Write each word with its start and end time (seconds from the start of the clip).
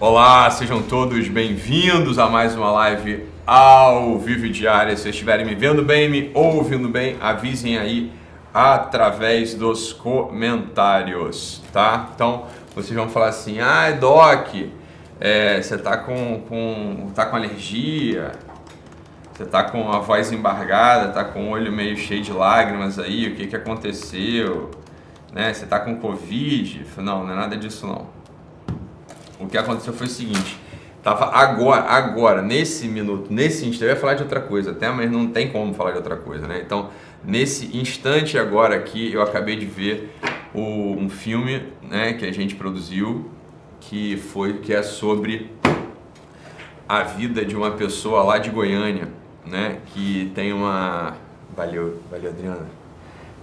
Olá, 0.00 0.50
sejam 0.50 0.80
todos 0.80 1.28
bem-vindos 1.28 2.18
a 2.18 2.26
mais 2.26 2.56
uma 2.56 2.70
live 2.70 3.26
ao 3.46 4.18
vivo 4.18 4.48
diária. 4.48 4.96
Se 4.96 5.10
estiverem 5.10 5.44
me 5.44 5.54
vendo 5.54 5.84
bem, 5.84 6.08
me 6.08 6.30
ouvindo 6.32 6.88
bem, 6.88 7.18
avisem 7.20 7.76
aí 7.76 8.10
através 8.54 9.52
dos 9.52 9.92
comentários, 9.92 11.62
tá? 11.70 12.08
Então, 12.14 12.46
vocês 12.74 12.94
vão 12.98 13.10
falar 13.10 13.28
assim: 13.28 13.60
"Ah, 13.60 13.90
Doc, 13.90 14.54
é, 15.20 15.60
você 15.60 15.76
tá 15.76 15.98
com, 15.98 16.40
com, 16.48 17.10
tá 17.14 17.26
com 17.26 17.36
alergia, 17.36 18.32
você 19.34 19.44
tá 19.44 19.64
com 19.64 19.92
a 19.92 19.98
voz 19.98 20.32
embargada, 20.32 21.12
tá 21.12 21.24
com 21.24 21.48
o 21.48 21.50
olho 21.50 21.70
meio 21.70 21.98
cheio 21.98 22.22
de 22.22 22.32
lágrimas 22.32 22.98
aí, 22.98 23.28
o 23.28 23.36
que 23.36 23.48
que 23.48 23.54
aconteceu? 23.54 24.70
Né? 25.30 25.52
Você 25.52 25.66
tá 25.66 25.78
com 25.78 25.96
Covid? 25.96 26.86
Não, 26.96 27.22
não 27.22 27.34
é 27.34 27.36
nada 27.36 27.54
disso 27.54 27.86
não. 27.86 28.19
O 29.40 29.46
que 29.46 29.56
aconteceu 29.56 29.92
foi 29.94 30.06
o 30.06 30.10
seguinte, 30.10 30.58
tava 31.02 31.34
agora, 31.34 31.82
agora, 31.82 32.42
nesse 32.42 32.86
minuto, 32.86 33.32
nesse 33.32 33.66
instante, 33.66 33.84
eu 33.84 33.88
ia 33.88 33.96
falar 33.96 34.14
de 34.14 34.22
outra 34.22 34.40
coisa 34.40 34.72
até, 34.72 34.90
mas 34.90 35.10
não 35.10 35.28
tem 35.28 35.50
como 35.50 35.72
falar 35.72 35.92
de 35.92 35.96
outra 35.96 36.16
coisa, 36.16 36.46
né? 36.46 36.60
Então, 36.64 36.90
nesse 37.24 37.74
instante 37.76 38.38
agora 38.38 38.76
aqui, 38.76 39.12
eu 39.12 39.22
acabei 39.22 39.56
de 39.56 39.64
ver 39.64 40.14
o, 40.54 40.60
um 40.60 41.08
filme, 41.08 41.62
né, 41.82 42.12
que 42.12 42.26
a 42.26 42.32
gente 42.32 42.54
produziu, 42.54 43.30
que 43.80 44.18
foi, 44.18 44.58
que 44.58 44.74
é 44.74 44.82
sobre 44.82 45.50
a 46.86 47.02
vida 47.02 47.44
de 47.44 47.56
uma 47.56 47.70
pessoa 47.70 48.22
lá 48.22 48.36
de 48.36 48.50
Goiânia, 48.50 49.08
né, 49.46 49.78
que 49.86 50.30
tem 50.34 50.52
uma... 50.52 51.16
Valeu, 51.56 52.00
valeu 52.10 52.30
Adriana. 52.30 52.66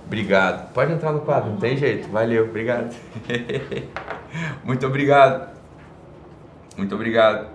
Obrigado. 0.05 0.71
Pode 0.73 0.93
entrar 0.93 1.11
no 1.11 1.19
quadro, 1.19 1.49
não 1.51 1.57
tem 1.57 1.75
jeito. 1.75 2.07
Valeu, 2.09 2.45
obrigado. 2.45 2.95
Muito 4.63 4.85
obrigado. 4.87 5.56
Muito 6.77 6.93
obrigado. 6.93 7.47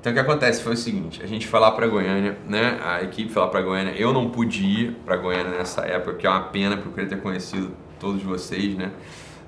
Então 0.00 0.12
o 0.12 0.14
que 0.14 0.20
acontece 0.20 0.62
foi 0.62 0.74
o 0.74 0.76
seguinte, 0.76 1.22
a 1.22 1.26
gente 1.26 1.46
foi 1.46 1.58
lá 1.58 1.70
para 1.70 1.86
Goiânia, 1.86 2.36
né? 2.46 2.78
A 2.84 3.02
equipe 3.02 3.32
foi 3.32 3.40
lá 3.40 3.48
para 3.48 3.62
Goiânia. 3.62 3.94
Eu 3.96 4.12
não 4.12 4.28
pude 4.28 4.62
ir 4.62 4.90
para 5.04 5.16
Goiânia 5.16 5.56
nessa 5.56 5.80
época, 5.80 6.14
que 6.14 6.26
é 6.26 6.30
uma 6.30 6.42
pena 6.42 6.76
porque 6.76 6.88
eu 6.90 6.92
queria 6.92 7.08
ter 7.08 7.22
conhecido 7.22 7.72
todos 7.98 8.22
vocês, 8.22 8.76
né? 8.76 8.92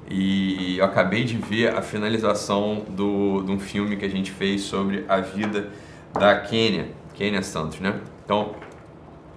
E 0.09 0.79
eu 0.79 0.85
acabei 0.87 1.25
de 1.25 1.37
ver 1.37 1.77
a 1.77 1.83
finalização 1.83 2.87
do, 2.89 3.43
de 3.43 3.53
um 3.53 3.59
filme 3.59 3.97
que 3.97 4.05
a 4.07 4.09
gente 4.09 4.31
fez 4.31 4.63
sobre 4.63 5.05
a 5.09 5.21
vida 5.21 5.69
da 6.15 6.41
Kênia, 6.41 6.89
Kênia 7.13 7.43
Santos, 7.43 7.79
né? 7.81 8.01
Então, 8.25 8.55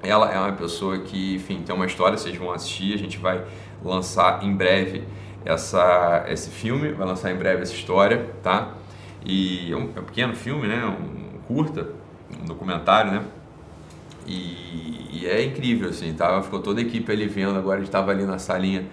ela 0.02 0.32
é 0.32 0.40
uma 0.40 0.54
pessoa 0.54 1.00
que, 1.00 1.36
enfim, 1.36 1.62
tem 1.64 1.76
uma 1.76 1.86
história, 1.86 2.18
vocês 2.18 2.38
vão 2.38 2.52
assistir, 2.52 2.94
a 2.94 2.98
gente 2.98 3.18
vai 3.18 3.44
lançar 3.84 4.42
em 4.42 4.56
breve 4.56 5.04
essa, 5.44 6.26
esse 6.30 6.50
filme, 6.50 6.94
vai 6.94 7.06
lançar 7.06 7.32
em 7.32 7.36
breve 7.36 7.64
essa 7.64 7.74
história, 7.74 8.30
tá? 8.42 8.76
E 9.26 9.72
é 9.72 9.76
um, 9.76 9.90
é 9.96 10.00
um 10.00 10.04
pequeno 10.04 10.36
filme, 10.36 10.68
né? 10.68 10.86
Um 10.86 11.40
curta, 11.48 11.90
um 12.42 12.46
documentário, 12.46 13.12
né? 13.12 13.24
E, 14.26 15.22
e, 15.22 15.28
é 15.28 15.44
incrível, 15.44 15.90
assim, 15.90 16.14
tá? 16.14 16.42
Ficou 16.42 16.60
toda 16.60 16.80
a 16.80 16.84
equipe 16.84 17.12
ali 17.12 17.28
vendo, 17.28 17.58
agora 17.58 17.78
a 17.78 17.80
gente 17.80 17.88
estava 17.88 18.12
ali 18.12 18.24
na 18.24 18.38
salinha 18.38 18.86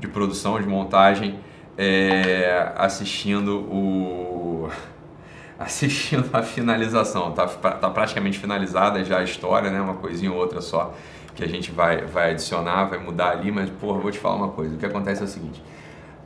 de 0.00 0.06
produção, 0.06 0.60
de 0.60 0.66
montagem, 0.66 1.38
é, 1.76 2.72
assistindo 2.76 3.58
o... 3.60 4.68
assistindo 5.58 6.28
a 6.32 6.42
finalização. 6.42 7.32
Tá, 7.32 7.46
tá 7.46 7.90
praticamente 7.90 8.38
finalizada 8.38 9.04
já 9.04 9.18
a 9.18 9.24
história, 9.24 9.70
né? 9.70 9.80
Uma 9.80 9.94
coisinha 9.94 10.32
ou 10.32 10.38
outra 10.38 10.60
só 10.60 10.94
que 11.34 11.42
a 11.42 11.48
gente 11.48 11.72
vai, 11.72 12.02
vai 12.06 12.30
adicionar, 12.30 12.84
vai 12.84 12.98
mudar 13.00 13.30
ali, 13.30 13.50
mas, 13.50 13.68
porra, 13.68 13.98
vou 13.98 14.10
te 14.12 14.18
falar 14.20 14.36
uma 14.36 14.50
coisa. 14.50 14.76
O 14.76 14.78
que 14.78 14.86
acontece 14.86 15.20
é 15.20 15.24
o 15.24 15.28
seguinte 15.28 15.60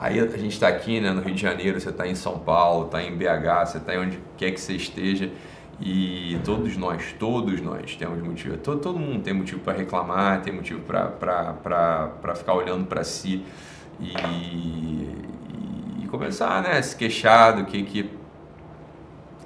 Aí 0.01 0.21
a 0.21 0.27
gente 0.37 0.53
está 0.53 0.69
aqui 0.69 1.01
né, 1.01 1.11
no 1.11 1.21
Rio 1.21 1.35
de 1.35 1.43
Janeiro, 1.43 1.81
você 1.81 1.89
está 1.89 2.07
em 2.07 2.15
São 2.15 2.39
Paulo, 2.39 2.87
está 2.87 3.03
em 3.03 3.17
BH, 3.17 3.67
você 3.67 3.79
está 3.79 3.93
onde 3.95 4.21
quer 4.37 4.53
que 4.53 4.61
você 4.61 4.75
esteja 4.75 5.31
e 5.81 6.39
todos 6.45 6.77
nós, 6.77 7.15
todos 7.19 7.61
nós 7.61 7.95
temos 7.95 8.21
motivo, 8.21 8.57
todo, 8.59 8.81
todo 8.81 8.99
mundo 8.99 9.23
tem 9.23 9.33
motivo 9.33 9.61
para 9.61 9.77
reclamar, 9.77 10.43
tem 10.43 10.53
motivo 10.53 10.81
para 10.83 12.35
ficar 12.37 12.55
olhando 12.55 12.87
para 12.87 13.05
si 13.05 13.45
e, 14.01 14.13
e, 16.03 16.09
começar 16.09 16.63
né, 16.63 16.79
a 16.79 16.83
se 16.83 16.97
queixar 16.97 17.57
do 17.57 17.65
que 17.65 17.83
que 17.83 18.11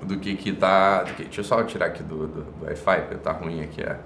do 0.03 0.19
que 0.19 0.35
que 0.35 0.53
tá, 0.53 1.05
que, 1.17 1.25
deixa 1.25 1.41
eu 1.41 1.45
só 1.45 1.63
tirar 1.65 1.87
aqui 1.87 2.03
do, 2.03 2.27
do, 2.27 2.43
do 2.43 2.65
Wi-Fi, 2.65 3.01
porque 3.03 3.15
tá 3.17 3.33
ruim 3.33 3.63
aqui 3.63 3.83
é 3.83 3.99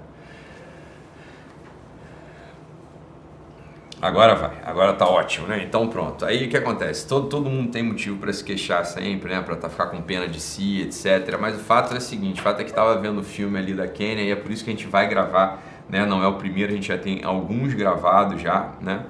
Agora 4.07 4.35
vai, 4.35 4.51
agora 4.63 4.93
tá 4.93 5.05
ótimo, 5.05 5.47
né? 5.47 5.61
Então 5.61 5.89
pronto. 5.89 6.23
Aí 6.23 6.45
o 6.45 6.49
que 6.49 6.55
acontece? 6.55 7.05
Todo, 7.05 7.27
todo 7.27 7.49
mundo 7.49 7.71
tem 7.71 7.83
motivo 7.83 8.17
para 8.17 8.31
se 8.31 8.41
queixar 8.41 8.85
sempre, 8.85 9.29
né? 9.29 9.41
Para 9.41 9.57
tá, 9.57 9.69
ficar 9.69 9.87
com 9.87 10.01
pena 10.01 10.29
de 10.29 10.39
si, 10.39 10.81
etc. 10.81 11.37
Mas 11.37 11.57
o 11.57 11.59
fato 11.59 11.93
é 11.93 11.97
o 11.97 12.01
seguinte: 12.01 12.39
o 12.39 12.43
fato 12.43 12.61
é 12.61 12.63
que 12.63 12.71
tava 12.71 12.97
vendo 13.01 13.19
o 13.19 13.23
filme 13.23 13.59
ali 13.59 13.73
da 13.73 13.85
Kenya 13.85 14.23
e 14.23 14.31
é 14.31 14.35
por 14.35 14.49
isso 14.49 14.63
que 14.63 14.69
a 14.69 14.73
gente 14.73 14.87
vai 14.87 15.09
gravar, 15.09 15.61
né? 15.89 16.05
Não 16.05 16.23
é 16.23 16.27
o 16.27 16.35
primeiro, 16.35 16.71
a 16.71 16.75
gente 16.75 16.87
já 16.87 16.97
tem 16.97 17.21
alguns 17.21 17.73
gravados 17.73 18.41
já, 18.41 18.71
né? 18.81 19.03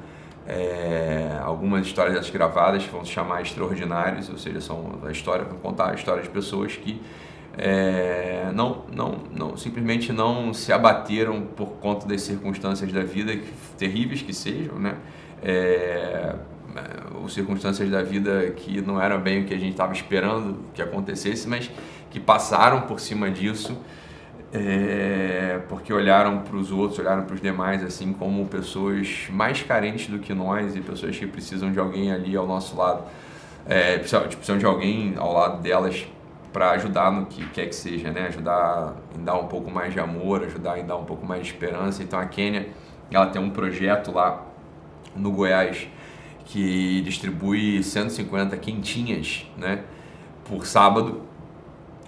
É, 0.47 1.39
algumas 1.43 1.85
histórias 1.85 2.27
gravadas 2.31 2.83
vão 2.85 3.05
se 3.05 3.11
chamar 3.11 3.43
extraordinários, 3.43 4.29
ou 4.29 4.37
seja, 4.39 4.61
são 4.61 4.97
a 5.05 5.11
história, 5.11 5.45
vão 5.45 5.59
contar 5.59 5.91
a 5.91 5.93
história 5.93 6.23
de 6.23 6.29
pessoas 6.29 6.75
que 6.75 6.99
é, 7.57 8.51
não, 8.53 8.83
não, 8.93 9.17
não, 9.35 9.57
simplesmente 9.57 10.13
não 10.13 10.53
se 10.53 10.71
abateram 10.71 11.41
por 11.41 11.69
conta 11.79 12.07
das 12.07 12.21
circunstâncias 12.21 12.91
da 12.91 13.03
vida, 13.03 13.35
terríveis 13.77 14.21
que 14.21 14.33
sejam, 14.33 14.77
né? 14.77 14.95
É, 15.41 16.35
ou 17.15 17.27
circunstâncias 17.27 17.89
da 17.89 18.03
vida 18.03 18.51
que 18.55 18.79
não 18.81 19.01
eram 19.01 19.19
bem 19.19 19.41
o 19.41 19.45
que 19.45 19.53
a 19.53 19.57
gente 19.57 19.71
estava 19.71 19.91
esperando 19.91 20.59
que 20.73 20.81
acontecesse, 20.81 21.47
mas 21.47 21.71
que 22.11 22.19
passaram 22.19 22.81
por 22.81 22.99
cima 22.99 23.31
disso, 23.31 23.75
é, 24.53 25.59
porque 25.67 25.91
olharam 25.91 26.39
para 26.39 26.55
os 26.55 26.71
outros, 26.71 26.99
olharam 26.99 27.23
para 27.23 27.33
os 27.33 27.41
demais 27.41 27.83
assim 27.83 28.13
como 28.13 28.45
pessoas 28.45 29.27
mais 29.31 29.63
carentes 29.63 30.07
do 30.07 30.19
que 30.19 30.33
nós 30.33 30.75
e 30.75 30.81
pessoas 30.81 31.17
que 31.17 31.25
precisam 31.25 31.71
de 31.71 31.79
alguém 31.79 32.11
ali 32.11 32.35
ao 32.35 32.45
nosso 32.45 32.77
lado, 32.77 33.03
é, 33.65 33.97
precisam 33.97 34.57
de 34.59 34.65
alguém 34.65 35.15
ao 35.17 35.33
lado 35.33 35.61
delas 35.61 36.07
para 36.57 36.71
ajudar 36.71 37.11
no 37.11 37.27
que 37.27 37.47
quer 37.49 37.67
que 37.67 37.75
seja, 37.75 38.09
né? 38.09 38.29
Ajudar 38.29 38.95
em 39.15 39.23
dar 39.23 39.35
um 39.35 39.45
pouco 39.45 39.69
mais 39.69 39.93
de 39.93 39.99
amor, 39.99 40.43
ajudar 40.43 40.79
em 40.79 40.87
dar 40.87 40.97
um 40.97 41.05
pouco 41.05 41.23
mais 41.23 41.43
de 41.43 41.49
esperança. 41.49 42.01
Então 42.01 42.17
a 42.17 42.25
Kênia, 42.25 42.69
ela 43.11 43.27
tem 43.27 43.39
um 43.39 43.51
projeto 43.51 44.11
lá 44.11 44.43
no 45.15 45.31
Goiás 45.31 45.87
que 46.45 47.01
distribui 47.01 47.83
150 47.83 48.57
quentinhas, 48.57 49.45
né? 49.55 49.83
Por 50.45 50.65
sábado. 50.65 51.21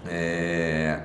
É, 0.08 1.02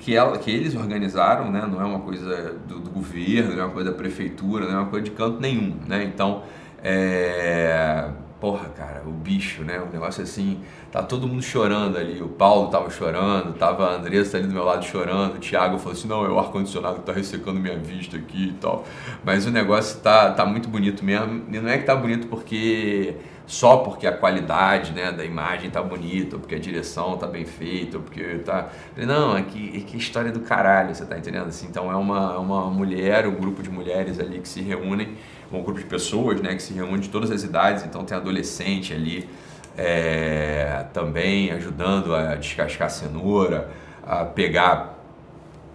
que, 0.00 0.16
ela, 0.16 0.38
que 0.38 0.50
eles 0.50 0.74
organizaram, 0.74 1.52
né? 1.52 1.68
Não 1.70 1.82
é 1.82 1.84
uma 1.84 2.00
coisa 2.00 2.54
do, 2.66 2.78
do, 2.78 2.90
governo, 2.90 3.56
não 3.56 3.62
é 3.62 3.64
uma 3.66 3.74
coisa 3.74 3.90
da 3.90 3.96
prefeitura, 3.96 4.64
não 4.64 4.72
é 4.72 4.78
uma 4.78 4.88
coisa 4.88 5.04
de 5.04 5.10
canto 5.10 5.38
nenhum, 5.38 5.76
né? 5.86 6.02
Então, 6.04 6.44
é, 6.82 8.08
porra, 8.40 8.68
cara, 8.70 9.02
o 9.06 9.10
bicho, 9.10 9.62
né? 9.62 9.80
Um 9.80 9.92
negócio 9.92 10.22
assim 10.22 10.60
Tá 10.90 11.04
todo 11.04 11.28
mundo 11.28 11.40
chorando 11.40 11.96
ali. 11.96 12.20
O 12.20 12.28
Paulo 12.28 12.68
tava 12.68 12.90
chorando, 12.90 13.54
tava 13.54 13.86
a 13.86 13.94
Andressa 13.94 14.36
ali 14.36 14.48
do 14.48 14.52
meu 14.52 14.64
lado 14.64 14.84
chorando. 14.84 15.36
O 15.36 15.38
Thiago 15.38 15.78
falou 15.78 15.92
assim: 15.92 16.08
não, 16.08 16.24
é 16.24 16.28
o 16.28 16.38
ar-condicionado 16.38 16.96
que 16.96 17.02
tá 17.02 17.12
ressecando 17.12 17.60
minha 17.60 17.78
vista 17.78 18.16
aqui 18.16 18.48
e 18.48 18.52
tal. 18.54 18.84
Mas 19.24 19.46
o 19.46 19.52
negócio 19.52 20.00
tá, 20.00 20.32
tá 20.32 20.44
muito 20.44 20.68
bonito 20.68 21.04
mesmo. 21.04 21.44
E 21.48 21.60
não 21.60 21.70
é 21.70 21.78
que 21.78 21.84
tá 21.84 21.94
bonito 21.94 22.26
porque 22.26 23.14
só 23.46 23.78
porque 23.78 24.04
a 24.04 24.12
qualidade 24.12 24.92
né, 24.92 25.12
da 25.12 25.24
imagem 25.24 25.70
tá 25.70 25.80
bonita, 25.80 26.38
porque 26.38 26.56
a 26.56 26.58
direção 26.58 27.16
tá 27.16 27.28
bem 27.28 27.44
feita, 27.44 28.00
porque 28.00 28.38
tá. 28.44 28.68
Não, 28.96 29.36
é 29.36 29.42
que, 29.42 29.76
é 29.76 29.80
que 29.80 29.96
história 29.96 30.32
do 30.32 30.40
caralho, 30.40 30.92
você 30.92 31.06
tá 31.06 31.16
entendendo? 31.16 31.46
Assim, 31.46 31.68
então 31.68 31.90
é 31.90 31.94
uma, 31.94 32.36
uma 32.36 32.68
mulher, 32.68 33.28
um 33.28 33.34
grupo 33.34 33.62
de 33.62 33.70
mulheres 33.70 34.18
ali 34.18 34.40
que 34.40 34.48
se 34.48 34.60
reúnem, 34.60 35.16
um 35.52 35.62
grupo 35.62 35.80
de 35.80 35.86
pessoas 35.86 36.40
né, 36.40 36.54
que 36.54 36.62
se 36.62 36.72
reúnem 36.72 37.00
de 37.00 37.08
todas 37.08 37.30
as 37.30 37.42
idades, 37.42 37.84
então 37.84 38.04
tem 38.04 38.16
adolescente 38.16 38.92
ali 38.94 39.28
é, 39.76 40.86
também 40.92 41.50
ajudando 41.50 42.14
a 42.14 42.34
descascar 42.36 42.86
a 42.86 42.90
cenoura, 42.90 43.70
a 44.06 44.24
pegar 44.24 44.98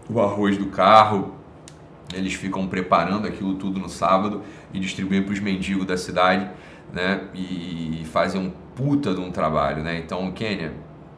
o 0.10 0.22
arroz 0.22 0.57
do 0.57 0.68
carro. 0.68 1.33
Eles 2.13 2.33
ficam 2.33 2.68
preparando 2.68 3.27
aquilo 3.27 3.56
tudo 3.56 3.80
no 3.80 3.89
sábado 3.89 4.44
e 4.74 4.80
distribuem 4.80 5.24
para 5.24 5.33
os 5.33 5.39
mendigos 5.39 5.86
da 5.86 5.98
cidade, 5.98 6.48
né? 6.94 7.22
E 7.33 8.06
fazem 8.12 8.39
um 8.39 8.51
puta 8.75 9.13
de 9.13 9.19
um 9.19 9.31
trabalho, 9.31 9.83
né? 9.83 9.98
Então, 9.98 10.31
Kênia, 10.31 10.74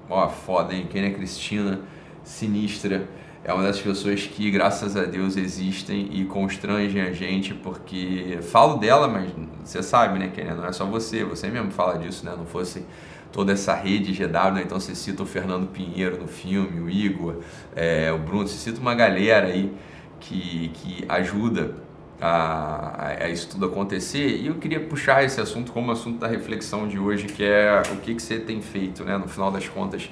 ó, 0.09 0.27
foda, 0.30 0.74
hein? 0.74 0.88
Kênia 0.89 1.13
Cristina, 1.13 1.81
sinistra 2.24 3.07
é 3.47 3.53
uma 3.53 3.63
das 3.63 3.79
pessoas 3.79 4.27
que, 4.27 4.51
graças 4.51 4.97
a 4.97 5.05
Deus, 5.05 5.38
existem 5.38 6.09
e 6.11 6.25
constrangem 6.25 7.01
a 7.01 7.13
gente, 7.13 7.53
porque 7.53 8.39
falo 8.41 8.75
dela, 8.75 9.07
mas 9.07 9.31
você 9.63 9.81
sabe, 9.81 10.19
né, 10.19 10.27
Kenia? 10.27 10.53
Não 10.53 10.65
é 10.65 10.73
só 10.73 10.85
você, 10.85 11.23
você 11.23 11.47
mesmo 11.47 11.71
fala 11.71 11.97
disso, 11.97 12.25
né? 12.25 12.33
Não 12.38 12.45
fosse 12.45 12.85
toda 13.31 13.53
essa 13.53 13.73
rede 13.73 14.11
GW, 14.11 14.51
né? 14.51 14.63
então 14.65 14.77
você 14.77 14.94
cita 14.94 15.23
o 15.23 15.25
Fernando 15.25 15.65
Pinheiro 15.67 16.17
no 16.19 16.27
filme, 16.27 16.81
o 16.81 16.89
Igor, 16.89 17.38
é, 17.73 18.11
o 18.11 18.17
Bruno, 18.17 18.45
você 18.45 18.57
cita 18.57 18.81
uma 18.81 18.94
galera 18.94 19.47
aí 19.47 19.71
que, 20.19 20.69
que 20.73 21.05
ajuda 21.07 21.73
a, 22.19 23.13
a, 23.21 23.29
isso 23.29 23.47
tudo 23.47 23.67
acontecer. 23.67 24.27
E 24.27 24.47
eu 24.47 24.55
queria 24.55 24.81
puxar 24.81 25.23
esse 25.23 25.39
assunto 25.39 25.71
como 25.71 25.89
assunto 25.89 26.19
da 26.19 26.27
reflexão 26.27 26.85
de 26.85 26.99
hoje, 26.99 27.27
que 27.27 27.45
é 27.45 27.81
o 27.94 27.95
que, 27.97 28.13
que 28.13 28.21
você 28.21 28.39
tem 28.39 28.61
feito, 28.61 29.05
né, 29.05 29.17
no 29.17 29.29
final 29.29 29.49
das 29.51 29.69
contas, 29.69 30.09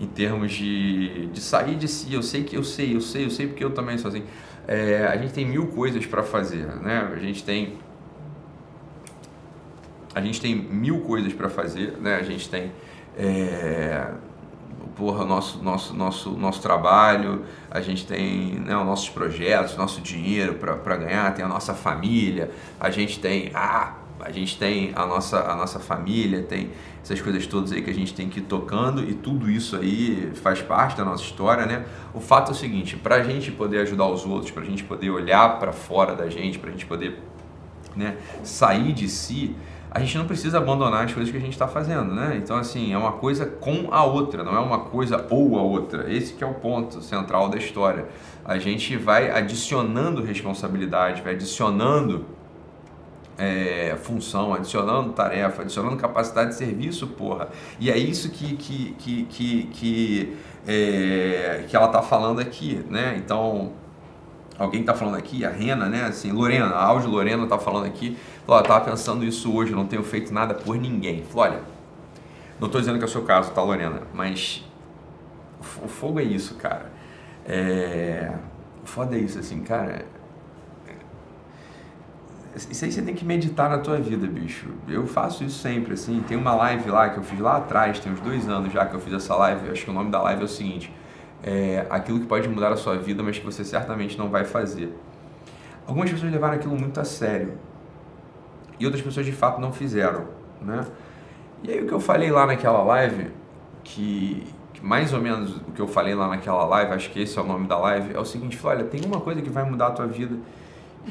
em 0.00 0.06
termos 0.06 0.52
de, 0.52 1.26
de 1.26 1.40
sair 1.40 1.76
de 1.76 1.88
si. 1.88 2.12
Eu 2.12 2.22
sei 2.22 2.44
que 2.44 2.56
eu 2.56 2.64
sei, 2.64 2.94
eu 2.94 3.00
sei, 3.00 3.24
eu 3.24 3.30
sei 3.30 3.46
porque 3.46 3.64
eu 3.64 3.70
também 3.70 3.98
sou 3.98 4.08
assim. 4.08 4.24
É, 4.66 5.06
a 5.06 5.16
gente 5.16 5.32
tem 5.32 5.46
mil 5.46 5.68
coisas 5.68 6.04
para 6.06 6.22
fazer, 6.22 6.66
né? 6.82 7.10
A 7.12 7.18
gente 7.18 7.44
tem 7.44 7.78
a 10.14 10.20
gente 10.20 10.40
tem 10.40 10.54
mil 10.54 11.00
coisas 11.00 11.32
para 11.32 11.48
fazer, 11.50 11.98
né? 11.98 12.16
A 12.16 12.22
gente 12.22 12.48
tem 12.48 12.72
é, 13.18 14.08
porra, 14.96 15.24
nosso, 15.24 15.62
nosso, 15.62 15.94
nosso, 15.94 16.30
nosso 16.30 16.62
trabalho, 16.62 17.44
a 17.70 17.80
gente 17.80 18.06
tem 18.06 18.54
né, 18.54 18.76
os 18.76 18.86
nossos 18.86 19.10
projetos, 19.10 19.76
nosso 19.76 20.00
dinheiro 20.00 20.54
para 20.54 20.96
ganhar, 20.96 21.32
tem 21.34 21.44
a 21.44 21.48
nossa 21.48 21.74
família, 21.74 22.50
a 22.80 22.90
gente 22.90 23.20
tem. 23.20 23.50
Ah, 23.54 23.94
a 24.20 24.30
gente 24.30 24.58
tem 24.58 24.92
a 24.94 25.06
nossa, 25.06 25.40
a 25.50 25.54
nossa 25.54 25.78
família, 25.78 26.42
tem 26.42 26.70
essas 27.02 27.20
coisas 27.20 27.46
todas 27.46 27.72
aí 27.72 27.82
que 27.82 27.90
a 27.90 27.94
gente 27.94 28.14
tem 28.14 28.28
que 28.28 28.40
ir 28.40 28.42
tocando 28.42 29.02
e 29.02 29.14
tudo 29.14 29.50
isso 29.50 29.76
aí 29.76 30.32
faz 30.34 30.60
parte 30.60 30.96
da 30.96 31.04
nossa 31.04 31.22
história, 31.22 31.66
né? 31.66 31.84
O 32.12 32.20
fato 32.20 32.50
é 32.50 32.52
o 32.52 32.56
seguinte, 32.56 32.96
para 32.96 33.16
a 33.16 33.22
gente 33.22 33.52
poder 33.52 33.78
ajudar 33.80 34.06
os 34.06 34.24
outros, 34.24 34.50
para 34.50 34.62
a 34.62 34.66
gente 34.66 34.82
poder 34.84 35.10
olhar 35.10 35.58
para 35.58 35.72
fora 35.72 36.14
da 36.14 36.28
gente, 36.28 36.58
para 36.58 36.70
a 36.70 36.72
gente 36.72 36.86
poder 36.86 37.22
né, 37.94 38.16
sair 38.42 38.92
de 38.92 39.08
si, 39.08 39.54
a 39.90 40.00
gente 40.00 40.18
não 40.18 40.26
precisa 40.26 40.58
abandonar 40.58 41.04
as 41.04 41.14
coisas 41.14 41.30
que 41.30 41.38
a 41.38 41.40
gente 41.40 41.54
está 41.54 41.66
fazendo, 41.66 42.14
né? 42.14 42.38
Então, 42.42 42.56
assim, 42.58 42.92
é 42.92 42.98
uma 42.98 43.12
coisa 43.12 43.46
com 43.46 43.88
a 43.90 44.04
outra, 44.04 44.44
não 44.44 44.54
é 44.54 44.60
uma 44.60 44.80
coisa 44.80 45.26
ou 45.30 45.58
a 45.58 45.62
outra. 45.62 46.12
Esse 46.12 46.34
que 46.34 46.44
é 46.44 46.46
o 46.46 46.52
ponto 46.52 47.00
central 47.00 47.48
da 47.48 47.56
história. 47.56 48.06
A 48.44 48.58
gente 48.58 48.94
vai 48.96 49.30
adicionando 49.30 50.22
responsabilidade, 50.22 51.22
vai 51.22 51.32
adicionando 51.32 52.26
é, 53.38 53.96
função, 54.02 54.54
adicionando 54.54 55.12
tarefa, 55.12 55.62
adicionando 55.62 55.96
capacidade 55.96 56.50
de 56.50 56.56
serviço, 56.56 57.06
porra. 57.08 57.48
E 57.78 57.90
é 57.90 57.96
isso 57.96 58.30
que, 58.30 58.56
que, 58.56 58.94
que, 58.98 59.24
que, 59.24 59.62
que, 59.72 60.36
é, 60.66 61.64
que 61.68 61.76
ela 61.76 61.86
está 61.86 62.02
falando 62.02 62.40
aqui, 62.40 62.84
né? 62.88 63.14
Então, 63.16 63.72
alguém 64.58 64.80
está 64.80 64.94
falando 64.94 65.16
aqui, 65.16 65.44
a 65.44 65.50
Rena, 65.50 65.86
né? 65.86 66.04
Assim, 66.04 66.32
Lorena, 66.32 66.66
a 66.66 66.84
Áudio 66.84 67.10
Lorena 67.10 67.44
está 67.44 67.58
falando 67.58 67.86
aqui, 67.86 68.16
falou, 68.46 68.62
estava 68.62 68.84
pensando 68.84 69.24
isso 69.24 69.54
hoje, 69.54 69.72
não 69.72 69.86
tenho 69.86 70.02
feito 70.02 70.32
nada 70.32 70.54
por 70.54 70.76
ninguém. 70.76 71.22
Falou, 71.24 71.44
olha, 71.44 71.60
não 72.58 72.66
estou 72.66 72.80
dizendo 72.80 72.98
que 72.98 73.04
é 73.04 73.06
o 73.06 73.10
seu 73.10 73.22
caso, 73.22 73.50
tá, 73.52 73.62
Lorena? 73.62 74.02
Mas 74.14 74.64
o 75.82 75.88
fogo 75.88 76.20
é 76.20 76.24
isso, 76.24 76.54
cara. 76.54 76.90
É... 77.44 78.32
Foda 78.84 79.16
é 79.16 79.18
isso, 79.18 79.38
assim, 79.38 79.60
cara. 79.60 80.06
Isso 82.56 82.84
aí 82.84 82.90
você 82.90 83.02
tem 83.02 83.14
que 83.14 83.24
meditar 83.24 83.68
na 83.68 83.78
tua 83.78 83.98
vida, 83.98 84.26
bicho. 84.26 84.68
Eu 84.88 85.06
faço 85.06 85.44
isso 85.44 85.58
sempre, 85.58 85.92
assim. 85.92 86.24
Tem 86.26 86.36
uma 86.36 86.54
live 86.54 86.90
lá 86.90 87.10
que 87.10 87.18
eu 87.18 87.22
fiz 87.22 87.38
lá 87.38 87.58
atrás, 87.58 88.00
tem 88.00 88.10
uns 88.10 88.20
dois 88.20 88.48
anos 88.48 88.72
já 88.72 88.86
que 88.86 88.94
eu 88.94 89.00
fiz 89.00 89.12
essa 89.12 89.36
live. 89.36 89.70
Acho 89.70 89.84
que 89.84 89.90
o 89.90 89.94
nome 89.94 90.10
da 90.10 90.22
live 90.22 90.40
é 90.40 90.44
o 90.44 90.48
seguinte 90.48 90.90
é, 91.42 91.86
aquilo 91.88 92.20
que 92.20 92.26
pode 92.26 92.48
mudar 92.48 92.72
a 92.72 92.76
sua 92.76 92.96
vida, 92.96 93.22
mas 93.22 93.38
que 93.38 93.44
você 93.44 93.64
certamente 93.64 94.18
não 94.18 94.28
vai 94.28 94.44
fazer. 94.44 94.92
Algumas 95.86 96.10
pessoas 96.10 96.32
levaram 96.32 96.54
aquilo 96.54 96.76
muito 96.76 96.98
a 96.98 97.04
sério 97.04 97.54
e 98.78 98.84
outras 98.84 99.02
pessoas 99.02 99.24
de 99.24 99.32
fato 99.32 99.60
não 99.60 99.72
fizeram, 99.72 100.26
né? 100.60 100.84
E 101.62 101.70
aí 101.70 101.82
o 101.82 101.86
que 101.86 101.92
eu 101.92 102.00
falei 102.00 102.30
lá 102.30 102.46
naquela 102.46 102.82
live, 102.82 103.30
que, 103.84 104.44
que 104.74 104.84
mais 104.84 105.12
ou 105.12 105.20
menos 105.20 105.56
o 105.56 105.72
que 105.72 105.80
eu 105.80 105.86
falei 105.86 106.14
lá 106.14 106.28
naquela 106.28 106.64
live, 106.64 106.92
acho 106.92 107.10
que 107.10 107.20
esse 107.20 107.38
é 107.38 107.42
o 107.42 107.46
nome 107.46 107.66
da 107.66 107.78
live, 107.78 108.14
é 108.14 108.18
o 108.18 108.24
seguinte, 108.24 108.58
olha, 108.64 108.84
tem 108.84 109.00
uma 109.04 109.20
coisa 109.20 109.40
que 109.40 109.48
vai 109.48 109.64
mudar 109.64 109.88
a 109.88 109.90
tua 109.92 110.06
vida 110.06 110.36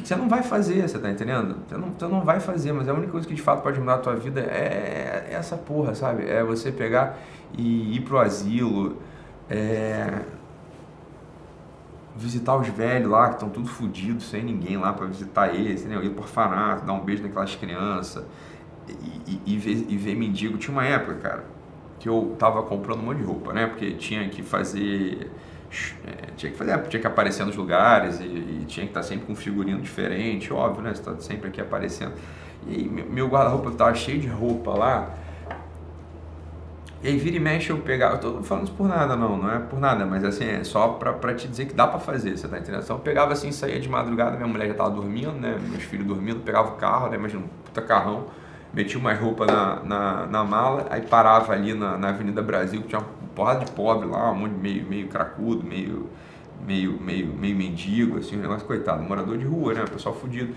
você 0.03 0.15
não 0.15 0.27
vai 0.27 0.43
fazer, 0.43 0.87
você 0.87 0.99
tá 0.99 1.09
entendendo? 1.09 1.57
Você 1.67 1.77
não, 1.77 1.89
você 1.89 2.07
não 2.07 2.21
vai 2.21 2.39
fazer, 2.39 2.71
mas 2.73 2.87
a 2.87 2.93
única 2.93 3.11
coisa 3.11 3.27
que 3.27 3.33
de 3.33 3.41
fato 3.41 3.61
pode 3.61 3.79
mudar 3.79 3.95
a 3.95 3.97
tua 3.99 4.15
vida 4.15 4.41
é, 4.41 5.29
é 5.29 5.33
essa 5.33 5.55
porra, 5.55 5.95
sabe? 5.95 6.29
É 6.29 6.43
você 6.43 6.71
pegar 6.71 7.17
e 7.57 7.95
ir 7.95 8.01
pro 8.01 8.17
asilo, 8.19 8.97
é, 9.49 10.21
visitar 12.15 12.55
os 12.55 12.67
velhos 12.67 13.09
lá, 13.09 13.29
que 13.29 13.35
estão 13.35 13.49
tudo 13.49 13.67
fodidos, 13.67 14.29
sem 14.29 14.43
ninguém 14.43 14.77
lá 14.77 14.93
para 14.93 15.05
visitar 15.05 15.53
eles, 15.53 15.85
né? 15.85 15.99
ir 16.03 16.09
por 16.11 16.23
orfanato, 16.23 16.85
dar 16.85 16.93
um 16.93 17.01
beijo 17.01 17.23
naquelas 17.23 17.55
crianças 17.55 18.23
e, 18.87 18.93
e, 19.27 19.41
e, 19.53 19.57
ver, 19.57 19.85
e 19.89 19.97
ver 19.97 20.15
mendigo. 20.15 20.57
Tinha 20.57 20.71
uma 20.71 20.85
época, 20.85 21.15
cara, 21.15 21.43
que 21.99 22.07
eu 22.07 22.35
tava 22.39 22.63
comprando 22.63 22.99
um 22.99 23.03
monte 23.03 23.17
de 23.17 23.23
roupa, 23.23 23.53
né? 23.53 23.67
Porque 23.67 23.91
tinha 23.91 24.27
que 24.29 24.41
fazer. 24.43 25.29
É, 26.05 26.31
tinha 26.35 26.51
que 26.51 26.57
fazer, 26.57 26.81
tinha 26.83 27.01
que 27.01 27.07
aparecer 27.07 27.45
nos 27.45 27.55
lugares 27.55 28.19
e, 28.19 28.23
e 28.23 28.65
tinha 28.67 28.85
que 28.85 28.91
estar 28.91 29.03
sempre 29.03 29.25
com 29.25 29.33
um 29.33 29.35
figurino 29.35 29.81
diferente, 29.81 30.51
óbvio, 30.51 30.83
né? 30.83 30.93
Você 30.93 31.03
tá 31.03 31.15
sempre 31.19 31.49
aqui 31.49 31.61
aparecendo. 31.61 32.13
E 32.67 32.83
meu 32.83 33.27
guarda-roupa 33.27 33.71
tava 33.71 33.93
cheio 33.93 34.19
de 34.19 34.27
roupa 34.27 34.71
lá 34.71 35.13
e 37.05 37.07
aí 37.07 37.17
vira 37.17 37.35
e 37.35 37.39
mexe 37.39 37.69
eu 37.69 37.77
pegava, 37.77 38.15
eu 38.15 38.19
tô 38.19 38.41
falando 38.41 38.63
isso 38.63 38.73
por 38.73 38.87
nada 38.87 39.15
não, 39.15 39.37
não 39.37 39.51
é 39.51 39.59
por 39.59 39.79
nada, 39.79 40.07
mas 40.07 40.23
assim, 40.23 40.45
é 40.45 40.63
só 40.63 40.87
pra 40.87 41.35
te 41.35 41.47
dizer 41.47 41.67
que 41.67 41.73
dá 41.75 41.85
pra 41.85 41.99
fazer, 41.99 42.35
você 42.35 42.47
tá 42.47 42.57
entendendo? 42.57 42.81
Então 42.81 42.95
eu 42.95 43.01
pegava 43.01 43.31
assim, 43.31 43.51
saía 43.51 43.79
de 43.79 43.87
madrugada, 43.87 44.35
minha 44.35 44.47
mulher 44.47 44.69
já 44.69 44.73
tava 44.73 44.89
dormindo, 44.89 45.33
né, 45.33 45.55
meus 45.69 45.83
filhos 45.83 46.07
dormindo, 46.07 46.39
pegava 46.39 46.69
o 46.69 46.71
carro, 46.77 47.09
né, 47.09 47.17
imagina 47.17 47.43
um 47.43 47.47
puta 47.63 47.79
carrão, 47.83 48.25
metia 48.73 48.97
umas 48.97 49.19
roupas 49.19 49.45
na, 49.45 49.83
na, 49.83 50.25
na, 50.25 50.43
mala, 50.43 50.87
aí 50.89 51.01
parava 51.01 51.53
ali 51.53 51.75
na, 51.75 51.95
na 51.95 52.09
Avenida 52.09 52.41
Brasil, 52.41 52.81
que 52.81 52.87
tinha 52.87 53.03
porrada 53.35 53.65
de 53.65 53.71
pobre 53.71 54.07
lá, 54.07 54.31
um 54.31 54.35
monte 54.35 54.53
meio, 54.53 54.85
meio 54.85 55.07
cracudo, 55.07 55.63
meio, 55.63 56.09
meio, 56.65 56.99
meio, 56.99 57.27
meio 57.27 57.55
mendigo, 57.55 58.17
assim, 58.17 58.37
um 58.37 58.41
negócio, 58.41 58.65
coitado, 58.65 59.03
morador 59.03 59.37
de 59.37 59.45
rua, 59.45 59.73
né, 59.73 59.85
pessoal 59.85 60.15
fudido 60.15 60.53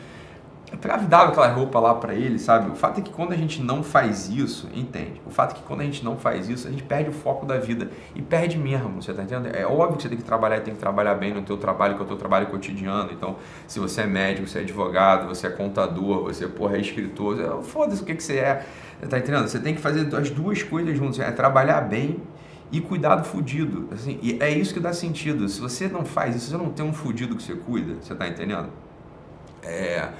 dava 1.08 1.28
aquela 1.28 1.48
roupa 1.48 1.80
lá 1.80 1.94
para 1.94 2.14
ele, 2.14 2.38
sabe? 2.38 2.70
O 2.70 2.74
fato 2.74 2.98
é 2.98 3.02
que 3.02 3.10
quando 3.10 3.32
a 3.32 3.36
gente 3.36 3.62
não 3.62 3.82
faz 3.82 4.28
isso, 4.28 4.68
entende? 4.74 5.20
O 5.26 5.30
fato 5.30 5.52
é 5.52 5.54
que 5.54 5.62
quando 5.62 5.80
a 5.80 5.84
gente 5.84 6.04
não 6.04 6.16
faz 6.16 6.48
isso, 6.48 6.68
a 6.68 6.70
gente 6.70 6.82
perde 6.82 7.08
o 7.08 7.12
foco 7.12 7.46
da 7.46 7.56
vida 7.56 7.90
e 8.14 8.20
perde 8.20 8.58
mesmo, 8.58 9.02
você 9.02 9.12
tá 9.14 9.22
entendendo? 9.22 9.54
É 9.54 9.66
óbvio 9.66 9.96
que 9.96 10.02
você 10.02 10.08
tem 10.08 10.18
que 10.18 10.24
trabalhar, 10.24 10.60
tem 10.60 10.74
que 10.74 10.80
trabalhar 10.80 11.14
bem 11.14 11.32
no 11.32 11.42
teu 11.42 11.56
trabalho, 11.56 11.94
que 11.94 12.00
é 12.02 12.04
o 12.04 12.08
teu 12.08 12.16
trabalho 12.16 12.46
cotidiano. 12.48 13.10
Então, 13.12 13.36
se 13.66 13.80
você 13.80 14.02
é 14.02 14.06
médico, 14.06 14.46
você 14.46 14.58
é 14.58 14.62
advogado, 14.62 15.28
você 15.28 15.46
é 15.46 15.50
contador, 15.50 16.24
você 16.24 16.46
porra, 16.46 16.76
é 16.76 16.80
escritor, 16.80 17.62
foda-se 17.62 18.02
o 18.02 18.04
que 18.04 18.14
que 18.14 18.22
você 18.22 18.38
é, 18.38 18.66
tá 19.08 19.18
entendendo? 19.18 19.48
Você 19.48 19.58
tem 19.58 19.74
que 19.74 19.80
fazer 19.80 20.14
as 20.14 20.30
duas 20.30 20.62
coisas 20.62 20.96
juntas, 20.96 21.18
é 21.20 21.30
trabalhar 21.30 21.80
bem 21.80 22.20
e 22.70 22.80
cuidar 22.80 23.16
do 23.16 23.24
fudido, 23.24 23.88
assim, 23.92 24.18
e 24.22 24.36
é 24.40 24.50
isso 24.50 24.74
que 24.74 24.80
dá 24.80 24.92
sentido. 24.92 25.48
Se 25.48 25.60
você 25.60 25.88
não 25.88 26.04
faz 26.04 26.36
isso, 26.36 26.50
você 26.50 26.56
não 26.56 26.70
tem 26.70 26.84
um 26.84 26.92
fudido 26.92 27.34
que 27.34 27.42
você 27.42 27.54
cuida, 27.54 27.96
você 28.00 28.14
tá 28.14 28.28
entendendo? 28.28 28.68
É 29.62 30.10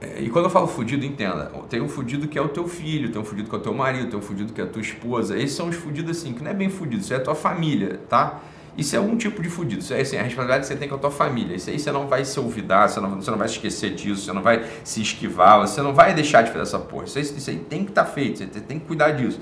é, 0.00 0.22
e 0.22 0.30
quando 0.30 0.46
eu 0.46 0.50
falo 0.50 0.66
fudido, 0.66 1.04
entenda, 1.04 1.52
tem 1.68 1.80
um 1.82 1.88
fudido 1.88 2.26
que 2.26 2.38
é 2.38 2.42
o 2.42 2.48
teu 2.48 2.66
filho, 2.66 3.12
tem 3.12 3.20
um 3.20 3.24
fudido 3.24 3.50
que 3.50 3.54
é 3.54 3.58
o 3.58 3.60
teu 3.60 3.74
marido, 3.74 4.08
tem 4.08 4.18
um 4.18 4.22
fudido 4.22 4.52
que 4.52 4.60
é 4.60 4.64
a 4.64 4.66
tua 4.66 4.80
esposa. 4.80 5.36
Esses 5.36 5.54
são 5.54 5.68
os 5.68 5.76
fudidos 5.76 6.16
assim, 6.16 6.32
que 6.32 6.42
não 6.42 6.50
é 6.50 6.54
bem 6.54 6.70
fudido, 6.70 7.02
isso 7.02 7.12
é 7.12 7.16
a 7.16 7.20
tua 7.20 7.34
família, 7.34 8.00
tá? 8.08 8.40
Isso 8.78 8.96
é 8.96 9.00
um 9.00 9.14
tipo 9.16 9.42
de 9.42 9.50
fudido, 9.50 9.82
isso 9.82 9.92
é 9.92 10.00
assim, 10.00 10.16
a 10.16 10.22
responsabilidade 10.22 10.62
que 10.62 10.68
você 10.68 10.76
tem 10.76 10.88
com 10.88 10.94
a 10.94 10.98
tua 10.98 11.10
família. 11.10 11.54
Isso 11.54 11.68
aí 11.68 11.78
você 11.78 11.92
não 11.92 12.06
vai 12.06 12.24
se 12.24 12.40
olvidar, 12.40 12.88
você 12.88 12.98
não, 12.98 13.16
você 13.16 13.30
não 13.30 13.36
vai 13.36 13.48
se 13.48 13.54
esquecer 13.56 13.94
disso, 13.94 14.22
você 14.22 14.32
não 14.32 14.42
vai 14.42 14.64
se 14.82 15.02
esquivar, 15.02 15.60
você 15.60 15.82
não 15.82 15.92
vai 15.92 16.14
deixar 16.14 16.42
de 16.42 16.50
fazer 16.50 16.62
essa 16.62 16.78
porra. 16.78 17.04
Isso 17.04 17.18
aí, 17.18 17.24
isso 17.24 17.50
aí 17.50 17.58
tem 17.58 17.84
que 17.84 17.90
estar 17.90 18.04
tá 18.04 18.10
feito, 18.10 18.38
você 18.38 18.60
tem 18.60 18.78
que 18.78 18.86
cuidar 18.86 19.10
disso. 19.10 19.38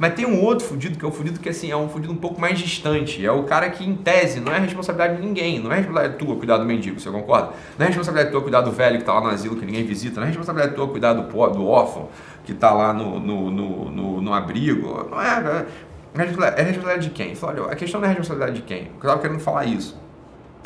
Mas 0.00 0.14
tem 0.14 0.24
um 0.24 0.42
outro 0.42 0.66
fudido 0.66 0.98
que 0.98 1.04
é 1.04 1.08
o 1.08 1.12
fudido 1.12 1.38
que 1.38 1.50
assim, 1.50 1.70
é 1.70 1.76
um 1.76 1.86
fudido 1.86 2.10
um 2.10 2.16
pouco 2.16 2.40
mais 2.40 2.58
distante. 2.58 3.24
É 3.24 3.30
o 3.30 3.42
cara 3.42 3.68
que, 3.68 3.84
em 3.84 3.94
tese, 3.94 4.40
não 4.40 4.50
é 4.50 4.58
responsabilidade 4.58 5.20
de 5.20 5.26
ninguém. 5.26 5.60
Não 5.60 5.70
é 5.70 5.76
responsabilidade 5.76 6.24
tua 6.24 6.36
cuidar 6.36 6.56
do 6.56 6.64
mendigo, 6.64 6.98
você 6.98 7.10
concorda? 7.10 7.50
Não 7.78 7.84
é 7.84 7.88
responsabilidade 7.88 8.32
tua 8.32 8.40
cuidar 8.40 8.62
do 8.62 8.72
velho 8.72 8.96
que 8.96 9.02
está 9.02 9.12
lá 9.12 9.20
no 9.20 9.26
asilo 9.26 9.56
que 9.56 9.66
ninguém 9.66 9.84
visita. 9.84 10.18
Não 10.18 10.22
é 10.22 10.28
responsabilidade 10.28 10.74
tua 10.74 10.88
cuidar 10.88 11.12
do 11.12 11.24
pobre, 11.24 11.58
do 11.58 11.66
órfão 11.66 12.08
que 12.46 12.52
está 12.52 12.72
lá 12.72 12.94
no, 12.94 13.20
no, 13.20 13.50
no, 13.50 13.90
no, 13.90 14.22
no 14.22 14.32
abrigo. 14.32 15.06
Não 15.10 15.20
é. 15.20 15.66
É 16.14 16.62
responsabilidade 16.62 17.02
de 17.02 17.10
quem? 17.10 17.34
Fala, 17.34 17.60
olha, 17.60 17.72
a 17.72 17.76
questão 17.76 18.00
não 18.00 18.06
é 18.06 18.10
responsabilidade 18.12 18.56
de 18.56 18.62
quem. 18.62 18.84
Eu 18.84 18.96
estava 18.96 19.18
querendo 19.18 19.40
falar 19.40 19.66
isso. 19.66 20.00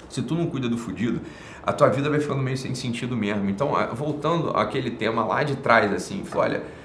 Se 0.09 0.23
tu 0.23 0.37
não 0.37 0.47
cuida 0.47 0.69
do 0.69 0.79
fudido, 0.79 1.21
a 1.67 1.73
tua 1.73 1.89
vida 1.89 2.09
vai 2.09 2.21
ficando 2.21 2.41
meio 2.41 2.57
sem 2.57 2.73
sentido 2.77 3.17
mesmo. 3.17 3.51
Então, 3.51 3.73
voltando 3.95 4.51
àquele 4.51 4.93
tema 4.93 5.25
lá 5.25 5.43
de 5.43 5.57
trás, 5.57 5.93
assim, 5.93 6.23
fala, 6.25 6.45
olha 6.45 6.84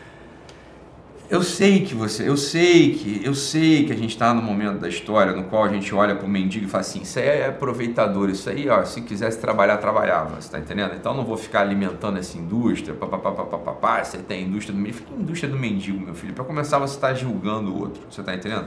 eu 1.30 1.44
sei 1.44 1.86
que 1.86 1.94
você, 1.94 2.28
eu 2.28 2.36
sei 2.36 2.96
que, 2.96 3.22
eu 3.24 3.36
sei 3.36 3.86
que 3.86 3.94
a 3.94 3.96
gente 3.96 4.10
está 4.10 4.34
no 4.34 4.42
momento 4.42 4.80
da 4.80 4.90
história 4.90 5.32
no 5.32 5.44
qual 5.44 5.64
a 5.64 5.70
gente 5.70 5.94
olha 5.94 6.16
para 6.16 6.26
o 6.26 6.30
mendigo 6.30 6.66
e 6.66 6.68
fala 6.68 6.82
assim, 6.82 7.04
isso 7.04 7.20
aí 7.20 7.28
é 7.28 7.48
aproveitador, 7.48 8.32
isso 8.32 8.50
aí, 8.50 8.68
ó, 8.68 8.84
se 8.84 9.02
quisesse 9.02 9.40
trabalhar, 9.40 9.78
trabalhava, 9.78 10.32
você 10.32 10.48
está 10.48 10.58
entendendo? 10.58 10.96
Então 10.96 11.14
não 11.14 11.24
vou 11.24 11.38
ficar 11.38 11.62
alimentando 11.62 12.18
essa 12.18 12.36
indústria, 12.36 12.96
papapá, 12.96 14.04
você 14.04 14.18
tem 14.18 14.44
a 14.44 14.48
indústria 14.48 14.76
do 14.76 14.82
mendigo, 14.82 15.06
indústria 15.16 15.52
do 15.52 15.60
mendigo, 15.60 16.00
meu 16.00 16.16
filho, 16.16 16.34
para 16.34 16.44
começar 16.44 16.80
você 16.80 16.96
está 16.96 17.14
julgando 17.14 17.72
o 17.72 17.80
outro, 17.80 18.02
você 18.10 18.22
está 18.22 18.34
entendendo? 18.34 18.66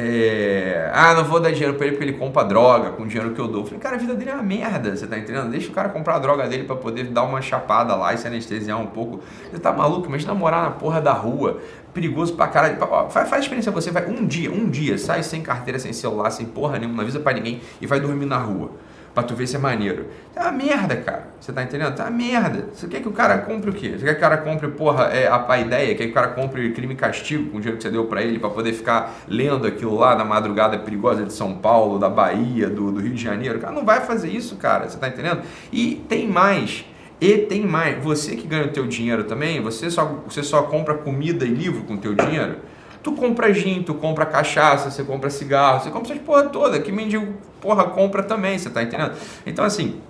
É, 0.00 0.92
ah, 0.94 1.12
não 1.12 1.24
vou 1.24 1.40
dar 1.40 1.50
dinheiro 1.50 1.74
para 1.74 1.86
ele 1.86 1.96
porque 1.96 2.08
ele 2.08 2.16
compra 2.16 2.44
droga 2.44 2.90
com 2.90 3.02
o 3.02 3.06
dinheiro 3.08 3.34
que 3.34 3.40
eu 3.40 3.48
dou. 3.48 3.64
Falei, 3.64 3.80
cara, 3.80 3.96
a 3.96 3.98
vida 3.98 4.14
dele 4.14 4.30
é 4.30 4.34
uma 4.34 4.44
merda, 4.44 4.96
você 4.96 5.08
tá 5.08 5.18
entendendo? 5.18 5.50
Deixa 5.50 5.70
o 5.70 5.72
cara 5.72 5.88
comprar 5.88 6.14
a 6.14 6.18
droga 6.20 6.46
dele 6.46 6.62
para 6.62 6.76
poder 6.76 7.06
dar 7.06 7.24
uma 7.24 7.42
chapada 7.42 7.96
lá 7.96 8.14
e 8.14 8.18
se 8.18 8.24
anestesiar 8.24 8.80
um 8.80 8.86
pouco. 8.86 9.20
Você 9.50 9.58
tá 9.58 9.72
maluco? 9.72 10.06
Imagina 10.06 10.32
morar 10.34 10.62
na 10.62 10.70
porra 10.70 11.00
da 11.00 11.12
rua, 11.12 11.58
perigoso 11.92 12.34
pra 12.34 12.46
caralho. 12.46 12.78
Faz, 13.10 13.28
faz 13.28 13.42
experiência 13.42 13.72
você, 13.72 13.90
vai 13.90 14.08
um 14.08 14.24
dia, 14.24 14.52
um 14.52 14.70
dia, 14.70 14.96
sai 14.98 15.24
sem 15.24 15.42
carteira, 15.42 15.80
sem 15.80 15.92
celular, 15.92 16.30
sem 16.30 16.46
porra 16.46 16.78
nenhuma, 16.78 16.98
não 16.98 17.02
avisa 17.02 17.18
pra 17.18 17.32
ninguém 17.32 17.60
e 17.80 17.86
vai 17.86 17.98
dormir 17.98 18.26
na 18.26 18.38
rua. 18.38 18.70
Pra 19.12 19.24
tu 19.24 19.34
ver 19.34 19.48
se 19.48 19.56
é 19.56 19.58
maneiro. 19.58 20.06
É 20.36 20.40
uma 20.42 20.52
merda, 20.52 20.94
cara. 20.94 21.27
Você 21.40 21.52
tá 21.52 21.62
entendendo? 21.62 21.94
Tá 21.94 22.10
merda. 22.10 22.68
Você 22.72 22.88
quer 22.88 23.00
que 23.00 23.08
o 23.08 23.12
cara 23.12 23.38
compre 23.38 23.70
o 23.70 23.72
quê? 23.72 23.90
Você 23.96 24.04
quer 24.04 24.14
que 24.14 24.18
o 24.18 24.20
cara 24.20 24.38
compre, 24.38 24.68
porra, 24.68 25.04
é, 25.04 25.28
a, 25.28 25.44
a 25.48 25.58
ideia? 25.58 25.94
Quer 25.94 26.04
que 26.04 26.10
o 26.10 26.14
cara 26.14 26.28
compre 26.28 26.72
crime 26.72 26.94
e 26.94 26.96
castigo 26.96 27.50
com 27.50 27.58
o 27.58 27.60
dinheiro 27.60 27.76
que 27.76 27.82
você 27.82 27.90
deu 27.90 28.06
para 28.06 28.22
ele 28.22 28.38
para 28.38 28.50
poder 28.50 28.72
ficar 28.72 29.14
lendo 29.28 29.66
aquilo 29.66 29.96
lá 29.96 30.16
na 30.16 30.24
madrugada 30.24 30.78
perigosa 30.78 31.24
de 31.24 31.32
São 31.32 31.54
Paulo, 31.54 31.98
da 31.98 32.08
Bahia, 32.08 32.68
do, 32.68 32.90
do 32.90 33.00
Rio 33.00 33.12
de 33.12 33.22
Janeiro? 33.22 33.58
O 33.58 33.60
cara 33.60 33.72
não 33.72 33.84
vai 33.84 34.00
fazer 34.00 34.28
isso, 34.28 34.56
cara. 34.56 34.88
Você 34.88 34.98
tá 34.98 35.08
entendendo? 35.08 35.42
E 35.72 36.04
tem 36.08 36.26
mais. 36.28 36.84
E 37.20 37.38
tem 37.38 37.64
mais. 37.64 38.02
Você 38.02 38.36
que 38.36 38.46
ganha 38.46 38.64
o 38.64 38.68
teu 38.68 38.86
dinheiro 38.86 39.24
também, 39.24 39.60
você 39.60 39.90
só, 39.90 40.04
você 40.26 40.42
só 40.42 40.62
compra 40.62 40.94
comida 40.94 41.44
e 41.44 41.48
livro 41.48 41.82
com 41.82 41.94
o 41.94 41.98
teu 41.98 42.14
dinheiro? 42.14 42.56
Tu 43.02 43.12
compra 43.12 43.52
gin, 43.54 43.82
tu 43.82 43.94
compra 43.94 44.26
cachaça, 44.26 44.90
você 44.90 45.04
compra 45.04 45.30
cigarro, 45.30 45.82
você 45.82 45.90
compra 45.90 46.12
essas 46.12 46.24
porra 46.24 46.44
toda. 46.44 46.80
Que 46.80 46.90
mendigo, 46.90 47.34
porra, 47.60 47.84
compra 47.84 48.22
também, 48.22 48.58
você 48.58 48.68
tá 48.68 48.82
entendendo? 48.82 49.12
Então, 49.46 49.64
assim, 49.64 50.00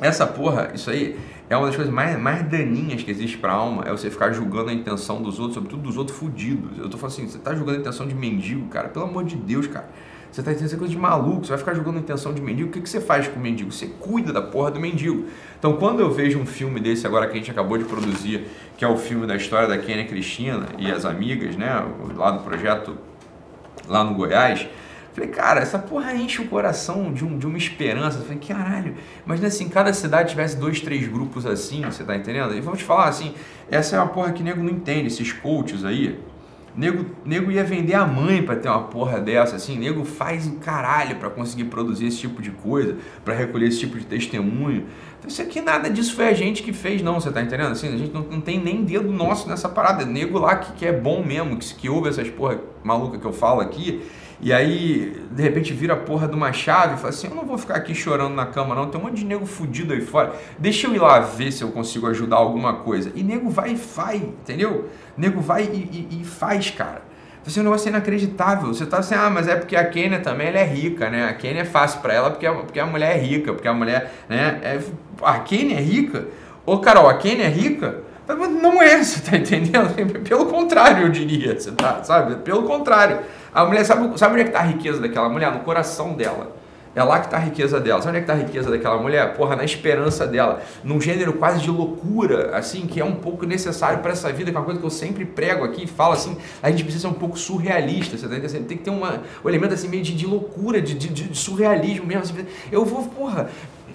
essa 0.00 0.26
porra, 0.26 0.70
isso 0.74 0.90
aí 0.90 1.18
é 1.48 1.56
uma 1.56 1.66
das 1.66 1.76
coisas 1.76 1.92
mais, 1.92 2.18
mais 2.18 2.48
daninhas 2.48 3.02
que 3.02 3.10
existe 3.10 3.36
pra 3.36 3.52
alma, 3.52 3.84
é 3.86 3.90
você 3.90 4.08
ficar 4.08 4.32
julgando 4.32 4.70
a 4.70 4.72
intenção 4.72 5.20
dos 5.20 5.38
outros, 5.38 5.54
sobretudo 5.54 5.82
dos 5.82 5.96
outros 5.96 6.16
fudidos. 6.16 6.78
Eu 6.78 6.88
tô 6.88 6.96
falando 6.96 7.12
assim, 7.12 7.28
você 7.28 7.38
tá 7.38 7.54
julgando 7.54 7.78
a 7.78 7.80
intenção 7.80 8.06
de 8.06 8.14
mendigo, 8.14 8.66
cara, 8.68 8.88
pelo 8.88 9.04
amor 9.04 9.24
de 9.24 9.36
Deus, 9.36 9.66
cara. 9.66 9.88
Você 10.30 10.44
tá 10.44 10.52
entendendo 10.52 10.78
coisa 10.78 10.92
de 10.92 10.98
maluco, 10.98 11.44
você 11.44 11.48
vai 11.48 11.58
ficar 11.58 11.74
julgando 11.74 11.98
a 11.98 12.00
intenção 12.00 12.32
de 12.32 12.40
mendigo. 12.40 12.68
O 12.68 12.72
que, 12.72 12.80
que 12.80 12.88
você 12.88 13.00
faz 13.00 13.26
com 13.26 13.40
o 13.40 13.42
mendigo? 13.42 13.72
Você 13.72 13.86
cuida 13.98 14.32
da 14.32 14.40
porra 14.40 14.70
do 14.70 14.78
mendigo. 14.78 15.24
Então, 15.58 15.76
quando 15.76 15.98
eu 15.98 16.10
vejo 16.12 16.38
um 16.38 16.46
filme 16.46 16.78
desse 16.78 17.04
agora 17.04 17.26
que 17.26 17.32
a 17.32 17.36
gente 17.36 17.50
acabou 17.50 17.76
de 17.76 17.84
produzir, 17.84 18.46
que 18.76 18.84
é 18.84 18.88
o 18.88 18.96
filme 18.96 19.26
da 19.26 19.34
história 19.34 19.66
da 19.66 19.76
Kenia 19.76 20.06
Cristina 20.06 20.66
e 20.78 20.88
as 20.88 21.04
amigas, 21.04 21.56
né, 21.56 21.84
lá 22.16 22.30
do 22.30 22.44
projeto 22.44 22.96
lá 23.88 24.04
no 24.04 24.14
Goiás, 24.14 24.68
Falei, 25.20 25.34
cara, 25.34 25.60
essa 25.60 25.78
porra 25.78 26.14
enche 26.14 26.40
o 26.40 26.46
coração 26.46 27.12
de, 27.12 27.22
um, 27.26 27.36
de 27.36 27.46
uma 27.46 27.58
esperança. 27.58 28.20
Falei, 28.20 28.38
caralho, 28.38 28.94
imagina 29.26 29.48
assim, 29.48 29.68
cada 29.68 29.92
cidade 29.92 30.30
tivesse 30.30 30.56
dois, 30.56 30.80
três 30.80 31.06
grupos 31.06 31.44
assim, 31.44 31.82
você 31.82 32.02
tá 32.02 32.16
entendendo? 32.16 32.54
E 32.54 32.60
vamos 32.62 32.78
te 32.78 32.86
falar 32.86 33.08
assim, 33.08 33.34
essa 33.70 33.96
é 33.96 33.98
uma 33.98 34.08
porra 34.08 34.32
que 34.32 34.42
nego 34.42 34.62
não 34.62 34.70
entende, 34.70 35.08
esses 35.08 35.30
coaches 35.30 35.84
aí. 35.84 36.18
Nego, 36.74 37.04
nego 37.22 37.50
ia 37.50 37.64
vender 37.64 37.94
a 37.94 38.06
mãe 38.06 38.42
para 38.42 38.56
ter 38.56 38.70
uma 38.70 38.84
porra 38.84 39.20
dessa, 39.20 39.56
assim. 39.56 39.76
Nego 39.76 40.06
faz 40.06 40.46
o 40.46 40.52
caralho 40.52 41.16
para 41.16 41.28
conseguir 41.28 41.64
produzir 41.64 42.06
esse 42.06 42.18
tipo 42.18 42.40
de 42.40 42.50
coisa, 42.52 42.96
para 43.22 43.34
recolher 43.34 43.66
esse 43.66 43.80
tipo 43.80 43.98
de 43.98 44.06
testemunho. 44.06 44.86
Então, 45.18 45.28
isso 45.28 45.42
aqui 45.42 45.60
nada 45.60 45.90
disso 45.90 46.14
foi 46.14 46.28
a 46.28 46.32
gente 46.32 46.62
que 46.62 46.72
fez, 46.72 47.02
não, 47.02 47.20
você 47.20 47.30
tá 47.30 47.42
entendendo? 47.42 47.72
Assim, 47.72 47.92
a 47.92 47.98
gente 47.98 48.14
não, 48.14 48.22
não 48.22 48.40
tem 48.40 48.58
nem 48.58 48.84
dedo 48.84 49.12
nosso 49.12 49.46
nessa 49.50 49.68
parada. 49.68 50.06
Nego 50.06 50.38
lá 50.38 50.56
que, 50.56 50.72
que 50.72 50.86
é 50.86 50.92
bom 50.92 51.22
mesmo, 51.22 51.58
que, 51.58 51.74
que 51.74 51.88
ouve 51.90 52.08
essas 52.08 52.30
porra 52.30 52.58
maluca 52.82 53.18
que 53.18 53.26
eu 53.26 53.32
falo 53.32 53.60
aqui, 53.60 54.00
e 54.42 54.52
aí, 54.52 55.22
de 55.30 55.42
repente, 55.42 55.74
vira 55.74 55.92
a 55.92 55.96
porra 55.96 56.26
de 56.26 56.34
uma 56.34 56.52
chave 56.52 56.94
e 56.94 56.96
fala 56.96 57.10
assim: 57.10 57.28
eu 57.28 57.34
não 57.34 57.44
vou 57.44 57.58
ficar 57.58 57.76
aqui 57.76 57.94
chorando 57.94 58.34
na 58.34 58.46
cama, 58.46 58.74
não. 58.74 58.88
Tem 58.88 58.98
um 58.98 59.04
monte 59.04 59.16
de 59.16 59.24
nego 59.24 59.44
fudido 59.44 59.92
aí 59.92 60.00
fora. 60.00 60.32
Deixa 60.58 60.86
eu 60.86 60.94
ir 60.94 60.98
lá 60.98 61.20
ver 61.20 61.52
se 61.52 61.62
eu 61.62 61.70
consigo 61.70 62.06
ajudar 62.06 62.36
alguma 62.36 62.74
coisa. 62.74 63.12
E 63.14 63.22
nego 63.22 63.50
vai 63.50 63.72
e 63.72 63.76
faz, 63.76 64.22
entendeu? 64.22 64.88
Nego 65.16 65.40
vai 65.40 65.64
e, 65.64 66.08
e, 66.10 66.20
e 66.20 66.24
faz, 66.24 66.70
cara. 66.70 67.02
Você 67.44 67.58
é 67.58 67.62
um 67.62 67.64
negócio 67.64 67.88
inacreditável. 67.88 68.68
Você 68.72 68.86
tá 68.86 68.98
assim, 68.98 69.14
ah, 69.14 69.28
mas 69.28 69.46
é 69.48 69.56
porque 69.56 69.76
a 69.76 69.84
Kênia 69.84 70.20
também 70.20 70.48
ela 70.48 70.58
é 70.58 70.64
rica, 70.64 71.10
né? 71.10 71.24
A 71.24 71.34
Kênia 71.34 71.62
é 71.62 71.64
fácil 71.64 72.00
para 72.00 72.14
ela 72.14 72.30
porque 72.30 72.46
a, 72.46 72.52
porque 72.52 72.80
a 72.80 72.86
mulher 72.86 73.16
é 73.16 73.20
rica, 73.20 73.52
porque 73.52 73.68
a 73.68 73.74
mulher, 73.74 74.12
né? 74.28 74.60
É, 74.62 74.80
a 75.22 75.38
Kênia 75.40 75.76
é 75.76 75.82
rica? 75.82 76.28
Ô, 76.64 76.78
Carol, 76.78 77.08
a 77.08 77.14
Kênia 77.14 77.44
é 77.44 77.48
rica? 77.48 78.02
Não 78.28 78.80
é, 78.80 78.96
você 79.04 79.20
tá 79.20 79.36
entendendo? 79.36 79.94
Pelo 80.20 80.46
contrário, 80.46 81.06
eu 81.06 81.08
diria, 81.10 81.58
você 81.58 81.72
tá, 81.72 82.02
sabe? 82.04 82.36
Pelo 82.36 82.62
contrário. 82.62 83.20
A 83.52 83.64
mulher, 83.64 83.84
sabe, 83.84 84.18
sabe 84.18 84.32
onde 84.32 84.42
é 84.42 84.44
que 84.44 84.50
está 84.50 84.60
a 84.60 84.66
riqueza 84.66 85.00
daquela 85.00 85.28
mulher? 85.28 85.52
No 85.52 85.60
coração 85.60 86.14
dela. 86.14 86.60
É 86.94 87.04
lá 87.04 87.20
que 87.20 87.26
está 87.26 87.36
a 87.36 87.40
riqueza 87.40 87.78
dela. 87.78 88.02
Sabe 88.02 88.16
onde 88.16 88.18
é 88.18 88.20
que 88.26 88.32
está 88.32 88.32
a 88.32 88.46
riqueza 88.46 88.68
daquela 88.68 89.00
mulher? 89.00 89.34
Porra, 89.34 89.54
na 89.54 89.64
esperança 89.64 90.26
dela. 90.26 90.60
Num 90.82 91.00
gênero 91.00 91.34
quase 91.34 91.60
de 91.60 91.70
loucura, 91.70 92.56
assim, 92.56 92.86
que 92.86 93.00
é 93.00 93.04
um 93.04 93.14
pouco 93.14 93.46
necessário 93.46 94.00
para 94.00 94.10
essa 94.10 94.32
vida, 94.32 94.50
que 94.50 94.56
é 94.56 94.60
uma 94.60 94.64
coisa 94.64 94.80
que 94.80 94.86
eu 94.86 94.90
sempre 94.90 95.24
prego 95.24 95.64
aqui 95.64 95.84
e 95.84 95.86
falo 95.86 96.14
assim, 96.14 96.36
a 96.60 96.68
gente 96.70 96.82
precisa 96.82 97.02
ser 97.02 97.14
um 97.14 97.18
pouco 97.18 97.38
surrealista, 97.38 98.16
você 98.18 98.26
tá 98.26 98.36
entendendo? 98.36 98.66
Tem 98.66 98.76
que 98.76 98.82
ter 98.82 98.90
uma, 98.90 99.22
um 99.44 99.48
elemento 99.48 99.74
assim 99.74 99.88
meio 99.88 100.02
de, 100.02 100.16
de 100.16 100.26
loucura, 100.26 100.82
de, 100.82 100.94
de, 100.94 101.08
de 101.08 101.38
surrealismo 101.38 102.06
mesmo. 102.06 102.22
Assim, 102.22 102.46
eu 102.72 102.84
vou, 102.84 103.04
porra, 103.04 103.48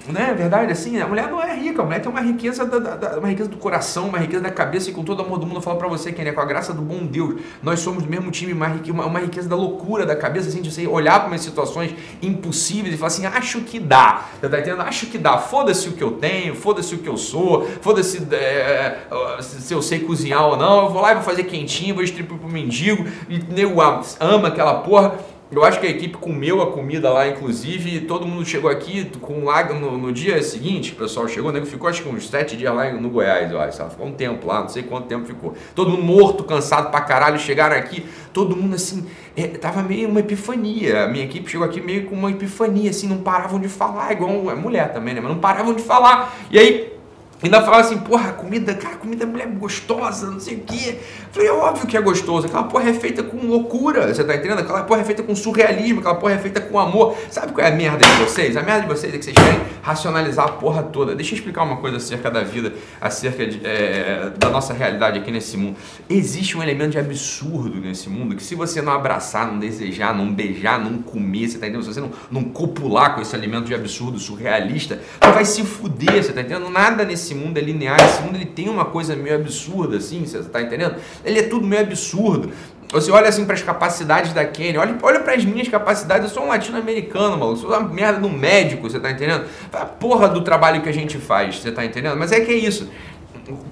né, 0.07 0.33
verdade, 0.37 0.71
assim, 0.71 0.99
a 0.99 1.07
mulher 1.07 1.29
não 1.29 1.41
é 1.41 1.55
rica, 1.55 1.81
a 1.81 1.85
mulher 1.85 1.99
tem 1.99 2.11
uma 2.11 2.21
riqueza, 2.21 2.65
da, 2.65 2.79
da, 2.79 3.19
uma 3.19 3.27
riqueza 3.27 3.49
do 3.49 3.57
coração, 3.57 4.07
uma 4.07 4.17
riqueza 4.17 4.41
da 4.41 4.51
cabeça, 4.51 4.89
e 4.89 4.93
com 4.93 5.03
todo 5.03 5.19
o 5.19 5.25
amor 5.25 5.39
do 5.39 5.45
mundo 5.45 5.57
eu 5.57 5.61
falo 5.61 5.77
pra 5.77 5.87
você, 5.87 6.11
quem 6.11 6.25
é 6.25 6.31
com 6.31 6.41
a 6.41 6.45
graça 6.45 6.73
do 6.73 6.81
bom 6.81 7.05
Deus, 7.05 7.41
nós 7.61 7.79
somos 7.79 8.03
do 8.03 8.09
mesmo 8.09 8.29
time, 8.31 8.53
uma, 8.53 8.67
uma, 8.67 9.05
uma 9.05 9.19
riqueza 9.19 9.47
da 9.47 9.55
loucura 9.55 10.05
da 10.05 10.15
cabeça, 10.15 10.49
assim, 10.49 10.61
de 10.61 10.71
você 10.71 10.87
olhar 10.87 11.19
para 11.19 11.27
umas 11.27 11.41
situações 11.41 11.93
impossíveis 12.21 12.93
e 12.93 12.97
falar 12.97 13.07
assim, 13.07 13.25
acho 13.25 13.61
que 13.61 13.79
dá, 13.79 14.25
você 14.39 14.49
tá 14.49 14.59
entendendo? 14.59 14.81
Acho 14.81 15.07
que 15.07 15.17
dá, 15.17 15.37
foda-se 15.37 15.89
o 15.89 15.93
que 15.93 16.03
eu 16.03 16.11
tenho, 16.11 16.55
foda-se 16.55 16.93
o 16.95 16.97
que 16.97 17.09
eu 17.09 17.17
sou, 17.17 17.67
foda-se 17.81 18.27
é, 18.33 18.99
se 19.41 19.73
eu 19.73 19.81
sei 19.81 19.99
cozinhar 19.99 20.45
ou 20.45 20.57
não, 20.57 20.85
eu 20.85 20.89
vou 20.89 21.01
lá 21.01 21.11
e 21.11 21.15
vou 21.15 21.23
fazer 21.23 21.43
quentinho, 21.43 21.95
vou 21.95 22.03
distribuir 22.03 22.39
pro 22.39 22.49
mendigo, 22.49 23.05
e 23.29 23.39
nego 23.39 23.81
ama 24.19 24.47
aquela 24.47 24.75
porra, 24.81 25.15
eu 25.51 25.63
acho 25.63 25.79
que 25.79 25.85
a 25.85 25.89
equipe 25.89 26.17
comeu 26.17 26.61
a 26.61 26.71
comida 26.71 27.09
lá, 27.11 27.27
inclusive, 27.27 28.01
todo 28.01 28.25
mundo 28.25 28.43
chegou 28.45 28.69
aqui 28.69 29.05
com 29.21 29.45
lá 29.45 29.63
no, 29.71 29.97
no 29.97 30.11
dia 30.11 30.41
seguinte, 30.41 30.93
o 30.93 30.95
pessoal 30.95 31.27
chegou, 31.27 31.51
né? 31.51 31.63
Ficou 31.63 31.87
acho 31.87 32.01
que 32.01 32.09
uns 32.09 32.27
sete 32.27 32.57
dias 32.57 32.73
lá 32.73 32.91
no 32.91 33.09
Goiás, 33.09 33.51
eu 33.51 33.59
acho. 33.61 33.83
Ficou 33.89 34.07
um 34.07 34.11
tempo 34.11 34.47
lá, 34.47 34.61
não 34.61 34.69
sei 34.69 34.81
quanto 34.83 35.07
tempo 35.07 35.25
ficou. 35.25 35.53
Todo 35.75 35.91
mundo 35.91 36.03
morto, 36.03 36.43
cansado 36.43 36.89
pra 36.89 37.01
caralho, 37.01 37.37
chegaram 37.37 37.75
aqui, 37.75 38.03
todo 38.33 38.55
mundo 38.55 38.73
assim, 38.73 39.05
é, 39.37 39.47
tava 39.47 39.83
meio 39.83 40.09
uma 40.09 40.19
epifania. 40.19 41.03
A 41.03 41.07
minha 41.07 41.25
equipe 41.25 41.49
chegou 41.49 41.65
aqui 41.65 41.79
meio 41.79 42.05
com 42.07 42.15
uma 42.15 42.31
epifania, 42.31 42.89
assim, 42.89 43.07
não 43.07 43.17
paravam 43.17 43.59
de 43.59 43.67
falar, 43.67 44.11
igual 44.13 44.49
a 44.49 44.55
mulher 44.55 44.93
também, 44.93 45.13
né? 45.13 45.21
Mas 45.21 45.31
não 45.31 45.39
paravam 45.39 45.75
de 45.75 45.83
falar. 45.83 46.35
E 46.49 46.57
aí 46.57 46.94
Ainda 47.43 47.61
fala 47.61 47.79
assim, 47.79 47.97
porra, 47.97 48.31
comida, 48.31 48.73
cara, 48.73 48.95
comida 48.95 49.25
mulher 49.25 49.47
gostosa, 49.47 50.31
não 50.31 50.39
sei 50.39 50.55
o 50.55 50.59
quê. 50.61 50.97
Falei, 51.31 51.49
é 51.49 51.51
óbvio 51.51 51.85
que 51.85 51.97
é 51.97 52.01
gostoso. 52.01 52.47
Aquela 52.47 52.63
porra 52.63 52.89
é 52.89 52.93
feita 52.93 53.21
com 53.23 53.37
loucura, 53.45 54.13
você 54.13 54.23
tá 54.23 54.35
entendendo? 54.35 54.59
Aquela 54.59 54.83
porra 54.83 55.01
é 55.01 55.03
feita 55.03 55.21
com 55.21 55.35
surrealismo, 55.35 55.99
aquela 55.99 56.15
porra 56.15 56.33
é 56.33 56.37
feita 56.37 56.61
com 56.61 56.79
amor. 56.79 57.15
Sabe 57.29 57.51
qual 57.51 57.65
é 57.65 57.69
a 57.69 57.75
merda 57.75 58.05
de 58.05 58.23
vocês? 58.23 58.55
A 58.55 58.63
merda 58.63 58.83
de 58.83 58.87
vocês 58.87 59.13
é 59.13 59.17
que 59.17 59.25
vocês 59.25 59.35
querem 59.35 59.59
racionalizar 59.81 60.45
a 60.45 60.51
porra 60.53 60.81
toda. 60.81 61.13
Deixa 61.13 61.33
eu 61.33 61.37
explicar 61.37 61.63
uma 61.63 61.77
coisa 61.77 61.97
acerca 61.97 62.31
da 62.31 62.41
vida, 62.41 62.73
acerca 63.01 63.45
de, 63.45 63.59
é, 63.65 64.31
da 64.37 64.49
nossa 64.49 64.73
realidade 64.73 65.19
aqui 65.19 65.29
nesse 65.29 65.57
mundo. 65.57 65.75
Existe 66.09 66.57
um 66.57 66.63
elemento 66.63 66.91
de 66.91 66.99
absurdo 66.99 67.81
nesse 67.81 68.09
mundo 68.09 68.35
que 68.35 68.43
se 68.43 68.55
você 68.55 68.81
não 68.81 68.93
abraçar, 68.93 69.45
não 69.51 69.59
desejar, 69.59 70.15
não 70.15 70.33
beijar, 70.33 70.79
não 70.79 70.99
comer, 70.99 71.49
você 71.49 71.57
tá 71.57 71.67
entendendo? 71.67 71.83
Se 71.83 71.93
você 71.93 72.01
não, 72.01 72.11
não 72.31 72.43
copular 72.45 73.13
com 73.13 73.21
esse 73.21 73.35
alimento 73.35 73.65
de 73.65 73.75
absurdo 73.75 74.17
surrealista, 74.17 75.01
vai 75.19 75.43
se 75.43 75.63
fuder, 75.63 76.23
você 76.23 76.31
tá 76.31 76.41
entendendo? 76.41 76.69
Nada 76.69 77.03
nesse 77.03 77.24
mundo 77.33 77.57
é 77.57 77.61
linear, 77.61 77.97
esse 77.99 78.21
mundo 78.21 78.35
ele 78.35 78.45
tem 78.45 78.69
uma 78.69 78.85
coisa 78.85 79.15
meio 79.15 79.35
absurda, 79.35 79.97
assim, 79.97 80.25
você 80.25 80.39
está 80.39 80.61
entendendo? 80.61 80.95
Ele 81.23 81.39
é 81.39 81.43
tudo 81.43 81.65
meio 81.65 81.81
absurdo. 81.81 82.51
Você 82.91 83.11
olha 83.11 83.27
assim 83.27 83.45
para 83.45 83.55
as 83.55 83.63
capacidades 83.63 84.31
da 84.31 84.45
Kenya, 84.45 84.79
olha, 84.79 84.95
olha 85.01 85.19
para 85.19 85.33
as 85.33 85.43
minhas 85.43 85.67
capacidades, 85.67 86.29
eu 86.29 86.33
sou 86.33 86.43
um 86.43 86.49
latino-americano, 86.49 87.37
maluco, 87.37 87.57
sou 87.57 87.69
uma 87.69 87.79
merda 87.79 88.19
no 88.19 88.29
médico, 88.29 88.89
você 88.89 88.97
está 88.97 89.09
entendendo? 89.09 89.45
A 89.73 89.85
porra 89.85 90.29
do 90.29 90.41
trabalho 90.41 90.81
que 90.81 90.89
a 90.89 90.93
gente 90.93 91.17
faz, 91.17 91.59
você 91.59 91.69
está 91.69 91.83
entendendo? 91.83 92.15
Mas 92.15 92.31
é 92.31 92.39
que 92.41 92.51
é 92.51 92.55
isso. 92.55 92.89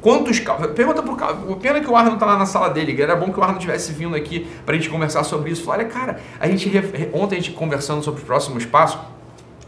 Quantos 0.01 0.39
Pergunta 0.75 1.01
pro 1.01 1.15
Carlos. 1.15 1.57
Pena 1.59 1.79
que 1.79 1.89
o 1.89 1.95
Arno 1.95 2.17
tá 2.17 2.25
lá 2.25 2.37
na 2.37 2.45
sala 2.45 2.69
dele. 2.69 2.99
Era 3.01 3.15
bom 3.15 3.31
que 3.31 3.39
o 3.39 3.43
Arno 3.43 3.57
tivesse 3.57 3.91
vindo 3.91 4.15
aqui 4.15 4.47
pra 4.65 4.75
gente 4.75 4.89
conversar 4.89 5.23
sobre 5.23 5.49
isso. 5.51 5.63
Falei, 5.63 5.87
olha, 5.87 5.93
cara, 5.93 6.19
a 6.39 6.47
gente 6.47 6.69
ontem 7.11 7.37
a 7.37 7.39
gente 7.39 7.51
conversando 7.51 8.03
sobre 8.03 8.21
os 8.21 8.27
próximos 8.27 8.65
passos. 8.65 8.99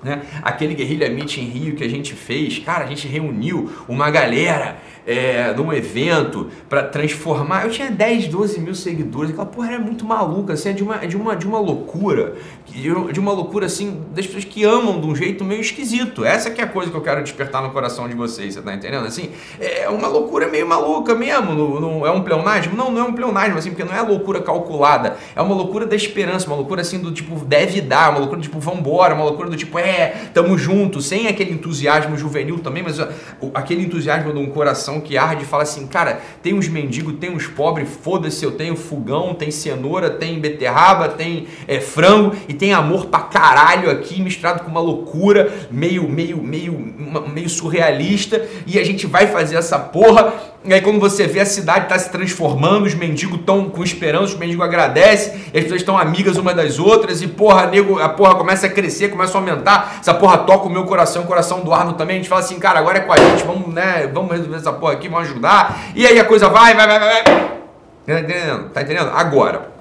Né? 0.05 0.21
Aquele 0.43 0.75
guerrilha 0.75 1.09
meet 1.09 1.37
em 1.37 1.45
Rio 1.45 1.75
que 1.75 1.83
a 1.83 1.89
gente 1.89 2.13
fez, 2.13 2.59
cara, 2.59 2.83
a 2.83 2.87
gente 2.87 3.07
reuniu 3.07 3.71
uma 3.87 4.11
galera 4.11 4.77
é, 5.05 5.51
num 5.53 5.73
evento 5.73 6.51
para 6.69 6.83
transformar. 6.83 7.63
Eu 7.63 7.71
tinha 7.71 7.89
10, 7.89 8.27
12 8.27 8.59
mil 8.59 8.75
seguidores. 8.75 9.31
Aquela 9.31 9.47
porra 9.47 9.73
era 9.73 9.79
muito 9.79 10.05
maluca, 10.05 10.53
assim, 10.53 10.69
é 10.69 10.73
de 10.73 10.83
uma, 10.83 11.03
é 11.03 11.07
de 11.07 11.17
uma, 11.17 11.35
de 11.35 11.47
uma 11.47 11.59
loucura. 11.59 12.35
De 12.67 13.19
uma 13.19 13.31
loucura 13.31 13.65
assim, 13.65 14.03
das 14.13 14.27
pessoas 14.27 14.45
que 14.45 14.63
amam 14.63 15.01
de 15.01 15.07
um 15.07 15.15
jeito 15.15 15.43
meio 15.43 15.61
esquisito. 15.61 16.23
Essa 16.23 16.51
que 16.51 16.61
é 16.61 16.63
a 16.63 16.67
coisa 16.67 16.91
que 16.91 16.97
eu 16.97 17.01
quero 17.01 17.23
despertar 17.23 17.63
no 17.63 17.71
coração 17.71 18.07
de 18.07 18.13
vocês, 18.13 18.53
você 18.53 18.61
tá 18.61 18.75
entendendo? 18.75 19.07
Assim, 19.07 19.31
é 19.59 19.89
uma 19.89 20.07
loucura 20.07 20.47
meio 20.47 20.67
maluca 20.67 21.15
mesmo. 21.15 21.53
No, 21.53 21.79
no, 21.79 22.05
é 22.05 22.11
um 22.11 22.21
pleonasmo? 22.21 22.75
Não, 22.75 22.91
não 22.91 23.01
é 23.01 23.03
um 23.03 23.13
pleonasmo, 23.13 23.57
assim, 23.57 23.69
porque 23.69 23.83
não 23.83 23.95
é 23.95 24.01
loucura 24.01 24.39
calculada. 24.41 25.17
É 25.35 25.41
uma 25.41 25.55
loucura 25.55 25.87
da 25.87 25.95
esperança, 25.95 26.45
uma 26.45 26.55
loucura 26.55 26.81
assim 26.81 26.99
do 26.99 27.11
tipo, 27.11 27.43
deve 27.43 27.81
dar, 27.81 28.11
uma 28.11 28.19
loucura 28.19 28.39
do 28.39 28.43
tipo, 28.43 28.59
vambora, 28.59 29.15
uma 29.15 29.23
loucura 29.23 29.49
do 29.49 29.57
tipo, 29.57 29.79
é, 29.79 29.94
tamo 30.33 30.57
junto, 30.57 31.01
sem 31.01 31.27
aquele 31.27 31.51
entusiasmo 31.51 32.17
juvenil 32.17 32.59
também, 32.59 32.83
mas 32.83 32.99
aquele 33.53 33.83
entusiasmo 33.83 34.33
de 34.33 34.39
um 34.39 34.47
coração 34.47 35.01
que 35.01 35.17
arde 35.17 35.43
e 35.43 35.45
fala 35.45 35.63
assim, 35.63 35.87
cara, 35.87 36.21
tem 36.41 36.53
uns 36.53 36.67
mendigos, 36.67 37.15
tem 37.19 37.29
uns 37.29 37.47
pobres, 37.47 37.89
foda-se, 38.01 38.43
eu 38.43 38.51
tenho 38.51 38.75
fogão, 38.75 39.33
tem 39.33 39.51
cenoura, 39.51 40.09
tem 40.09 40.39
beterraba, 40.39 41.09
tem 41.09 41.47
é, 41.67 41.79
frango 41.79 42.35
e 42.47 42.53
tem 42.53 42.73
amor 42.73 43.05
pra 43.07 43.19
caralho 43.21 43.89
aqui, 43.89 44.21
misturado 44.21 44.63
com 44.63 44.71
uma 44.71 44.81
loucura 44.81 45.51
meio, 45.69 46.07
meio, 46.09 46.41
meio, 46.41 46.73
meio 47.33 47.49
surrealista 47.49 48.45
e 48.65 48.79
a 48.79 48.83
gente 48.83 49.07
vai 49.07 49.27
fazer 49.27 49.55
essa 49.55 49.79
porra 49.79 50.54
E 50.65 50.73
aí 50.73 50.81
quando 50.81 50.99
você 50.99 51.27
vê 51.27 51.41
a 51.41 51.45
cidade 51.45 51.87
tá 51.87 51.97
se 51.97 52.09
transformando, 52.09 52.85
os 52.85 52.95
mendigos 52.95 53.39
estão 53.39 53.69
com 53.69 53.83
esperança, 53.83 54.33
os 54.33 54.39
mendigos 54.39 54.65
agradecem, 54.65 55.33
as 55.33 55.51
pessoas 55.51 55.81
estão 55.81 55.95
amigas 55.95 56.37
umas 56.37 56.55
das 56.55 56.79
outras, 56.79 57.21
e 57.21 57.27
porra, 57.27 57.67
nego, 57.67 57.99
a 57.99 58.09
porra 58.09 58.33
começa 58.33 58.65
a 58.65 58.69
crescer, 58.69 59.09
começa 59.09 59.37
a 59.37 59.39
aumentar, 59.39 59.97
essa 59.99 60.13
porra 60.13 60.39
toca 60.39 60.65
o 60.65 60.69
meu 60.69 60.85
coração, 60.85 61.21
o 61.21 61.27
coração 61.27 61.61
do 61.61 61.71
Arno 61.71 61.93
também, 61.93 62.15
a 62.15 62.19
gente 62.19 62.29
fala 62.29 62.41
assim, 62.41 62.57
cara, 62.57 62.79
agora 62.79 62.97
é 62.97 63.01
com 63.01 63.13
a 63.13 63.17
gente, 63.17 63.43
vamos, 63.43 63.71
né, 63.71 64.09
vamos 64.11 64.31
resolver 64.31 64.57
essa 64.57 64.73
porra 64.73 64.93
aqui, 64.93 65.07
vamos 65.07 65.29
ajudar, 65.29 65.91
e 65.93 66.07
aí 66.07 66.19
a 66.19 66.25
coisa 66.25 66.49
vai, 66.49 66.73
vai, 66.73 66.87
vai, 66.87 66.99
vai. 66.99 67.23
Tá 67.23 68.19
entendendo? 68.19 68.69
Tá 68.69 68.81
entendendo? 68.81 69.11
Agora, 69.13 69.74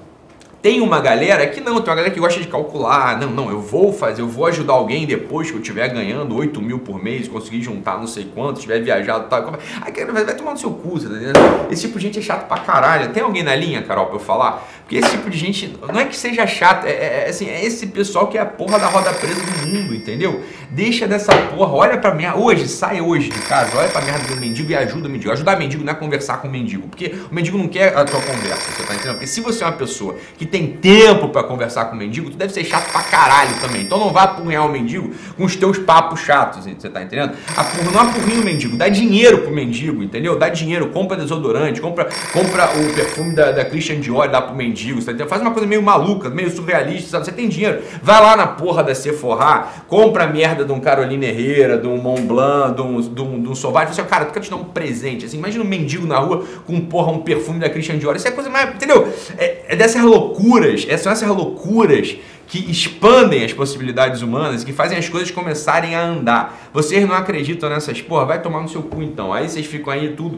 tem 0.65 0.81
uma 0.81 0.99
galera 0.99 1.45
que 1.45 1.61
não, 1.61 1.75
tem 1.75 1.91
uma 1.91 1.95
galera 1.95 2.09
que 2.11 2.19
gosta 2.19 2.39
de 2.41 2.47
calcular. 2.47 3.19
Não, 3.19 3.29
não, 3.29 3.51
eu 3.51 3.61
vou 3.61 3.93
fazer, 3.93 4.23
eu 4.23 4.27
vou 4.27 4.47
ajudar 4.47 4.73
alguém 4.73 5.05
depois 5.05 5.51
que 5.51 5.55
eu 5.55 5.61
estiver 5.61 5.87
ganhando 5.89 6.35
8 6.35 6.59
mil 6.59 6.79
por 6.79 6.99
mês, 7.03 7.27
conseguir 7.27 7.61
juntar 7.61 7.99
não 7.99 8.07
sei 8.07 8.31
quanto, 8.33 8.59
tiver 8.59 8.79
viajado 8.79 9.29
tal. 9.29 9.59
Aí 9.83 10.05
vai, 10.05 10.25
vai 10.25 10.35
tomar 10.35 10.53
no 10.53 10.57
seu 10.57 10.71
cu, 10.71 10.99
tá 10.99 11.05
entendendo? 11.05 11.39
Esse 11.69 11.83
tipo 11.83 11.99
de 11.99 12.07
gente 12.07 12.17
é 12.17 12.21
chato 12.23 12.47
pra 12.47 12.57
caralho. 12.57 13.13
Tem 13.13 13.21
alguém 13.21 13.43
na 13.43 13.55
linha, 13.55 13.83
Carol, 13.83 14.07
pra 14.07 14.15
eu 14.15 14.19
falar? 14.19 14.67
Porque 14.79 14.97
esse 14.97 15.11
tipo 15.11 15.29
de 15.29 15.37
gente, 15.37 15.77
não 15.87 15.99
é 15.99 16.05
que 16.05 16.17
seja 16.17 16.47
chato, 16.47 16.85
é, 16.85 16.91
é, 16.91 17.23
é 17.25 17.29
assim, 17.29 17.47
é 17.47 17.63
esse 17.63 17.85
pessoal 17.87 18.25
que 18.27 18.37
é 18.37 18.41
a 18.41 18.45
porra 18.45 18.79
da 18.79 18.87
roda 18.87 19.13
presa 19.13 19.41
do 19.41 19.67
mundo, 19.67 19.93
entendeu? 19.93 20.43
Deixa 20.71 21.07
dessa 21.07 21.31
porra, 21.35 21.73
olha 21.73 21.97
pra 21.99 22.13
mim, 22.13 22.25
hoje, 22.35 22.67
sai 22.67 23.01
hoje 23.01 23.29
de 23.29 23.39
casa, 23.41 23.77
olha 23.77 23.89
pra 23.89 24.01
merda 24.01 24.33
do 24.33 24.39
mendigo 24.39 24.71
e 24.71 24.75
ajuda 24.75 25.07
o 25.07 25.11
mendigo. 25.11 25.31
Ajudar 25.31 25.57
o 25.57 25.59
mendigo 25.59 25.83
não 25.83 25.93
é 25.93 25.95
conversar 25.95 26.37
com 26.37 26.47
o 26.47 26.51
mendigo, 26.51 26.87
porque 26.87 27.15
o 27.31 27.33
mendigo 27.33 27.55
não 27.55 27.67
quer 27.67 27.95
a 27.95 28.03
tua 28.03 28.19
conversa, 28.21 28.71
você 28.71 28.83
tá 28.83 28.93
entendendo? 28.95 29.13
Porque 29.13 29.27
se 29.27 29.41
você 29.41 29.63
é 29.63 29.67
uma 29.67 29.73
pessoa 29.73 30.15
que 30.37 30.45
tem 30.45 30.54
tempo 30.63 31.29
para 31.29 31.43
conversar 31.43 31.85
com 31.85 31.95
o 31.95 31.97
mendigo, 31.97 32.29
tu 32.29 32.37
deve 32.37 32.53
ser 32.53 32.63
chato 32.63 32.91
pra 32.91 33.01
caralho 33.03 33.53
também. 33.61 33.81
Então 33.81 33.99
não 33.99 34.11
vá 34.11 34.23
apurrinhar 34.23 34.65
o 34.65 34.71
mendigo 34.71 35.11
com 35.37 35.45
os 35.45 35.55
teus 35.55 35.77
papos 35.77 36.19
chatos, 36.21 36.65
você 36.65 36.89
tá 36.89 37.01
entendendo? 37.01 37.33
Apurra, 37.55 37.91
não 37.91 38.01
apurrinha 38.01 38.41
o 38.41 38.45
mendigo, 38.45 38.75
dá 38.75 38.89
dinheiro 38.89 39.39
pro 39.39 39.51
mendigo, 39.51 40.03
entendeu? 40.03 40.37
Dá 40.37 40.49
dinheiro, 40.49 40.87
compra 40.89 41.15
desodorante, 41.15 41.81
compra, 41.81 42.09
compra 42.33 42.69
o 42.77 42.93
perfume 42.93 43.33
da, 43.33 43.51
da 43.51 43.65
Christian 43.65 43.99
Dior, 43.99 44.27
dá 44.29 44.41
pro 44.41 44.55
mendigo 44.55 45.01
você 45.01 45.13
tá 45.13 45.25
Faz 45.25 45.41
uma 45.41 45.51
coisa 45.51 45.67
meio 45.67 45.81
maluca, 45.81 46.29
meio 46.29 46.49
surrealista, 46.49 47.09
sabe? 47.09 47.25
Você 47.25 47.31
tem 47.31 47.49
dinheiro, 47.49 47.81
vai 48.01 48.21
lá 48.21 48.35
na 48.35 48.47
porra 48.47 48.83
da 48.83 48.93
Sephora, 48.93 49.67
compra 49.87 50.25
a 50.25 50.27
merda 50.27 50.63
de 50.63 50.71
um 50.71 50.79
Carolina 50.79 51.25
Herrera, 51.25 51.77
de 51.77 51.87
um 51.87 51.97
Mont 51.97 52.21
Blanc, 52.21 52.75
de 52.75 52.81
um, 52.81 53.01
de 53.01 53.21
um, 53.21 53.41
de 53.41 53.49
um 53.49 53.55
Sauvage, 53.55 53.91
assim, 53.91 54.03
cara, 54.03 54.25
tu 54.25 54.33
quer 54.33 54.39
te 54.41 54.49
dar 54.49 54.57
um 54.57 54.65
presente, 54.65 55.25
assim, 55.25 55.37
imagina 55.37 55.63
um 55.63 55.67
mendigo 55.67 56.05
na 56.05 56.17
rua 56.17 56.45
com, 56.65 56.79
porra, 56.81 57.11
um 57.11 57.19
perfume 57.19 57.59
da 57.59 57.69
Christian 57.69 57.97
Dior, 57.97 58.15
isso 58.15 58.27
é 58.27 58.31
coisa 58.31 58.49
mais, 58.49 58.75
entendeu? 58.75 59.11
É, 59.37 59.65
é 59.69 59.75
dessas 59.75 60.01
loucuras, 60.45 60.85
é, 60.87 60.97
são 60.97 61.11
essas 61.11 61.27
loucuras 61.27 62.15
que 62.47 62.59
expandem 62.69 63.43
as 63.43 63.51
possibilidades 63.51 64.21
humanas 64.21 64.63
que 64.63 64.71
fazem 64.71 64.97
as 64.97 65.09
coisas 65.09 65.31
começarem 65.31 65.95
a 65.95 66.03
andar. 66.03 66.69
Vocês 66.71 67.07
não 67.07 67.15
acreditam 67.15 67.69
nessas 67.69 68.01
porra, 68.01 68.25
vai 68.25 68.41
tomar 68.41 68.61
no 68.61 68.69
seu 68.69 68.83
cu 68.83 69.01
então. 69.01 69.33
Aí 69.33 69.49
vocês 69.49 69.65
ficam 69.65 69.91
aí 69.91 70.13
tudo 70.15 70.37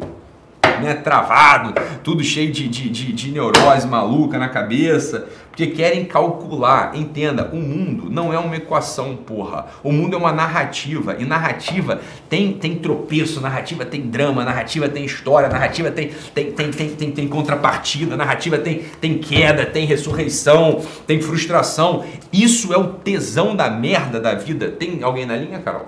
né, 0.82 0.94
travado, 0.94 1.74
tudo 2.04 2.24
cheio 2.24 2.52
de, 2.52 2.68
de, 2.68 2.90
de, 2.90 3.14
de 3.14 3.32
neurose 3.32 3.88
maluca 3.88 4.38
na 4.38 4.50
cabeça, 4.50 5.28
porque 5.50 5.68
querem 5.68 6.06
calcular. 6.06 6.96
Entenda, 6.96 7.50
o 7.52 7.58
mundo 7.58 8.10
não 8.12 8.32
é 8.32 8.38
uma 8.38 8.56
equação, 8.56 9.16
porra. 9.16 9.66
O 9.84 9.92
mundo 9.92 10.16
é 10.16 10.18
uma 10.18 10.32
narrativa, 10.32 11.16
e 11.18 11.26
narrativa 11.26 12.00
tem, 12.30 12.54
tem 12.54 12.76
tropeço, 12.76 13.42
narrativa 13.42 13.84
tem 13.84 14.02
drama, 14.02 14.46
narrativa 14.46 14.88
tem 14.88 15.04
história, 15.04 15.50
narrativa 15.50 15.90
tem, 15.90 16.12
tem, 16.34 16.52
tem, 16.52 16.72
tem, 16.72 16.90
tem, 16.90 17.12
tem 17.12 17.28
contrapartida, 17.28 18.16
narrativa 18.16 18.58
tem, 18.60 18.84
tem 19.02 19.18
queda, 19.18 19.66
tem 19.66 19.86
ressurreição, 19.86 20.84
tem 21.08 21.20
frustração. 21.22 22.06
Isso 22.32 22.72
é 22.72 22.78
o 22.78 22.94
tesão 22.94 23.56
da 23.56 23.70
merda 23.70 24.20
da 24.20 24.36
vida. 24.36 24.70
Tem 24.70 25.02
alguém 25.02 25.26
na 25.26 25.36
linha, 25.36 25.60
Carol? 25.60 25.88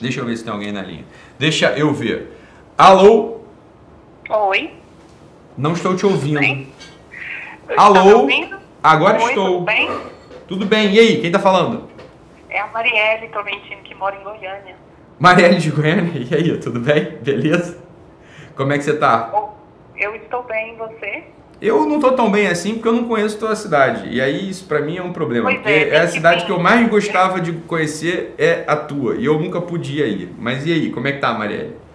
Deixa 0.00 0.20
eu 0.20 0.26
ver 0.26 0.36
se 0.36 0.44
tem 0.44 0.52
alguém 0.52 0.72
na 0.72 0.82
linha. 0.82 1.04
Deixa 1.38 1.68
eu 1.78 1.94
ver. 1.94 2.32
Alô? 2.76 3.35
Oi. 4.28 4.72
Não 5.56 5.72
estou 5.72 5.94
te 5.94 6.04
ouvindo. 6.04 6.40
Bem? 6.40 6.68
Alô? 7.76 8.22
Ouvindo? 8.22 8.58
Agora 8.82 9.22
Oi, 9.22 9.28
estou. 9.28 9.46
Tudo 9.46 9.64
bem? 9.64 9.90
Tudo 10.48 10.66
bem. 10.66 10.92
E 10.92 10.98
aí, 10.98 11.16
quem 11.18 11.26
está 11.26 11.38
falando? 11.38 11.88
É 12.50 12.60
a 12.60 12.66
Marielle 12.68 13.28
Tolentino, 13.28 13.82
que 13.82 13.94
mora 13.94 14.16
em 14.16 14.24
Goiânia. 14.24 14.74
Marielle 15.18 15.58
de 15.58 15.70
Goiânia? 15.70 16.26
E 16.28 16.34
aí, 16.34 16.58
tudo 16.58 16.80
bem? 16.80 17.18
Beleza? 17.22 17.78
Como 18.56 18.72
é 18.72 18.78
que 18.78 18.84
você 18.84 18.92
está? 18.92 19.32
Eu 19.96 20.14
estou 20.16 20.42
bem, 20.42 20.74
e 20.74 20.76
você? 20.76 21.24
Eu 21.60 21.86
não 21.86 21.96
estou 21.96 22.12
tão 22.12 22.30
bem 22.30 22.48
assim 22.48 22.74
porque 22.74 22.88
eu 22.88 22.92
não 22.92 23.04
conheço 23.04 23.38
toda 23.38 23.52
a 23.52 23.56
cidade. 23.56 24.08
E 24.10 24.20
aí 24.20 24.50
isso 24.50 24.66
para 24.66 24.80
mim 24.80 24.98
é 24.98 25.02
um 25.02 25.12
problema. 25.12 25.44
Pois 25.44 25.56
porque 25.56 25.70
é, 25.70 25.88
é 25.88 26.00
a 26.00 26.08
cidade 26.08 26.40
que, 26.40 26.46
que 26.46 26.52
eu 26.52 26.58
mais 26.58 26.86
gostava 26.88 27.40
de 27.40 27.52
conhecer 27.52 28.34
é 28.36 28.64
a 28.66 28.76
tua. 28.76 29.14
E 29.16 29.24
eu 29.24 29.38
nunca 29.38 29.60
podia 29.60 30.06
ir. 30.06 30.34
Mas 30.38 30.66
e 30.66 30.72
aí, 30.72 30.90
como 30.90 31.08
é 31.08 31.12
que 31.12 31.18
tá, 31.18 31.32
Marielle? 31.32 31.85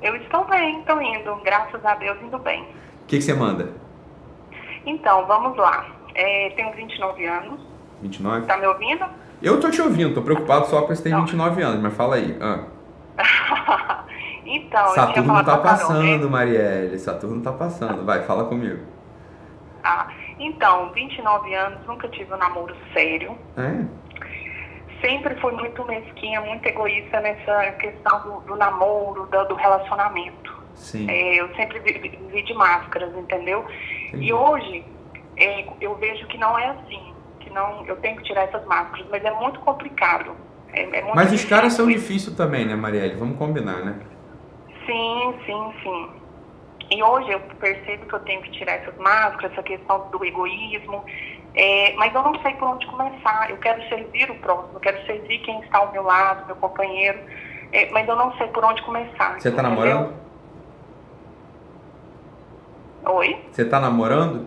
Eu 0.00 0.14
estou 0.16 0.44
bem, 0.44 0.80
estou 0.80 1.00
indo, 1.02 1.36
graças 1.44 1.84
a 1.84 1.94
Deus, 1.96 2.20
indo 2.22 2.38
bem. 2.38 2.62
O 2.62 3.06
que, 3.06 3.16
que 3.16 3.22
você 3.22 3.34
manda? 3.34 3.72
Então, 4.86 5.26
vamos 5.26 5.56
lá. 5.56 5.86
É, 6.14 6.50
tenho 6.56 6.72
29 6.72 7.24
anos. 7.26 7.60
29? 8.02 8.46
Tá 8.46 8.56
me 8.56 8.66
ouvindo? 8.66 9.04
Eu 9.42 9.60
tô 9.60 9.70
te 9.70 9.80
ouvindo, 9.80 10.14
tô 10.14 10.22
preocupado 10.22 10.66
só 10.66 10.80
porque 10.80 10.96
você 10.96 11.04
tem 11.04 11.12
então. 11.12 11.24
29 11.24 11.62
anos, 11.62 11.80
mas 11.80 11.94
fala 11.94 12.16
aí. 12.16 12.36
Ah. 12.40 12.64
então, 14.46 14.86
Saturno 14.88 15.44
tá 15.44 15.58
passando, 15.58 16.24
né? 16.24 16.30
Marielle. 16.30 16.98
Saturno 16.98 17.42
tá 17.42 17.52
passando. 17.52 18.04
Vai, 18.04 18.22
fala 18.22 18.44
comigo. 18.44 18.84
Ah, 19.82 20.08
então, 20.38 20.92
29 20.92 21.54
anos, 21.54 21.86
nunca 21.86 22.08
tive 22.08 22.32
um 22.32 22.36
namoro 22.36 22.74
sério. 22.92 23.36
É? 23.56 23.84
Sempre 25.00 25.34
fui 25.36 25.52
muito 25.52 25.84
mesquinha, 25.86 26.40
muito 26.40 26.66
egoísta 26.66 27.20
nessa 27.20 27.72
questão 27.72 28.20
do, 28.22 28.40
do 28.40 28.56
namoro, 28.56 29.26
do, 29.26 29.44
do, 29.44 29.54
relacionamento. 29.54 30.56
Sim. 30.74 31.10
É, 31.10 31.40
eu 31.40 31.54
sempre 31.56 31.78
vivi 31.80 32.42
de 32.42 32.54
máscaras, 32.54 33.14
entendeu? 33.16 33.64
Entendi. 34.08 34.26
E 34.26 34.32
hoje 34.32 34.84
é, 35.36 35.66
eu 35.80 35.94
vejo 35.96 36.26
que 36.26 36.38
não 36.38 36.58
é 36.58 36.68
assim, 36.70 37.14
que 37.40 37.50
não, 37.50 37.84
eu 37.86 37.96
tenho 37.96 38.16
que 38.16 38.24
tirar 38.24 38.42
essas 38.42 38.64
máscaras, 38.66 39.06
mas 39.10 39.24
é 39.24 39.30
muito 39.32 39.60
complicado. 39.60 40.36
É, 40.72 40.82
é 40.82 41.02
muito 41.02 41.16
mas 41.16 41.32
os 41.32 41.44
caras 41.44 41.72
são 41.72 41.86
difíceis 41.86 42.36
também, 42.36 42.64
né, 42.64 42.76
Marielle? 42.76 43.14
Vamos 43.16 43.38
combinar, 43.38 43.84
né? 43.84 44.00
Sim, 44.86 45.34
sim, 45.44 45.72
sim. 45.82 46.10
E 46.90 47.02
hoje 47.02 47.30
eu 47.30 47.40
percebo 47.60 48.06
que 48.06 48.14
eu 48.14 48.20
tenho 48.20 48.40
que 48.40 48.50
tirar 48.52 48.74
essas 48.74 48.96
máscaras, 48.96 49.52
essa 49.52 49.62
questão 49.62 50.08
do 50.10 50.24
egoísmo, 50.24 51.04
é, 51.58 51.92
mas 51.96 52.14
eu 52.14 52.22
não 52.22 52.40
sei 52.40 52.54
por 52.54 52.68
onde 52.68 52.86
começar. 52.86 53.50
Eu 53.50 53.56
quero 53.56 53.82
servir 53.88 54.30
o 54.30 54.36
próximo, 54.36 54.74
eu 54.74 54.80
quero 54.80 55.04
servir 55.04 55.40
quem 55.40 55.60
está 55.60 55.78
ao 55.78 55.90
meu 55.90 56.04
lado, 56.04 56.46
meu 56.46 56.54
companheiro, 56.54 57.18
é, 57.72 57.90
mas 57.90 58.08
eu 58.08 58.14
não 58.14 58.32
sei 58.38 58.46
por 58.46 58.64
onde 58.64 58.80
começar. 58.82 59.40
Você 59.40 59.48
está 59.48 59.60
namorando? 59.60 60.14
Oi? 63.04 63.44
Você 63.50 63.62
está 63.62 63.80
namorando? 63.80 64.46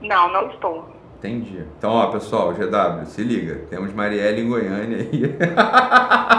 Não, 0.00 0.32
não 0.32 0.48
estou. 0.50 0.88
Entendi. 1.18 1.66
Então, 1.76 1.90
ó, 1.90 2.06
pessoal, 2.06 2.52
GW, 2.52 3.06
se 3.06 3.22
liga. 3.22 3.66
Temos 3.68 3.92
Marielle 3.92 4.42
em 4.42 4.48
Goiânia 4.48 4.98
aí. 4.98 5.22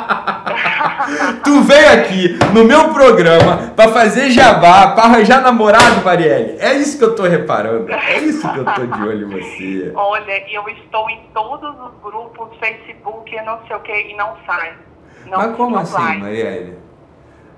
tu 1.53 1.61
veio 1.61 1.93
aqui 1.93 2.39
no 2.51 2.63
meu 2.63 2.91
programa 2.91 3.71
para 3.75 3.91
fazer 3.91 4.31
jabá, 4.31 4.93
para 4.95 5.03
arranjar 5.03 5.39
namorado, 5.39 6.03
Marielle. 6.03 6.57
É 6.59 6.73
isso 6.73 6.97
que 6.97 7.03
eu 7.03 7.15
tô 7.15 7.23
reparando. 7.23 7.91
É 7.93 8.17
isso 8.17 8.51
que 8.51 8.57
eu 8.57 8.65
tô 8.65 8.85
de 8.87 9.07
olho 9.07 9.27
em 9.27 9.39
você. 9.39 9.91
Olha, 9.95 10.51
eu 10.51 10.67
estou 10.69 11.07
em 11.11 11.21
todos 11.31 11.69
os 11.69 12.01
grupos, 12.01 12.57
Facebook, 12.57 13.35
não 13.43 13.59
sei 13.67 13.75
o 13.75 13.79
que, 13.81 13.91
e 13.91 14.15
não 14.15 14.35
sai. 14.47 14.73
Não, 15.27 15.37
Mas 15.37 15.55
como 15.55 15.77
assim, 15.77 15.93
vai. 15.93 16.17
Marielle? 16.17 16.77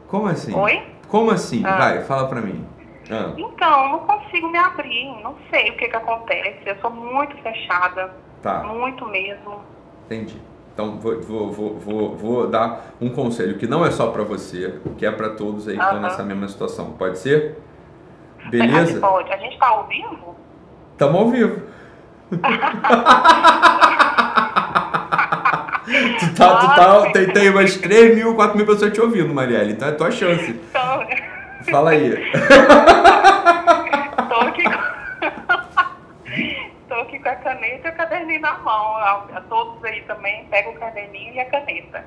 Como 0.08 0.28
assim? 0.28 0.54
Oi? 0.54 0.84
Como 1.08 1.32
assim? 1.32 1.64
Ah. 1.66 1.78
Vai, 1.78 2.04
fala 2.04 2.28
pra 2.28 2.42
mim. 2.42 2.68
Ah. 3.10 3.32
Então, 3.38 3.90
não 3.90 4.00
consigo 4.00 4.50
me 4.50 4.58
abrir, 4.58 5.24
não 5.24 5.36
sei 5.50 5.70
o 5.70 5.78
que 5.78 5.88
que 5.88 5.96
acontece. 5.96 6.60
Eu 6.66 6.76
sou 6.82 6.92
muito 6.92 7.36
fechada. 7.38 8.14
Tá. 8.42 8.62
Muito 8.64 9.08
mesmo. 9.08 9.62
Entendi. 10.06 10.40
Então 10.76 11.00
vou, 11.00 11.22
vou, 11.22 11.52
vou, 11.54 11.80
vou, 11.80 12.16
vou 12.18 12.48
dar 12.48 12.94
um 13.00 13.10
conselho 13.10 13.58
que 13.58 13.66
não 13.66 13.86
é 13.86 13.92
só 13.92 14.08
para 14.08 14.24
você, 14.24 14.76
que 14.98 15.06
é 15.06 15.12
para 15.12 15.30
todos 15.30 15.70
aí 15.70 15.78
que 15.78 15.82
estão 15.82 16.02
nessa 16.02 16.22
mesma 16.22 16.50
situação. 16.50 16.92
Pode 16.92 17.18
ser? 17.18 17.58
Beleza? 18.50 19.00
Pode. 19.00 19.32
A 19.32 19.38
gente 19.38 19.54
está 19.54 19.68
ao 19.70 19.88
vivo? 19.88 20.36
Estamos 20.92 21.16
ao 21.16 21.30
vivo. 21.30 21.62
tu 26.20 26.36
tá, 26.36 26.58
tu 26.58 26.68
tá, 26.76 27.12
tem, 27.14 27.28
tem 27.32 27.50
umas 27.50 27.78
3 27.78 28.16
mil, 28.16 28.36
4 28.36 28.58
mil 28.58 28.66
pessoas 28.66 28.92
te 28.92 29.00
ouvindo, 29.00 29.34
Marielle. 29.34 29.72
Então 29.72 29.88
é 29.88 29.94
tua 29.94 30.12
chance. 30.12 30.52
Então... 30.52 31.08
Fala 31.72 31.92
aí. 31.92 32.12
Tô 34.28 34.36
aqui 34.36 34.64
Tô 36.90 36.96
aqui 36.96 37.15
com 37.26 37.30
a 37.30 37.36
caneta 37.36 37.88
e 37.88 37.92
o 37.92 37.96
caderninho 37.96 38.42
na 38.42 38.58
mão. 38.60 38.98
A, 38.98 39.26
a 39.34 39.42
todos 39.42 39.84
aí 39.84 40.02
também, 40.04 40.46
pega 40.46 40.70
o 40.70 40.76
caderninho 40.76 41.34
e 41.34 41.40
a 41.40 41.46
caneta. 41.46 42.06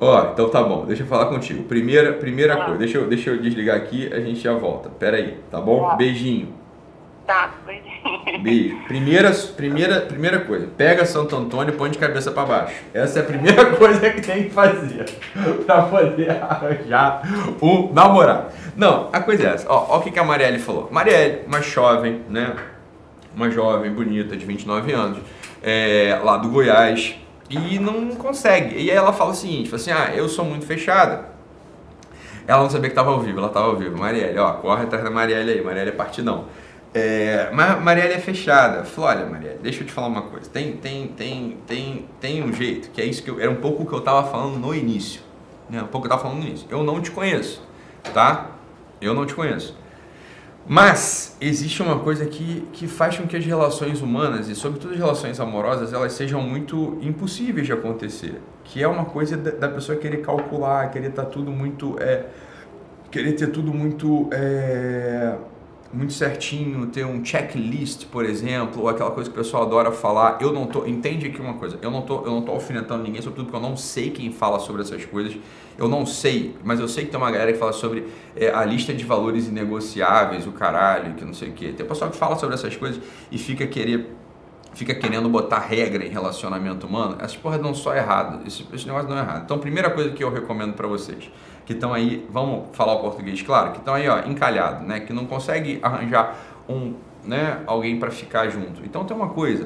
Ó, 0.00 0.30
então 0.32 0.48
tá 0.50 0.62
bom, 0.62 0.84
deixa 0.84 1.02
eu 1.02 1.06
falar 1.06 1.26
contigo. 1.26 1.64
Primeira, 1.64 2.12
primeira 2.12 2.54
ah. 2.54 2.64
coisa, 2.64 2.78
deixa 2.78 2.98
eu, 2.98 3.08
deixa 3.08 3.30
eu 3.30 3.40
desligar 3.40 3.76
aqui, 3.76 4.12
a 4.12 4.20
gente 4.20 4.40
já 4.40 4.52
volta. 4.52 4.90
Pera 4.90 5.16
aí, 5.16 5.38
tá 5.50 5.60
bom? 5.60 5.88
Ah. 5.88 5.96
Beijinho. 5.96 6.54
Tá, 7.26 7.54
beijinho. 7.66 8.42
Beijo. 8.42 8.76
Primeira, 8.86 9.32
primeira, 9.56 10.00
primeira 10.02 10.40
coisa, 10.40 10.68
pega 10.76 11.04
Santo 11.04 11.34
Antônio 11.34 11.74
e 11.74 11.76
põe 11.76 11.90
de 11.90 11.98
cabeça 11.98 12.30
para 12.30 12.44
baixo. 12.44 12.76
Essa 12.94 13.20
é 13.20 13.22
a 13.22 13.24
primeira 13.24 13.66
coisa 13.76 14.10
que 14.10 14.20
tem 14.20 14.44
que 14.44 14.50
fazer 14.50 15.04
para 15.66 15.82
poder 15.82 16.30
arranjar 16.30 17.22
um 17.60 17.92
namorado. 17.92 18.52
Não, 18.76 19.08
a 19.12 19.20
coisa 19.20 19.48
é 19.48 19.54
essa. 19.54 19.66
Ó, 19.68 19.86
ó 19.94 19.98
o 19.98 20.02
que, 20.02 20.10
que 20.10 20.18
a 20.18 20.24
Marielle 20.24 20.58
falou. 20.58 20.88
Marielle, 20.92 21.40
uma 21.46 21.60
jovem, 21.60 22.22
né? 22.28 22.54
Uma 23.34 23.50
jovem 23.50 23.90
bonita 23.92 24.36
de 24.36 24.44
29 24.44 24.92
anos, 24.92 25.18
é, 25.62 26.18
lá 26.22 26.36
do 26.36 26.48
Goiás, 26.48 27.16
e 27.50 27.78
não 27.78 28.08
consegue. 28.16 28.76
E 28.76 28.90
aí 28.90 28.96
ela 28.96 29.12
fala 29.12 29.30
o 29.30 29.34
seguinte, 29.34 29.70
fala 29.70 29.80
assim, 29.80 29.92
ah, 29.92 30.14
eu 30.14 30.28
sou 30.28 30.44
muito 30.44 30.66
fechada. 30.66 31.26
Ela 32.46 32.62
não 32.62 32.70
sabia 32.70 32.88
que 32.88 32.92
estava 32.92 33.10
ao 33.10 33.20
vivo, 33.20 33.38
ela 33.38 33.48
estava 33.48 33.66
ao 33.66 33.76
vivo. 33.76 33.96
Marielle, 33.98 34.38
ó, 34.38 34.52
corre 34.54 34.84
atrás 34.84 35.04
da 35.04 35.10
Marielle 35.10 35.52
aí, 35.52 35.62
Marielle 35.62 35.90
é 35.90 35.92
partidão. 35.92 36.46
É, 36.94 37.50
mas 37.52 37.80
Marielle 37.82 38.14
é 38.14 38.18
fechada. 38.18 38.84
Falou, 38.84 39.10
olha, 39.10 39.26
Marielle, 39.26 39.58
deixa 39.62 39.82
eu 39.82 39.86
te 39.86 39.92
falar 39.92 40.08
uma 40.08 40.22
coisa. 40.22 40.48
Tem, 40.48 40.76
tem, 40.76 41.08
tem, 41.08 41.58
tem, 41.66 42.06
tem 42.20 42.42
um 42.42 42.52
jeito, 42.52 42.90
que 42.90 43.00
é 43.00 43.04
isso 43.04 43.22
que 43.22 43.30
eu, 43.30 43.40
era 43.40 43.50
um 43.50 43.56
pouco 43.56 43.82
o 43.82 43.86
que 43.86 43.92
eu 43.92 43.98
estava 43.98 44.26
falando 44.30 44.58
no 44.58 44.74
início. 44.74 45.20
Né? 45.68 45.82
Um 45.82 45.86
pouco 45.86 46.06
que 46.06 46.12
eu 46.12 46.16
estava 46.16 46.22
falando 46.22 46.42
no 46.42 46.48
início. 46.48 46.66
Eu 46.70 46.82
não 46.82 47.00
te 47.00 47.10
conheço, 47.10 47.62
tá? 48.14 48.46
Eu 49.00 49.14
não 49.14 49.26
te 49.26 49.34
conheço. 49.34 49.76
Mas 50.68 51.34
existe 51.40 51.82
uma 51.82 51.98
coisa 51.98 52.26
que, 52.26 52.68
que 52.74 52.86
faz 52.86 53.16
com 53.16 53.26
que 53.26 53.34
as 53.34 53.44
relações 53.44 54.02
humanas, 54.02 54.50
e 54.50 54.54
sobretudo 54.54 54.92
as 54.92 54.98
relações 54.98 55.40
amorosas, 55.40 55.94
elas 55.94 56.12
sejam 56.12 56.42
muito 56.42 56.98
impossíveis 57.00 57.66
de 57.66 57.72
acontecer. 57.72 58.38
Que 58.64 58.82
é 58.82 58.86
uma 58.86 59.06
coisa 59.06 59.34
da, 59.34 59.66
pessoa 59.70 59.96
querer 59.96 60.18
calcular, 60.18 60.90
querer 60.90 61.08
estar 61.08 61.24
tá 61.24 61.30
tudo 61.30 61.50
muito. 61.50 61.96
É, 61.98 62.26
querer 63.10 63.32
ter 63.32 63.46
tudo 63.46 63.72
muito. 63.72 64.28
É, 64.30 65.36
muito 65.92 66.12
certinho, 66.12 66.86
ter 66.86 67.04
um 67.06 67.24
checklist, 67.24 68.06
por 68.06 68.24
exemplo, 68.24 68.82
ou 68.82 68.88
aquela 68.88 69.10
coisa 69.10 69.30
que 69.30 69.36
o 69.36 69.42
pessoal 69.42 69.62
adora 69.62 69.90
falar. 69.90 70.38
Eu 70.40 70.52
não 70.52 70.66
tô, 70.66 70.86
entende 70.86 71.26
aqui 71.26 71.40
uma 71.40 71.54
coisa, 71.54 71.78
eu 71.80 71.90
não 71.90 72.02
tô, 72.02 72.24
eu 72.24 72.30
não 72.30 72.42
tô 72.42 72.52
alfinetando 72.52 73.02
ninguém, 73.02 73.22
sobretudo 73.22 73.46
porque 73.46 73.56
eu 73.64 73.68
não 73.68 73.76
sei 73.76 74.10
quem 74.10 74.30
fala 74.30 74.58
sobre 74.58 74.82
essas 74.82 75.04
coisas. 75.06 75.36
Eu 75.78 75.88
não 75.88 76.04
sei, 76.04 76.56
mas 76.64 76.80
eu 76.80 76.88
sei 76.88 77.04
que 77.04 77.10
tem 77.10 77.18
uma 77.18 77.30
galera 77.30 77.52
que 77.52 77.58
fala 77.58 77.72
sobre 77.72 78.06
é, 78.36 78.50
a 78.50 78.64
lista 78.64 78.92
de 78.92 79.04
valores 79.04 79.46
inegociáveis, 79.46 80.46
o 80.46 80.52
caralho, 80.52 81.14
que 81.14 81.24
não 81.24 81.32
sei 81.32 81.50
o 81.50 81.52
quê. 81.52 81.72
Tem 81.76 81.86
pessoal 81.86 82.10
que 82.10 82.16
fala 82.16 82.36
sobre 82.36 82.54
essas 82.54 82.76
coisas 82.76 83.00
e 83.30 83.38
fica 83.38 83.66
querer 83.66 84.12
fica 84.74 84.94
querendo 84.94 85.28
botar 85.28 85.58
regra 85.60 86.04
em 86.04 86.08
relacionamento 86.08 86.86
humano, 86.86 87.16
essas 87.18 87.36
porras 87.36 87.60
não 87.60 87.74
só 87.74 87.94
errado, 87.94 88.46
esse, 88.46 88.66
esse 88.72 88.86
negócio 88.86 89.08
não 89.08 89.16
é 89.16 89.20
errado. 89.20 89.42
Então, 89.44 89.58
primeira 89.58 89.90
coisa 89.90 90.10
que 90.10 90.22
eu 90.22 90.32
recomendo 90.32 90.74
para 90.74 90.86
vocês, 90.86 91.30
que 91.66 91.72
estão 91.72 91.92
aí, 91.92 92.26
vamos 92.30 92.74
falar 92.76 92.94
o 92.94 93.00
português 93.00 93.42
claro, 93.42 93.72
que 93.72 93.78
estão 93.78 93.94
aí, 93.94 94.08
ó, 94.08 94.20
encalhado, 94.20 94.84
né, 94.84 95.00
que 95.00 95.12
não 95.12 95.26
consegue 95.26 95.78
arranjar 95.82 96.36
um, 96.68 96.94
né, 97.24 97.62
alguém 97.66 97.98
para 97.98 98.10
ficar 98.10 98.48
junto. 98.48 98.84
Então 98.84 99.04
tem 99.04 99.16
uma 99.16 99.28
coisa, 99.28 99.64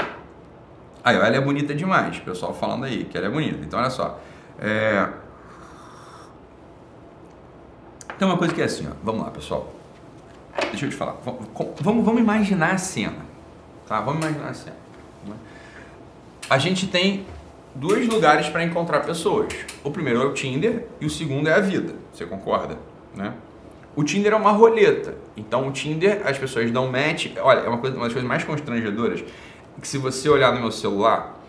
aí, 1.04 1.16
ó, 1.16 1.22
ela 1.22 1.36
é 1.36 1.40
bonita 1.40 1.74
demais, 1.74 2.18
o 2.18 2.22
pessoal 2.22 2.54
falando 2.54 2.84
aí 2.84 3.04
que 3.04 3.16
ela 3.16 3.26
é 3.26 3.30
bonita. 3.30 3.58
Então 3.64 3.78
olha 3.78 3.90
só, 3.90 4.18
é... 4.58 5.08
tem 8.18 8.26
uma 8.26 8.38
coisa 8.38 8.54
que 8.54 8.62
é 8.62 8.64
assim, 8.64 8.88
ó, 8.88 8.94
vamos 9.02 9.22
lá, 9.24 9.30
pessoal. 9.30 9.72
Deixa 10.70 10.86
eu 10.86 10.90
te 10.90 10.96
falar. 10.96 11.16
Vamos, 11.80 12.04
vamos 12.04 12.20
imaginar 12.20 12.72
a 12.72 12.78
cena, 12.78 13.24
tá? 13.86 14.00
Vamos 14.00 14.22
imaginar 14.22 14.50
a 14.50 14.54
cena. 14.54 14.81
A 16.48 16.58
gente 16.58 16.86
tem 16.86 17.24
dois 17.74 18.06
lugares 18.08 18.48
para 18.48 18.62
encontrar 18.64 19.00
pessoas. 19.00 19.52
O 19.82 19.90
primeiro 19.90 20.22
é 20.22 20.24
o 20.24 20.32
Tinder 20.32 20.86
e 21.00 21.06
o 21.06 21.10
segundo 21.10 21.48
é 21.48 21.54
a 21.54 21.60
vida. 21.60 21.94
Você 22.12 22.26
concorda? 22.26 22.78
Né? 23.14 23.32
O 23.94 24.02
Tinder 24.02 24.32
é 24.32 24.36
uma 24.36 24.52
roleta. 24.52 25.14
Então 25.36 25.68
o 25.68 25.72
Tinder, 25.72 26.22
as 26.24 26.38
pessoas 26.38 26.70
dão 26.70 26.90
match. 26.90 27.28
Olha, 27.40 27.60
é 27.60 27.68
uma, 27.68 27.78
coisa, 27.78 27.96
uma 27.96 28.04
das 28.04 28.12
coisas 28.12 28.28
mais 28.28 28.44
constrangedoras 28.44 29.24
que 29.80 29.88
se 29.88 29.98
você 29.98 30.28
olhar 30.28 30.52
no 30.52 30.60
meu 30.60 30.70
celular, 30.70 31.40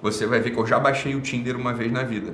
você 0.00 0.26
vai 0.26 0.40
ver 0.40 0.50
que 0.50 0.58
eu 0.58 0.66
já 0.66 0.78
baixei 0.78 1.14
o 1.14 1.20
Tinder 1.20 1.56
uma 1.56 1.74
vez 1.74 1.92
na 1.92 2.02
vida. 2.02 2.32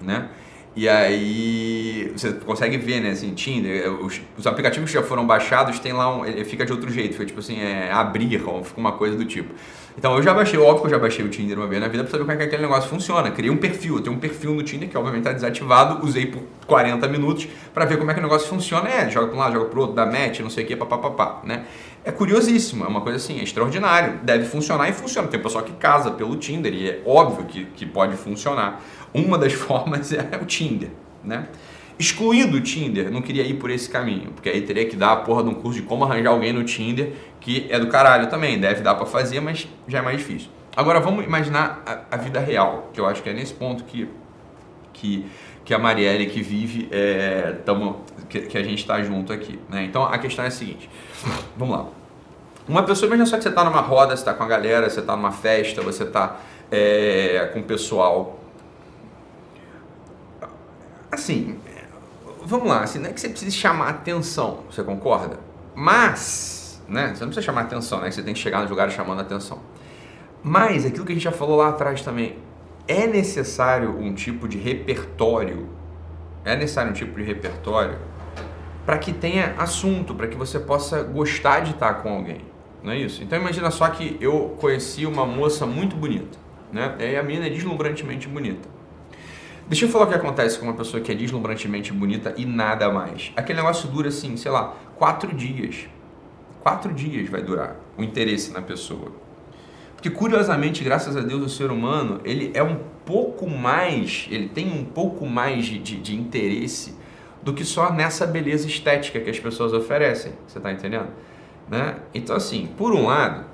Né? 0.00 0.28
E 0.76 0.88
aí 0.88 2.12
você 2.16 2.32
consegue 2.32 2.76
ver, 2.76 3.00
né, 3.00 3.10
assim, 3.10 3.34
Tinder, 3.34 3.90
os, 4.00 4.20
os, 4.36 4.46
aplicativos 4.46 4.88
que 4.90 4.96
já 4.96 5.02
foram 5.02 5.26
baixados 5.26 5.80
tem 5.80 5.92
lá 5.92 6.16
um, 6.16 6.24
ele 6.24 6.44
fica 6.44 6.64
de 6.64 6.70
outro 6.70 6.88
jeito, 6.88 7.14
fica 7.14 7.26
tipo 7.26 7.40
assim, 7.40 7.60
é, 7.60 7.90
abrir, 7.90 8.40
ou 8.46 8.62
fica 8.62 8.78
uma 8.78 8.92
coisa 8.92 9.16
do 9.16 9.24
tipo. 9.24 9.52
Então 9.98 10.14
eu 10.14 10.22
já 10.22 10.32
baixei, 10.32 10.56
óbvio 10.56 10.82
que 10.82 10.86
eu 10.86 10.90
já 10.90 10.98
baixei 11.00 11.24
o 11.24 11.28
Tinder 11.28 11.58
uma 11.58 11.66
vez 11.66 11.82
na 11.82 11.88
vida 11.88 12.04
pra 12.04 12.12
saber 12.12 12.22
como 12.22 12.30
é 12.32 12.36
que 12.36 12.44
aquele 12.44 12.62
negócio 12.62 12.88
funciona. 12.88 13.32
Criei 13.32 13.50
um 13.50 13.56
perfil, 13.56 13.96
eu 13.96 14.00
tenho 14.00 14.14
um 14.14 14.18
perfil 14.20 14.54
no 14.54 14.62
Tinder 14.62 14.88
que 14.88 14.96
obviamente 14.96 15.22
está 15.22 15.32
desativado, 15.32 16.06
usei 16.06 16.26
por 16.26 16.40
40 16.68 17.08
minutos 17.08 17.48
para 17.74 17.84
ver 17.84 17.98
como 17.98 18.08
é 18.08 18.14
que 18.14 18.20
o 18.20 18.22
negócio 18.22 18.46
funciona. 18.48 18.88
É, 18.88 19.10
joga 19.10 19.26
para 19.26 19.36
um 19.36 19.40
lado, 19.40 19.54
joga 19.54 19.64
pro 19.64 19.80
outro, 19.80 19.96
dá 19.96 20.06
match, 20.06 20.38
não 20.38 20.50
sei 20.50 20.62
o 20.62 20.66
que, 20.68 20.76
papapá, 20.76 21.40
né? 21.42 21.64
É 22.04 22.12
curiosíssimo, 22.12 22.84
é 22.84 22.86
uma 22.86 23.00
coisa 23.00 23.16
assim, 23.16 23.40
é 23.40 23.42
extraordinário. 23.42 24.20
Deve 24.22 24.44
funcionar 24.44 24.88
e 24.88 24.92
funciona. 24.92 25.26
Tem 25.26 25.40
pessoal 25.40 25.64
que 25.64 25.72
casa 25.72 26.12
pelo 26.12 26.36
Tinder 26.36 26.72
e 26.72 26.90
é 26.90 27.02
óbvio 27.04 27.46
que, 27.46 27.64
que 27.64 27.84
pode 27.84 28.16
funcionar. 28.16 28.80
Uma 29.12 29.36
das 29.36 29.52
formas 29.58 30.12
é 30.12 30.38
o 30.40 30.46
Tinder, 30.46 30.90
né? 31.24 31.48
Excluindo 31.98 32.56
o 32.56 32.60
Tinder, 32.60 33.10
não 33.10 33.20
queria 33.20 33.42
ir 33.42 33.54
por 33.54 33.70
esse 33.70 33.90
caminho, 33.90 34.30
porque 34.30 34.48
aí 34.48 34.60
teria 34.62 34.86
que 34.86 34.94
dar 34.94 35.12
a 35.12 35.16
porra 35.16 35.42
de 35.42 35.48
um 35.48 35.54
curso 35.54 35.80
de 35.80 35.86
como 35.86 36.04
arranjar 36.04 36.30
alguém 36.30 36.52
no 36.52 36.62
Tinder, 36.62 37.12
que 37.40 37.66
é 37.68 37.78
do 37.80 37.88
caralho 37.88 38.28
também, 38.28 38.58
deve 38.58 38.82
dar 38.82 38.94
para 38.94 39.04
fazer, 39.04 39.40
mas 39.40 39.66
já 39.88 39.98
é 39.98 40.02
mais 40.02 40.18
difícil. 40.18 40.48
Agora 40.76 41.00
vamos 41.00 41.24
imaginar 41.24 41.82
a, 41.84 42.14
a, 42.14 42.16
vida 42.16 42.38
real, 42.38 42.90
que 42.92 43.00
eu 43.00 43.06
acho 43.06 43.20
que 43.20 43.28
é 43.28 43.32
nesse 43.32 43.52
ponto 43.52 43.82
que, 43.82 44.08
que, 44.92 45.26
que 45.64 45.74
a 45.74 45.78
Marielle 45.78 46.26
que 46.26 46.40
vive, 46.40 46.88
é, 46.92 47.56
tamo, 47.64 48.04
que, 48.28 48.42
que 48.42 48.56
a 48.56 48.62
gente 48.62 48.78
está 48.78 49.02
junto 49.02 49.32
aqui. 49.32 49.58
Né? 49.68 49.82
Então 49.82 50.04
a 50.04 50.16
questão 50.18 50.44
é 50.44 50.48
a 50.48 50.52
seguinte, 50.52 50.88
vamos 51.56 51.76
lá. 51.76 51.86
Uma 52.68 52.84
pessoa, 52.84 53.08
imagina 53.08 53.26
só 53.26 53.38
que 53.38 53.42
você 53.42 53.48
está 53.48 53.64
numa 53.64 53.80
roda, 53.80 54.14
você 54.14 54.20
está 54.20 54.34
com 54.34 54.44
a 54.44 54.46
galera, 54.46 54.88
você 54.88 55.00
está 55.00 55.16
numa 55.16 55.32
festa, 55.32 55.82
você 55.82 56.04
está 56.04 56.36
é, 56.70 57.50
com 57.52 57.58
o 57.58 57.64
pessoal. 57.64 58.38
Assim, 61.10 61.58
vamos 62.48 62.66
lá, 62.66 62.80
assim, 62.80 62.98
não 62.98 63.10
é 63.10 63.12
que 63.12 63.20
você 63.20 63.28
precise 63.28 63.54
chamar 63.54 63.90
atenção, 63.90 64.60
você 64.70 64.82
concorda? 64.82 65.38
Mas, 65.74 66.82
né, 66.88 67.08
você 67.14 67.20
não 67.20 67.28
precisa 67.28 67.42
chamar 67.42 67.62
atenção, 67.62 68.00
né? 68.00 68.10
Você 68.10 68.22
tem 68.22 68.32
que 68.32 68.40
chegar 68.40 68.62
nos 68.62 68.70
lugares 68.70 68.94
chamando 68.94 69.20
atenção. 69.20 69.60
Mas, 70.42 70.86
aquilo 70.86 71.04
que 71.04 71.12
a 71.12 71.14
gente 71.14 71.24
já 71.24 71.30
falou 71.30 71.58
lá 71.58 71.68
atrás 71.68 72.00
também, 72.00 72.38
é 72.86 73.06
necessário 73.06 73.90
um 74.00 74.14
tipo 74.14 74.48
de 74.48 74.56
repertório, 74.56 75.68
é 76.42 76.56
necessário 76.56 76.90
um 76.90 76.94
tipo 76.94 77.18
de 77.18 77.22
repertório 77.22 77.98
para 78.86 78.96
que 78.96 79.12
tenha 79.12 79.54
assunto, 79.58 80.14
para 80.14 80.26
que 80.26 80.36
você 80.36 80.58
possa 80.58 81.02
gostar 81.02 81.60
de 81.60 81.72
estar 81.72 81.94
com 81.94 82.08
alguém, 82.08 82.40
não 82.82 82.92
é 82.92 82.96
isso? 82.96 83.22
Então 83.22 83.38
imagina 83.38 83.70
só 83.70 83.86
que 83.90 84.16
eu 84.22 84.56
conheci 84.58 85.04
uma 85.04 85.26
moça 85.26 85.66
muito 85.66 85.94
bonita, 85.94 86.38
né? 86.72 86.96
E 86.98 87.14
a 87.14 87.22
menina 87.22 87.46
é 87.46 87.50
deslumbrantemente 87.50 88.26
bonita. 88.26 88.77
Deixa 89.68 89.84
eu 89.84 89.90
falar 89.90 90.06
o 90.06 90.08
que 90.08 90.14
acontece 90.14 90.58
com 90.58 90.64
uma 90.64 90.72
pessoa 90.72 91.02
que 91.02 91.12
é 91.12 91.14
deslumbrantemente 91.14 91.92
bonita 91.92 92.32
e 92.38 92.46
nada 92.46 92.90
mais. 92.90 93.30
Aquele 93.36 93.58
negócio 93.58 93.86
dura 93.90 94.08
assim, 94.08 94.34
sei 94.34 94.50
lá, 94.50 94.74
quatro 94.96 95.34
dias. 95.34 95.86
Quatro 96.62 96.90
dias 96.94 97.28
vai 97.28 97.42
durar 97.42 97.76
o 97.98 98.02
interesse 98.02 98.50
na 98.50 98.62
pessoa. 98.62 99.12
Porque 99.94 100.08
curiosamente, 100.08 100.82
graças 100.82 101.18
a 101.18 101.20
Deus, 101.20 101.42
o 101.42 101.48
ser 101.50 101.70
humano 101.70 102.18
ele 102.24 102.50
é 102.54 102.62
um 102.62 102.78
pouco 103.04 103.46
mais, 103.46 104.26
ele 104.30 104.48
tem 104.48 104.72
um 104.72 104.86
pouco 104.86 105.26
mais 105.26 105.66
de, 105.66 105.78
de, 105.78 105.96
de 105.96 106.16
interesse 106.16 106.96
do 107.42 107.52
que 107.52 107.64
só 107.64 107.92
nessa 107.92 108.26
beleza 108.26 108.66
estética 108.66 109.20
que 109.20 109.28
as 109.28 109.38
pessoas 109.38 109.74
oferecem. 109.74 110.32
Você 110.46 110.56
está 110.56 110.72
entendendo? 110.72 111.08
Né? 111.68 111.96
Então 112.14 112.34
assim, 112.34 112.70
por 112.78 112.94
um 112.94 113.06
lado, 113.06 113.44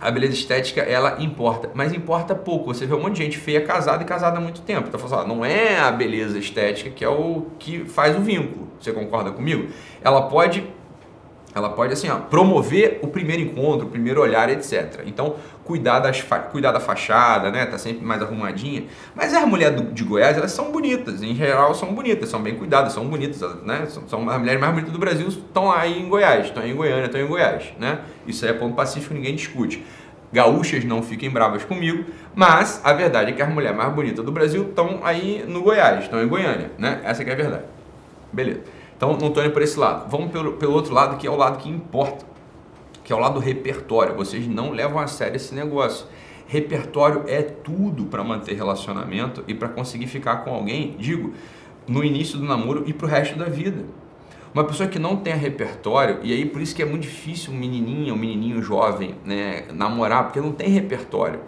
a 0.00 0.10
beleza 0.10 0.34
estética 0.34 0.82
ela 0.82 1.22
importa, 1.22 1.70
mas 1.74 1.92
importa 1.92 2.34
pouco. 2.34 2.74
Você 2.74 2.86
vê 2.86 2.94
um 2.94 3.00
monte 3.00 3.16
de 3.16 3.24
gente 3.24 3.38
feia 3.38 3.60
casada 3.60 4.02
e 4.02 4.06
casada 4.06 4.38
há 4.38 4.40
muito 4.40 4.60
tempo. 4.62 4.88
Então, 4.88 5.00
fala, 5.00 5.26
não 5.26 5.44
é 5.44 5.78
a 5.78 5.90
beleza 5.90 6.38
estética 6.38 6.90
que 6.90 7.04
é 7.04 7.08
o 7.08 7.46
que 7.58 7.84
faz 7.84 8.16
o 8.16 8.20
vínculo. 8.20 8.68
Você 8.80 8.92
concorda 8.92 9.30
comigo? 9.30 9.68
Ela 10.02 10.22
pode 10.28 10.66
ela 11.54 11.70
pode 11.70 11.92
assim, 11.92 12.08
ó, 12.08 12.16
promover 12.16 12.98
o 13.00 13.06
primeiro 13.06 13.42
encontro, 13.42 13.86
o 13.86 13.90
primeiro 13.90 14.20
olhar, 14.20 14.50
etc. 14.50 15.02
Então, 15.06 15.36
cuidar, 15.64 16.00
das 16.00 16.24
cuidar 16.50 16.72
da 16.72 16.80
fachada, 16.80 17.50
né? 17.50 17.64
Tá 17.64 17.78
sempre 17.78 18.04
mais 18.04 18.20
arrumadinha. 18.20 18.84
Mas 19.14 19.32
as 19.32 19.46
mulheres 19.46 19.80
de 19.94 20.02
Goiás, 20.02 20.36
elas 20.36 20.50
são 20.50 20.72
bonitas, 20.72 21.22
em 21.22 21.34
geral 21.34 21.74
são 21.74 21.94
bonitas, 21.94 22.28
são 22.28 22.42
bem 22.42 22.56
cuidadas, 22.56 22.92
são 22.92 23.06
bonitas, 23.06 23.40
né? 23.62 23.86
São, 23.88 24.08
são 24.08 24.28
as 24.28 24.38
mulheres 24.38 24.60
mais 24.60 24.72
bonitas 24.72 24.92
do 24.92 24.98
Brasil, 24.98 25.28
estão 25.28 25.68
lá 25.68 25.86
em 25.86 26.08
Goiás, 26.08 26.46
estão 26.46 26.66
em 26.66 26.74
Goiânia, 26.74 27.06
estão 27.06 27.20
em 27.20 27.26
Goiás, 27.26 27.72
né? 27.78 28.00
Isso 28.26 28.44
aí 28.44 28.50
é 28.50 28.54
ponto 28.54 28.74
pacífico, 28.74 29.14
ninguém 29.14 29.36
discute. 29.36 29.84
Gaúchas 30.32 30.84
não 30.84 31.00
fiquem 31.00 31.30
bravas 31.30 31.62
comigo, 31.62 32.04
mas 32.34 32.80
a 32.82 32.92
verdade 32.92 33.30
é 33.30 33.34
que 33.34 33.40
as 33.40 33.48
mulheres 33.48 33.76
mais 33.76 33.92
bonitas 33.92 34.24
do 34.24 34.32
Brasil 34.32 34.64
estão 34.68 35.00
aí 35.04 35.44
no 35.46 35.62
Goiás, 35.62 36.02
estão 36.02 36.20
em 36.20 36.26
Goiânia, 36.26 36.72
né? 36.76 37.00
Essa 37.04 37.22
é 37.22 37.32
a 37.32 37.36
verdade. 37.36 37.62
Beleza. 38.32 38.62
Então 38.96 39.16
não 39.16 39.28
estou 39.28 39.44
indo 39.44 39.52
por 39.52 39.62
esse 39.62 39.78
lado. 39.78 40.08
Vamos 40.10 40.30
pelo, 40.30 40.52
pelo 40.52 40.72
outro 40.72 40.94
lado, 40.94 41.16
que 41.16 41.26
é 41.26 41.30
o 41.30 41.36
lado 41.36 41.58
que 41.58 41.68
importa, 41.68 42.24
que 43.02 43.12
é 43.12 43.16
o 43.16 43.18
lado 43.18 43.34
do 43.34 43.40
repertório. 43.40 44.14
Vocês 44.14 44.46
não 44.46 44.70
levam 44.70 44.98
a 44.98 45.06
sério 45.06 45.36
esse 45.36 45.54
negócio. 45.54 46.06
Repertório 46.46 47.24
é 47.26 47.42
tudo 47.42 48.04
para 48.04 48.22
manter 48.22 48.54
relacionamento 48.54 49.42
e 49.48 49.54
para 49.54 49.68
conseguir 49.68 50.06
ficar 50.06 50.38
com 50.38 50.54
alguém, 50.54 50.94
digo, 50.98 51.32
no 51.86 52.04
início 52.04 52.38
do 52.38 52.44
namoro 52.44 52.84
e 52.86 52.92
para 52.92 53.06
o 53.06 53.08
resto 53.08 53.38
da 53.38 53.46
vida. 53.46 53.84
Uma 54.52 54.62
pessoa 54.62 54.88
que 54.88 55.00
não 55.00 55.16
tem 55.16 55.34
repertório, 55.34 56.20
e 56.22 56.32
aí 56.32 56.44
por 56.44 56.62
isso 56.62 56.76
que 56.76 56.82
é 56.82 56.84
muito 56.84 57.02
difícil 57.02 57.52
um 57.52 57.56
menininho, 57.56 58.14
um 58.14 58.16
menininho 58.16 58.62
jovem, 58.62 59.16
né, 59.24 59.64
namorar, 59.72 60.24
porque 60.24 60.40
não 60.40 60.52
tem 60.52 60.68
repertório. 60.68 61.40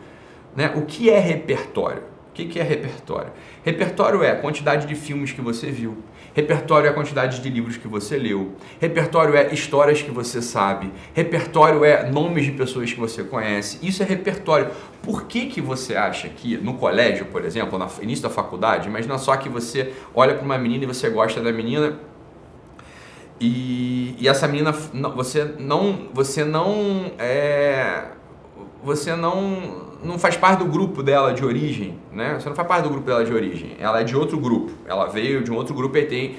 Né? 0.57 0.73
O 0.75 0.83
que 0.83 1.09
é 1.09 1.21
repertório? 1.21 2.03
O 2.37 2.39
que, 2.39 2.45
que 2.45 2.61
é 2.61 2.63
repertório? 2.63 3.33
Repertório 3.65 4.23
é 4.23 4.31
a 4.31 4.37
quantidade 4.37 4.87
de 4.87 4.95
filmes 4.95 5.33
que 5.33 5.41
você 5.41 5.71
viu, 5.71 6.05
Repertório 6.37 6.87
é 6.87 6.91
a 6.91 6.93
quantidade 6.93 7.41
de 7.41 7.49
livros 7.49 7.79
que 7.79 7.89
você 7.89 8.19
leu. 8.19 8.57
Repertório 8.79 9.35
é 9.35 9.55
histórias 9.55 10.03
que 10.03 10.11
você 10.11 10.43
sabe. 10.43 10.93
Repertório 11.15 11.83
é 11.83 12.11
nomes 12.11 12.45
de 12.45 12.53
pessoas 12.53 12.93
que 12.93 13.01
você 13.01 13.25
conhece. 13.25 13.79
Isso 13.81 14.03
é 14.03 14.07
repertório. 14.07 14.71
Por 15.03 15.23
que, 15.23 15.47
que 15.47 15.63
você 15.63 15.97
acha 15.97 16.29
que 16.29 16.59
no 16.59 16.75
colégio, 16.75 17.25
por 17.25 17.43
exemplo, 17.43 17.79
no 17.79 17.89
início 18.03 18.23
da 18.23 18.29
faculdade, 18.29 18.87
imagina 18.87 19.17
só 19.17 19.35
que 19.39 19.49
você 19.49 19.95
olha 20.15 20.35
para 20.35 20.45
uma 20.45 20.59
menina 20.59 20.85
e 20.85 20.87
você 20.87 21.09
gosta 21.09 21.41
da 21.41 21.51
menina 21.51 21.99
e, 23.41 24.15
e 24.19 24.29
essa 24.29 24.47
menina 24.47 24.73
você 25.15 25.55
não 25.59 26.11
você 26.13 26.45
não 26.45 27.13
é, 27.19 28.09
você 28.87 29.17
não 29.17 29.85
não 30.05 30.17
faz 30.17 30.37
parte 30.37 30.61
do 30.61 30.67
grupo 30.67 31.03
dela 31.03 31.35
de 31.35 31.45
origem, 31.45 31.99
né? 32.13 32.37
Você 32.39 32.49
não 32.49 32.55
faz 32.55 32.69
parte 32.69 32.85
do 32.85 32.91
grupo 32.91 33.05
dela 33.05 33.25
de 33.25 33.33
origem. 33.33 33.73
Ela 33.81 34.01
é 34.01 34.05
de 34.05 34.17
outro 34.17 34.39
grupo. 34.39 34.71
Ela 34.87 35.07
veio 35.07 35.43
de 35.43 35.51
um 35.51 35.57
outro 35.57 35.75
grupo 35.75 35.99
e 35.99 36.05
tem. 36.05 36.37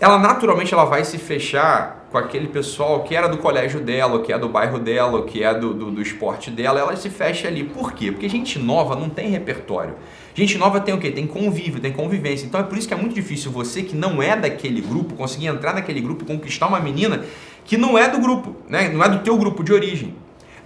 Ela 0.00 0.18
naturalmente 0.18 0.72
ela 0.72 0.86
vai 0.86 1.04
se 1.04 1.18
fechar 1.18 2.08
com 2.10 2.16
aquele 2.16 2.48
pessoal 2.48 3.02
que 3.02 3.14
era 3.14 3.28
do 3.28 3.36
colégio 3.36 3.78
dela, 3.78 4.22
que 4.22 4.32
é 4.32 4.38
do 4.38 4.48
bairro 4.48 4.78
dela, 4.78 5.26
que 5.26 5.44
é 5.44 5.52
do, 5.52 5.74
do, 5.74 5.90
do 5.90 6.00
esporte 6.00 6.50
dela. 6.50 6.80
Ela 6.80 6.96
se 6.96 7.10
fecha 7.10 7.46
ali. 7.46 7.62
Por 7.62 7.92
quê? 7.92 8.10
Porque 8.10 8.26
gente 8.26 8.58
nova 8.58 8.96
não 8.96 9.10
tem 9.10 9.28
repertório. 9.28 9.94
Gente 10.34 10.56
nova 10.56 10.80
tem 10.80 10.94
o 10.94 10.98
quê? 10.98 11.10
Tem 11.10 11.26
convívio, 11.26 11.78
tem 11.78 11.92
convivência. 11.92 12.46
Então 12.46 12.58
é 12.58 12.62
por 12.62 12.78
isso 12.78 12.88
que 12.88 12.94
é 12.94 12.96
muito 12.96 13.14
difícil 13.14 13.50
você 13.50 13.82
que 13.82 13.94
não 13.94 14.22
é 14.22 14.34
daquele 14.34 14.80
grupo 14.80 15.14
conseguir 15.14 15.48
entrar 15.48 15.74
naquele 15.74 16.00
grupo 16.00 16.24
e 16.24 16.26
conquistar 16.26 16.68
uma 16.68 16.80
menina 16.80 17.22
que 17.66 17.76
não 17.76 17.98
é 17.98 18.08
do 18.08 18.18
grupo, 18.18 18.56
né? 18.66 18.88
Não 18.88 19.04
é 19.04 19.10
do 19.10 19.18
teu 19.18 19.36
grupo 19.36 19.62
de 19.62 19.74
origem 19.74 20.14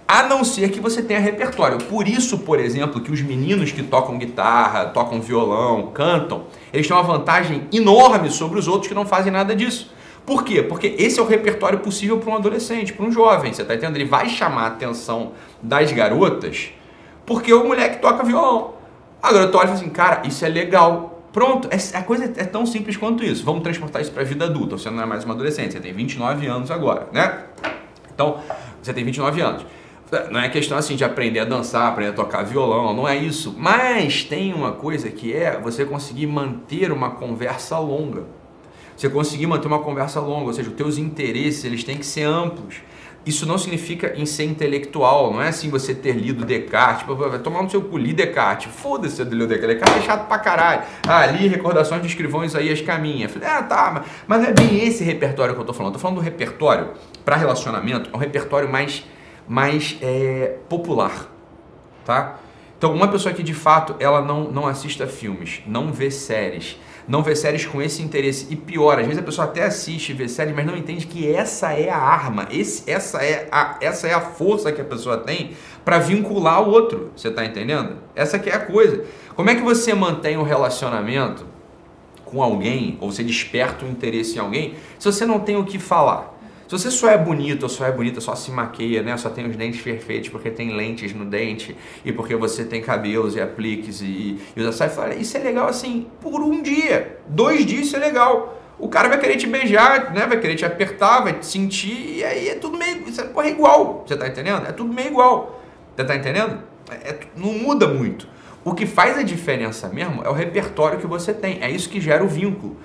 a 0.07 0.23
não 0.23 0.43
ser 0.43 0.69
que 0.69 0.79
você 0.79 1.01
tenha 1.01 1.19
repertório. 1.19 1.77
Por 1.77 2.07
isso, 2.07 2.39
por 2.39 2.59
exemplo, 2.59 3.01
que 3.01 3.11
os 3.11 3.21
meninos 3.21 3.71
que 3.71 3.83
tocam 3.83 4.17
guitarra, 4.17 4.85
tocam 4.85 5.19
violão, 5.19 5.87
cantam, 5.93 6.43
eles 6.71 6.87
têm 6.87 6.95
uma 6.95 7.03
vantagem 7.03 7.67
enorme 7.73 8.29
sobre 8.29 8.57
os 8.57 8.67
outros 8.67 8.87
que 8.87 8.95
não 8.95 9.05
fazem 9.05 9.31
nada 9.31 9.55
disso. 9.55 9.91
Por 10.25 10.43
quê? 10.43 10.61
Porque 10.61 10.95
esse 10.97 11.19
é 11.19 11.21
o 11.21 11.25
repertório 11.25 11.79
possível 11.79 12.19
para 12.19 12.31
um 12.31 12.35
adolescente, 12.35 12.93
para 12.93 13.05
um 13.05 13.11
jovem, 13.11 13.53
você 13.53 13.61
está 13.61 13.75
entendendo? 13.75 13.95
Ele 13.95 14.05
vai 14.05 14.29
chamar 14.29 14.63
a 14.63 14.67
atenção 14.67 15.31
das 15.61 15.91
garotas 15.91 16.71
porque 17.27 17.53
o 17.53 17.67
moleque 17.67 17.99
toca 17.99 18.23
violão. 18.23 18.75
A 19.21 19.33
garota 19.33 19.57
olha 19.57 19.65
e 19.65 19.67
fala 19.67 19.79
assim, 19.79 19.89
cara, 19.89 20.21
isso 20.25 20.45
é 20.45 20.47
legal. 20.47 21.21
Pronto, 21.33 21.67
é, 21.69 21.97
a 21.97 22.01
coisa 22.01 22.23
é 22.23 22.45
tão 22.45 22.65
simples 22.65 22.95
quanto 22.95 23.23
isso. 23.23 23.43
Vamos 23.43 23.61
transportar 23.61 24.01
isso 24.01 24.11
para 24.11 24.21
a 24.21 24.25
vida 24.25 24.45
adulta. 24.45 24.77
Você 24.77 24.89
não 24.89 25.03
é 25.03 25.05
mais 25.05 25.25
uma 25.25 25.33
adolescente, 25.33 25.73
você 25.73 25.79
tem 25.81 25.91
29 25.91 26.47
anos 26.47 26.71
agora, 26.71 27.09
né? 27.11 27.43
Então, 28.15 28.39
você 28.81 28.93
tem 28.93 29.03
29 29.03 29.41
anos. 29.41 29.65
Não 30.31 30.39
é 30.39 30.47
questão 30.47 30.77
assim 30.77 30.95
de 30.95 31.03
aprender 31.03 31.41
a 31.41 31.45
dançar, 31.45 31.89
aprender 31.89 32.11
a 32.11 32.13
tocar 32.13 32.43
violão, 32.43 32.93
não 32.93 33.07
é 33.07 33.17
isso. 33.17 33.53
Mas 33.57 34.23
tem 34.23 34.53
uma 34.53 34.71
coisa 34.71 35.09
que 35.09 35.33
é 35.33 35.59
você 35.59 35.83
conseguir 35.83 36.27
manter 36.27 36.91
uma 36.91 37.11
conversa 37.11 37.77
longa. 37.77 38.23
Você 38.95 39.09
conseguir 39.09 39.47
manter 39.47 39.67
uma 39.67 39.79
conversa 39.79 40.19
longa, 40.21 40.45
ou 40.45 40.53
seja, 40.53 40.69
os 40.69 40.75
teus 40.75 40.97
interesses 40.97 41.63
eles 41.65 41.83
têm 41.83 41.97
que 41.97 42.05
ser 42.05 42.23
amplos. 42.23 42.75
Isso 43.25 43.45
não 43.45 43.57
significa 43.57 44.13
em 44.15 44.25
ser 44.25 44.45
intelectual, 44.45 45.33
não 45.33 45.41
é 45.41 45.49
assim 45.49 45.69
você 45.69 45.93
ter 45.93 46.13
lido 46.13 46.45
Descartes, 46.45 46.99
tipo, 46.99 47.13
vai 47.13 47.37
tomar 47.39 47.61
no 47.61 47.69
seu 47.69 47.81
cu, 47.81 47.97
li 47.97 48.13
Descartes, 48.13 48.71
foda-se 48.73 49.23
de 49.25 49.35
ler 49.35 49.47
Descartes, 49.47 49.75
Descartes 49.75 50.03
é 50.03 50.05
chato 50.05 50.27
pra 50.29 50.39
caralho. 50.39 50.83
Ah, 51.05 51.25
li 51.25 51.49
Recordações 51.49 52.01
de 52.01 52.07
Escrivão 52.07 52.45
Isaías 52.45 52.79
Caminha. 52.79 53.27
Falei, 53.27 53.49
ah, 53.49 53.61
tá, 53.61 54.05
mas 54.25 54.41
não 54.41 54.47
é 54.47 54.53
bem 54.53 54.87
esse 54.87 55.03
repertório 55.03 55.53
que 55.53 55.59
eu 55.59 55.65
tô 55.65 55.73
falando. 55.73 55.91
Eu 55.91 55.97
tô 55.97 55.99
falando 55.99 56.15
do 56.15 56.23
repertório 56.23 56.91
para 57.25 57.35
relacionamento, 57.35 58.09
é 58.13 58.15
um 58.15 58.19
repertório 58.19 58.71
mais 58.71 59.03
mais 59.47 59.97
é, 60.01 60.57
popular, 60.67 61.31
tá? 62.05 62.39
Então, 62.77 62.93
uma 62.93 63.07
pessoa 63.07 63.33
que 63.33 63.41
de 63.41 63.55
fato 63.55 63.95
ela 63.99 64.21
não, 64.21 64.51
não 64.51 64.67
assista 64.67 65.07
filmes, 65.07 65.61
não 65.65 65.91
vê 65.91 66.11
séries, 66.11 66.77
não 67.07 67.23
vê 67.23 67.35
séries 67.35 67.65
com 67.65 67.81
esse 67.81 68.03
interesse. 68.03 68.47
E 68.51 68.55
pior, 68.55 68.99
às 68.99 69.05
vezes 69.05 69.19
a 69.19 69.23
pessoa 69.23 69.47
até 69.47 69.63
assiste, 69.63 70.13
vê 70.13 70.27
séries, 70.27 70.55
mas 70.55 70.65
não 70.65 70.77
entende 70.77 71.07
que 71.07 71.27
essa 71.31 71.71
é 71.73 71.89
a 71.89 71.97
arma, 71.97 72.47
esse, 72.51 72.89
essa, 72.89 73.23
é 73.23 73.47
a, 73.51 73.77
essa 73.81 74.07
é 74.07 74.13
a 74.13 74.21
força 74.21 74.71
que 74.71 74.79
a 74.79 74.85
pessoa 74.85 75.17
tem 75.17 75.51
para 75.83 75.97
vincular 75.97 76.61
o 76.61 76.69
outro. 76.69 77.11
Você 77.15 77.29
está 77.29 77.43
entendendo? 77.43 77.95
Essa 78.15 78.37
que 78.37 78.49
é 78.49 78.53
a 78.53 78.59
coisa. 78.59 79.05
Como 79.35 79.49
é 79.49 79.55
que 79.55 79.61
você 79.61 79.93
mantém 79.95 80.37
um 80.37 80.43
relacionamento 80.43 81.45
com 82.25 82.43
alguém, 82.43 82.97
ou 82.99 83.11
você 83.11 83.23
desperta 83.23 83.85
um 83.85 83.89
interesse 83.89 84.35
em 84.35 84.39
alguém, 84.39 84.75
se 84.99 85.11
você 85.11 85.25
não 85.25 85.39
tem 85.39 85.55
o 85.55 85.63
que 85.63 85.79
falar? 85.79 86.36
Se 86.67 86.77
você 86.77 86.91
só 86.91 87.09
é 87.09 87.17
bonito 87.17 87.63
ou 87.63 87.69
só 87.69 87.85
é 87.85 87.91
bonita, 87.91 88.19
só 88.19 88.35
se 88.35 88.51
maqueia, 88.51 89.01
né? 89.01 89.15
Só 89.15 89.29
tem 89.29 89.47
os 89.47 89.55
dentes 89.55 89.81
perfeitos 89.81 90.29
porque 90.29 90.51
tem 90.51 90.75
lentes 90.75 91.13
no 91.13 91.23
dente 91.23 91.75
e 92.03 92.11
porque 92.11 92.35
você 92.35 92.65
tem 92.65 92.81
cabelos 92.81 93.35
e 93.37 93.41
apliques 93.41 94.01
e, 94.01 94.37
e 94.55 94.61
usa 94.61 94.89
saia, 94.89 95.15
isso 95.15 95.37
é 95.37 95.39
legal 95.39 95.69
assim 95.69 96.07
por 96.19 96.41
um 96.41 96.61
dia, 96.61 97.19
dois 97.27 97.65
dias 97.65 97.87
isso 97.87 97.95
é 97.95 97.99
legal. 97.99 98.61
O 98.77 98.89
cara 98.89 99.07
vai 99.07 99.17
querer 99.17 99.37
te 99.37 99.47
beijar, 99.47 100.13
né? 100.13 100.27
Vai 100.27 100.39
querer 100.39 100.55
te 100.55 100.65
apertar, 100.65 101.21
vai 101.21 101.33
te 101.33 101.45
sentir 101.45 102.17
e 102.17 102.23
aí 102.23 102.49
é 102.49 102.55
tudo 102.55 102.77
meio, 102.77 103.07
isso 103.07 103.21
é, 103.21 103.49
igual. 103.49 104.03
Você 104.05 104.17
tá 104.17 104.27
entendendo? 104.27 104.67
É 104.67 104.71
tudo 104.71 104.93
meio 104.93 105.07
igual. 105.07 105.61
Você 105.95 106.03
tá 106.03 106.15
entendendo? 106.15 106.59
É, 106.91 107.11
é, 107.11 107.19
não 107.35 107.53
muda 107.53 107.87
muito. 107.87 108.27
O 108.63 108.73
que 108.73 108.85
faz 108.85 109.17
a 109.17 109.23
diferença 109.23 109.87
mesmo 109.87 110.21
é 110.23 110.29
o 110.29 110.33
repertório 110.33 110.99
que 110.99 111.07
você 111.07 111.33
tem. 111.33 111.59
É 111.63 111.71
isso 111.71 111.89
que 111.89 112.01
gera 112.01 112.23
o 112.23 112.27
vínculo. 112.27 112.77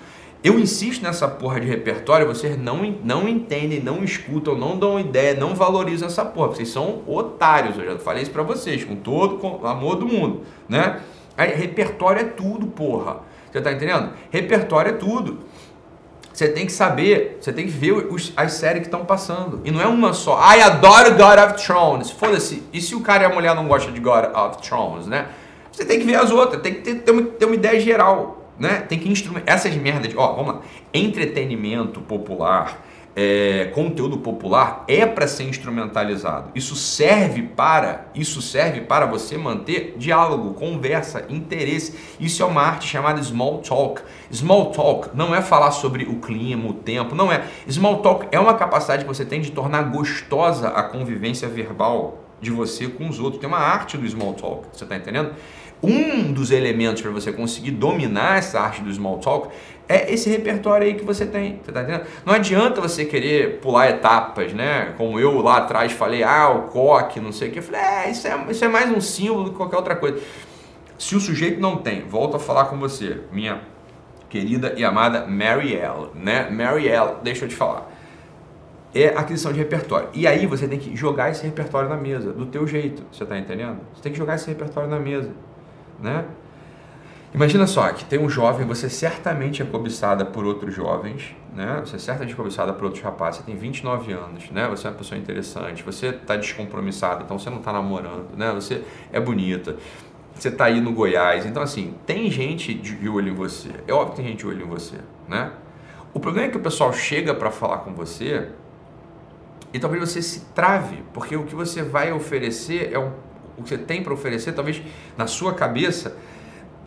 Eu 0.44 0.58
insisto 0.58 1.04
nessa 1.04 1.28
porra 1.28 1.60
de 1.60 1.68
repertório, 1.68 2.26
vocês 2.26 2.58
não, 2.58 2.78
não 3.04 3.28
entendem, 3.28 3.80
não 3.80 4.02
escutam, 4.02 4.58
não 4.58 4.76
dão 4.76 4.98
ideia, 4.98 5.34
não 5.34 5.54
valorizam 5.54 6.08
essa 6.08 6.24
porra. 6.24 6.48
Vocês 6.48 6.68
são 6.68 7.02
otários, 7.06 7.78
eu 7.78 7.84
já 7.84 7.98
falei 7.98 8.24
isso 8.24 8.32
pra 8.32 8.42
vocês, 8.42 8.82
com 8.82 8.96
todo 8.96 9.64
amor 9.64 9.96
do 9.96 10.06
mundo, 10.06 10.42
né? 10.68 11.00
Aí, 11.36 11.54
repertório 11.54 12.22
é 12.22 12.24
tudo, 12.24 12.66
porra. 12.66 13.20
Você 13.50 13.60
tá 13.60 13.70
entendendo? 13.70 14.10
Repertório 14.30 14.90
é 14.90 14.94
tudo. 14.94 15.38
Você 16.32 16.48
tem 16.48 16.66
que 16.66 16.72
saber, 16.72 17.38
você 17.40 17.52
tem 17.52 17.66
que 17.66 17.70
ver 17.70 17.92
os, 17.92 18.32
as 18.36 18.54
séries 18.54 18.80
que 18.80 18.88
estão 18.88 19.04
passando. 19.04 19.60
E 19.64 19.70
não 19.70 19.80
é 19.80 19.86
uma 19.86 20.12
só. 20.12 20.38
Ai, 20.38 20.60
adoro 20.60 21.10
God 21.10 21.38
of 21.38 21.64
Thrones. 21.64 22.10
Foda-se. 22.10 22.64
E 22.72 22.80
se 22.80 22.94
o 22.94 23.00
cara 23.00 23.24
e 23.24 23.26
a 23.26 23.28
mulher 23.28 23.54
não 23.54 23.68
gostam 23.68 23.92
de 23.92 24.00
God 24.00 24.24
of 24.34 24.60
Thrones, 24.66 25.06
né? 25.06 25.28
Você 25.70 25.84
tem 25.84 26.00
que 26.00 26.04
ver 26.04 26.16
as 26.16 26.30
outras, 26.30 26.60
tem 26.62 26.74
que 26.74 26.80
ter, 26.80 26.94
ter, 26.96 27.12
uma, 27.12 27.22
ter 27.22 27.44
uma 27.44 27.54
ideia 27.54 27.78
geral 27.80 28.41
né? 28.62 28.80
Tem 28.88 28.96
que 28.96 29.10
instrumentar. 29.10 29.52
Essas 29.52 29.74
merdas. 29.74 30.14
Ó, 30.16 30.34
vamos 30.34 30.54
lá. 30.54 30.60
Entretenimento 30.94 32.00
popular. 32.00 32.86
É, 33.14 33.70
conteúdo 33.74 34.16
popular 34.16 34.84
é 34.88 35.04
para 35.04 35.26
ser 35.26 35.42
instrumentalizado. 35.42 36.50
Isso 36.54 36.74
serve 36.74 37.42
para 37.42 38.06
isso 38.14 38.40
serve 38.40 38.80
para 38.80 39.04
você 39.04 39.36
manter 39.36 39.96
diálogo, 39.98 40.54
conversa, 40.54 41.26
interesse. 41.28 41.94
Isso 42.18 42.42
é 42.42 42.46
uma 42.46 42.62
arte 42.62 42.88
chamada 42.88 43.22
small 43.22 43.58
talk. 43.58 44.00
Small 44.32 44.70
talk 44.70 45.10
não 45.12 45.34
é 45.34 45.42
falar 45.42 45.72
sobre 45.72 46.04
o 46.04 46.20
clima, 46.20 46.70
o 46.70 46.72
tempo, 46.72 47.14
não 47.14 47.30
é. 47.30 47.44
Small 47.68 47.98
talk 47.98 48.28
é 48.32 48.40
uma 48.40 48.54
capacidade 48.54 49.04
que 49.04 49.08
você 49.08 49.26
tem 49.26 49.42
de 49.42 49.50
tornar 49.50 49.82
gostosa 49.90 50.68
a 50.68 50.82
convivência 50.82 51.46
verbal 51.48 52.31
de 52.42 52.50
você 52.50 52.88
com 52.88 53.08
os 53.08 53.18
outros. 53.18 53.40
Tem 53.40 53.48
uma 53.48 53.58
arte 53.58 53.96
do 53.96 54.06
small 54.06 54.34
talk, 54.34 54.66
você 54.70 54.84
está 54.84 54.96
entendendo? 54.96 55.34
um 55.82 56.32
dos 56.32 56.50
elementos 56.52 57.02
para 57.02 57.10
você 57.10 57.32
conseguir 57.32 57.72
dominar 57.72 58.38
essa 58.38 58.60
arte 58.60 58.82
do 58.82 58.92
small 58.92 59.18
talk 59.18 59.48
é 59.88 60.12
esse 60.12 60.30
repertório 60.30 60.86
aí 60.86 60.94
que 60.94 61.04
você 61.04 61.26
tem, 61.26 61.60
você 61.62 61.72
tá 61.72 61.82
entendendo? 61.82 62.06
Não 62.24 62.32
adianta 62.32 62.80
você 62.80 63.04
querer 63.04 63.58
pular 63.58 63.90
etapas, 63.90 64.52
né? 64.52 64.94
Como 64.96 65.18
eu 65.18 65.42
lá 65.42 65.58
atrás 65.58 65.92
falei, 65.92 66.22
ah, 66.22 66.48
o 66.50 66.62
coque, 66.68 67.18
não 67.18 67.32
sei 67.32 67.48
o 67.48 67.52
que. 67.52 67.58
Eu 67.58 67.62
falei, 67.62 67.80
é, 67.80 68.10
isso 68.10 68.26
é, 68.28 68.46
isso 68.48 68.64
é 68.64 68.68
mais 68.68 68.90
um 68.90 69.00
símbolo 69.00 69.44
do 69.44 69.50
que 69.50 69.56
qualquer 69.56 69.76
outra 69.76 69.96
coisa. 69.96 70.20
Se 70.96 71.16
o 71.16 71.20
sujeito 71.20 71.60
não 71.60 71.76
tem, 71.76 72.02
volto 72.02 72.36
a 72.36 72.38
falar 72.38 72.66
com 72.66 72.78
você, 72.78 73.20
minha 73.32 73.60
querida 74.30 74.72
e 74.76 74.84
amada 74.84 75.26
Marielle, 75.26 76.10
né? 76.14 76.48
Marielle, 76.48 77.16
deixa 77.22 77.44
eu 77.44 77.48
te 77.48 77.56
falar. 77.56 77.91
É 78.94 79.08
aquisição 79.08 79.52
de 79.52 79.58
repertório. 79.58 80.08
E 80.12 80.26
aí 80.26 80.46
você 80.46 80.68
tem 80.68 80.78
que 80.78 80.94
jogar 80.94 81.30
esse 81.30 81.44
repertório 81.44 81.88
na 81.88 81.96
mesa, 81.96 82.32
do 82.32 82.46
teu 82.46 82.66
jeito, 82.66 83.02
você 83.10 83.24
tá 83.24 83.38
entendendo? 83.38 83.78
Você 83.94 84.02
tem 84.02 84.12
que 84.12 84.18
jogar 84.18 84.34
esse 84.34 84.46
repertório 84.48 84.88
na 84.88 84.98
mesa 84.98 85.30
né? 86.02 86.24
Imagina 87.32 87.66
só 87.66 87.90
que 87.92 88.04
tem 88.04 88.18
um 88.18 88.28
jovem, 88.28 88.66
você 88.66 88.90
certamente 88.90 89.62
é 89.62 89.64
cobiçada 89.64 90.22
por 90.22 90.44
outros 90.44 90.74
jovens, 90.74 91.34
né? 91.54 91.80
Você 91.82 91.96
é 91.96 91.98
certamente 91.98 92.34
cobiçada 92.34 92.74
por 92.74 92.84
outros 92.84 93.02
rapazes, 93.02 93.40
você 93.40 93.46
tem 93.46 93.56
29 93.56 94.12
anos, 94.12 94.50
né? 94.50 94.68
Você 94.68 94.86
é 94.86 94.90
uma 94.90 94.96
pessoa 94.96 95.18
interessante, 95.18 95.82
você 95.82 96.08
está 96.08 96.36
descompromissada, 96.36 97.22
então 97.24 97.38
você 97.38 97.48
não 97.48 97.58
está 97.58 97.72
namorando, 97.72 98.36
né? 98.36 98.52
Você 98.52 98.82
é 99.10 99.18
bonita, 99.18 99.76
você 100.34 100.48
está 100.48 100.66
aí 100.66 100.78
no 100.78 100.92
Goiás, 100.92 101.46
então 101.46 101.62
assim, 101.62 101.94
tem 102.04 102.30
gente 102.30 102.74
de 102.74 103.08
olho 103.08 103.30
em 103.30 103.34
você, 103.34 103.70
é 103.88 103.94
óbvio 103.94 104.10
que 104.10 104.16
tem 104.16 104.26
gente 104.26 104.40
de 104.40 104.46
olho 104.46 104.66
em 104.66 104.68
você, 104.68 104.96
né? 105.26 105.52
O 106.12 106.20
problema 106.20 106.48
é 106.48 106.50
que 106.50 106.58
o 106.58 106.60
pessoal 106.60 106.92
chega 106.92 107.34
para 107.34 107.50
falar 107.50 107.78
com 107.78 107.94
você 107.94 108.48
e 109.72 109.78
talvez 109.78 110.10
você 110.10 110.20
se 110.20 110.40
trave, 110.54 111.02
porque 111.12 111.36
o 111.36 111.44
que 111.44 111.54
você 111.54 111.82
vai 111.82 112.12
oferecer 112.12 112.92
é 112.92 112.98
um 112.98 113.12
o 113.56 113.62
que 113.62 113.68
você 113.68 113.78
tem 113.78 114.02
para 114.02 114.12
oferecer, 114.12 114.52
talvez 114.52 114.82
na 115.16 115.26
sua 115.26 115.54
cabeça, 115.54 116.16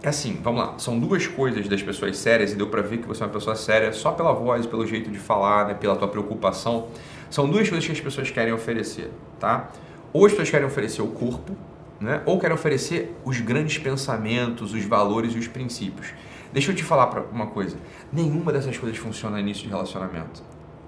é 0.01 0.09
assim, 0.09 0.39
vamos 0.43 0.61
lá, 0.61 0.73
são 0.77 0.99
duas 0.99 1.25
coisas 1.25 1.67
das 1.67 1.81
pessoas 1.81 2.17
sérias 2.17 2.51
e 2.51 2.55
deu 2.55 2.67
para 2.67 2.81
ver 2.81 2.97
que 2.97 3.07
você 3.07 3.23
é 3.23 3.25
uma 3.25 3.31
pessoa 3.31 3.55
séria 3.55 3.91
só 3.93 4.11
pela 4.11 4.33
voz, 4.33 4.65
pelo 4.65 4.85
jeito 4.85 5.09
de 5.09 5.17
falar, 5.17 5.67
né, 5.67 5.73
pela 5.73 5.95
tua 5.95 6.07
preocupação. 6.07 6.87
São 7.29 7.49
duas 7.49 7.67
coisas 7.67 7.85
que 7.85 7.91
as 7.91 7.99
pessoas 7.99 8.29
querem 8.29 8.53
oferecer, 8.53 9.09
tá? 9.39 9.69
Ou 10.13 10.25
as 10.25 10.31
pessoas 10.31 10.49
querem 10.49 10.67
oferecer 10.67 11.01
o 11.01 11.07
corpo, 11.07 11.55
né? 11.99 12.21
Ou 12.25 12.39
querem 12.39 12.55
oferecer 12.55 13.15
os 13.25 13.39
grandes 13.41 13.77
pensamentos, 13.79 14.73
os 14.73 14.85
valores 14.85 15.33
e 15.33 15.39
os 15.39 15.47
princípios. 15.47 16.13
Deixa 16.53 16.71
eu 16.71 16.75
te 16.75 16.83
falar 16.83 17.25
uma 17.31 17.47
coisa. 17.47 17.75
Nenhuma 18.13 18.53
dessas 18.53 18.77
coisas 18.77 18.97
funciona 18.97 19.37
no 19.37 19.41
início 19.41 19.63
de 19.63 19.69
relacionamento. 19.69 20.43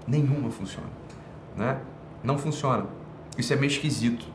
Nenhuma 0.06 0.50
funciona, 0.50 0.86
né? 1.58 1.78
Não 2.22 2.38
funciona. 2.38 2.86
Isso 3.36 3.52
é 3.52 3.56
meio 3.56 3.70
esquisito, 3.70 4.26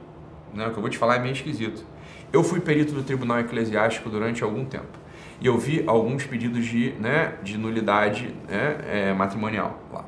né? 0.53 0.67
O 0.67 0.71
que 0.71 0.77
eu 0.77 0.81
vou 0.81 0.89
te 0.89 0.97
falar 0.97 1.15
é 1.15 1.19
meio 1.19 1.33
esquisito. 1.33 1.83
Eu 2.31 2.43
fui 2.43 2.59
perito 2.59 2.93
do 2.93 3.03
Tribunal 3.03 3.39
Eclesiástico 3.39 4.09
durante 4.09 4.43
algum 4.43 4.65
tempo 4.65 5.03
e 5.39 5.45
eu 5.45 5.57
vi 5.57 5.83
alguns 5.85 6.25
pedidos 6.25 6.65
de, 6.65 6.91
né, 6.99 7.33
de 7.43 7.57
nulidade 7.57 8.33
né, 8.47 8.77
é, 8.87 9.13
matrimonial 9.13 9.77
lá. 9.91 10.05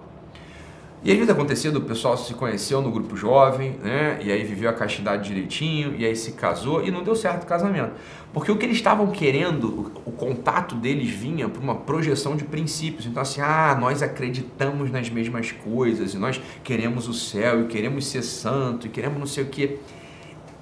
E 1.05 1.11
aí, 1.11 1.21
acontecido, 1.29 1.75
o 1.75 1.81
pessoal 1.81 2.17
se 2.17 2.33
conheceu 2.33 2.81
no 2.81 2.89
grupo 2.89 3.15
jovem, 3.15 3.77
né? 3.83 4.17
E 4.23 4.31
aí 4.31 4.43
viveu 4.43 4.67
a 4.67 4.73
castidade 4.73 5.27
direitinho, 5.27 5.93
e 5.95 6.03
aí 6.03 6.15
se 6.15 6.31
casou 6.31 6.83
e 6.83 6.89
não 6.89 7.03
deu 7.03 7.15
certo 7.15 7.43
o 7.43 7.45
casamento. 7.45 7.91
Porque 8.33 8.51
o 8.51 8.57
que 8.57 8.65
eles 8.65 8.77
estavam 8.77 9.11
querendo, 9.11 9.91
o, 10.03 10.09
o 10.09 10.11
contato 10.11 10.73
deles 10.73 11.11
vinha 11.11 11.47
para 11.47 11.61
uma 11.61 11.75
projeção 11.75 12.35
de 12.35 12.43
princípios. 12.43 13.05
Então, 13.05 13.21
assim, 13.21 13.39
ah, 13.39 13.77
nós 13.79 14.01
acreditamos 14.01 14.89
nas 14.89 15.07
mesmas 15.07 15.51
coisas, 15.51 16.15
e 16.15 16.17
nós 16.17 16.41
queremos 16.63 17.07
o 17.07 17.13
céu, 17.13 17.61
e 17.61 17.65
queremos 17.65 18.07
ser 18.07 18.23
santo, 18.23 18.87
e 18.87 18.89
queremos 18.89 19.19
não 19.19 19.27
sei 19.27 19.43
o 19.43 19.47
quê. 19.47 19.77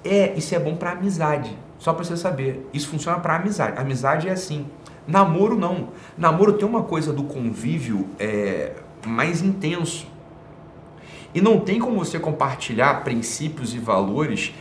É, 0.04 0.34
isso 0.36 0.54
é 0.54 0.58
bom 0.58 0.76
para 0.76 0.90
amizade. 0.90 1.56
Só 1.78 1.94
para 1.94 2.04
você 2.04 2.18
saber. 2.18 2.68
Isso 2.70 2.88
funciona 2.88 3.18
para 3.18 3.36
amizade. 3.36 3.80
Amizade 3.80 4.28
é 4.28 4.32
assim. 4.32 4.66
Namoro 5.08 5.58
não. 5.58 5.88
Namoro 6.18 6.52
tem 6.52 6.68
uma 6.68 6.82
coisa 6.82 7.14
do 7.14 7.22
convívio 7.24 8.10
é, 8.18 8.72
mais 9.06 9.40
intenso. 9.40 10.12
E 11.34 11.40
não 11.40 11.58
tem 11.58 11.78
como 11.78 11.98
você 11.98 12.18
compartilhar 12.18 13.02
princípios 13.02 13.74
e 13.74 13.78
valores 13.78 14.54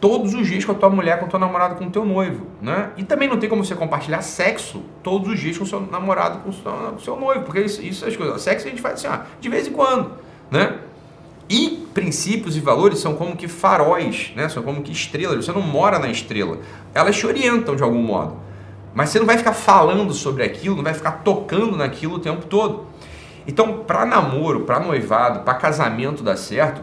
todos 0.00 0.32
os 0.32 0.48
dias 0.48 0.64
com 0.64 0.72
a 0.72 0.74
tua 0.74 0.88
mulher, 0.88 1.20
com 1.20 1.26
o 1.26 1.28
teu 1.28 1.38
namorado, 1.38 1.74
com 1.74 1.84
o 1.84 1.90
teu 1.90 2.04
noivo, 2.04 2.46
né? 2.62 2.90
E 2.96 3.04
também 3.04 3.28
não 3.28 3.38
tem 3.38 3.50
como 3.50 3.62
você 3.62 3.74
compartilhar 3.74 4.22
sexo 4.22 4.82
todos 5.02 5.28
os 5.28 5.38
dias 5.38 5.58
com 5.58 5.64
o 5.64 5.66
seu 5.66 5.80
namorado, 5.80 6.38
com 6.38 6.48
o 6.48 6.52
seu, 6.52 6.72
com 6.72 6.96
o 6.96 7.00
seu 7.00 7.20
noivo, 7.20 7.44
porque 7.44 7.60
isso, 7.60 7.82
isso 7.82 8.06
as 8.06 8.16
coisas, 8.16 8.40
sexo 8.40 8.66
a 8.66 8.70
gente 8.70 8.80
faz 8.80 8.94
assim, 8.94 9.08
ó, 9.08 9.26
de 9.38 9.48
vez 9.50 9.66
em 9.66 9.72
quando, 9.72 10.12
né? 10.50 10.78
E 11.50 11.84
princípios 11.92 12.56
e 12.56 12.60
valores 12.60 13.00
são 13.00 13.14
como 13.14 13.36
que 13.36 13.48
faróis, 13.48 14.32
né? 14.36 14.48
São 14.48 14.62
como 14.62 14.82
que 14.82 14.92
estrelas. 14.92 15.44
Você 15.44 15.52
não 15.52 15.60
mora 15.60 15.98
na 15.98 16.08
estrela. 16.08 16.58
Elas 16.94 17.16
te 17.16 17.26
orientam 17.26 17.74
de 17.74 17.82
algum 17.82 18.00
modo. 18.00 18.36
Mas 18.94 19.10
você 19.10 19.18
não 19.18 19.26
vai 19.26 19.36
ficar 19.36 19.52
falando 19.52 20.12
sobre 20.12 20.44
aquilo, 20.44 20.76
não 20.76 20.84
vai 20.84 20.94
ficar 20.94 21.10
tocando 21.24 21.76
naquilo 21.76 22.14
o 22.14 22.18
tempo 22.20 22.46
todo. 22.46 22.86
Então, 23.46 23.84
para 23.84 24.04
namoro, 24.04 24.60
para 24.60 24.80
noivado, 24.80 25.40
para 25.40 25.54
casamento 25.54 26.22
dar 26.22 26.36
certo, 26.36 26.82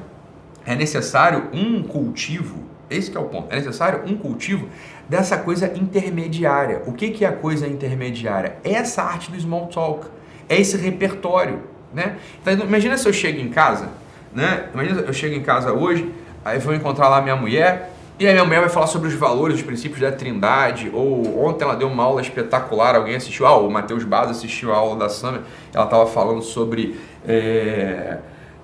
é 0.65 0.75
necessário 0.75 1.49
um 1.53 1.83
cultivo. 1.83 2.65
Esse 2.89 3.15
é 3.15 3.19
o 3.19 3.25
ponto. 3.25 3.51
É 3.51 3.55
necessário 3.57 4.03
um 4.05 4.17
cultivo 4.17 4.67
dessa 5.07 5.37
coisa 5.37 5.71
intermediária. 5.77 6.81
O 6.85 6.93
que, 6.93 7.11
que 7.11 7.25
é 7.25 7.27
a 7.27 7.33
coisa 7.33 7.67
intermediária? 7.67 8.57
É 8.63 8.73
essa 8.73 9.03
arte 9.03 9.31
do 9.31 9.39
small 9.39 9.67
talk. 9.67 10.07
É 10.49 10.59
esse 10.59 10.77
repertório. 10.77 11.61
Né? 11.93 12.17
Então, 12.41 12.53
imagina 12.65 12.97
se 12.97 13.07
eu 13.07 13.13
chego 13.13 13.39
em 13.39 13.49
casa, 13.49 13.89
né? 14.33 14.67
Imagina 14.73 15.01
eu 15.01 15.13
chego 15.13 15.35
em 15.35 15.41
casa 15.41 15.71
hoje, 15.71 16.13
aí 16.43 16.59
vou 16.59 16.73
encontrar 16.73 17.07
lá 17.07 17.21
minha 17.21 17.35
mulher, 17.35 17.93
e 18.19 18.25
aí 18.25 18.33
minha 18.33 18.45
mulher 18.45 18.61
vai 18.61 18.69
falar 18.69 18.87
sobre 18.87 19.07
os 19.07 19.13
valores, 19.13 19.57
os 19.57 19.61
princípios 19.61 20.01
da 20.01 20.11
trindade, 20.11 20.89
ou 20.91 21.45
ontem 21.45 21.63
ela 21.63 21.75
deu 21.75 21.87
uma 21.87 22.03
aula 22.03 22.19
espetacular, 22.19 22.95
alguém 22.95 23.15
assistiu, 23.15 23.45
ah, 23.45 23.55
o 23.57 23.69
Matheus 23.69 24.03
Baza 24.03 24.31
assistiu 24.31 24.73
a 24.73 24.77
aula 24.77 24.95
da 24.95 25.07
Summer, 25.07 25.41
ela 25.71 25.85
estava 25.85 26.07
falando 26.07 26.41
sobre, 26.41 26.99
é, 27.27 28.17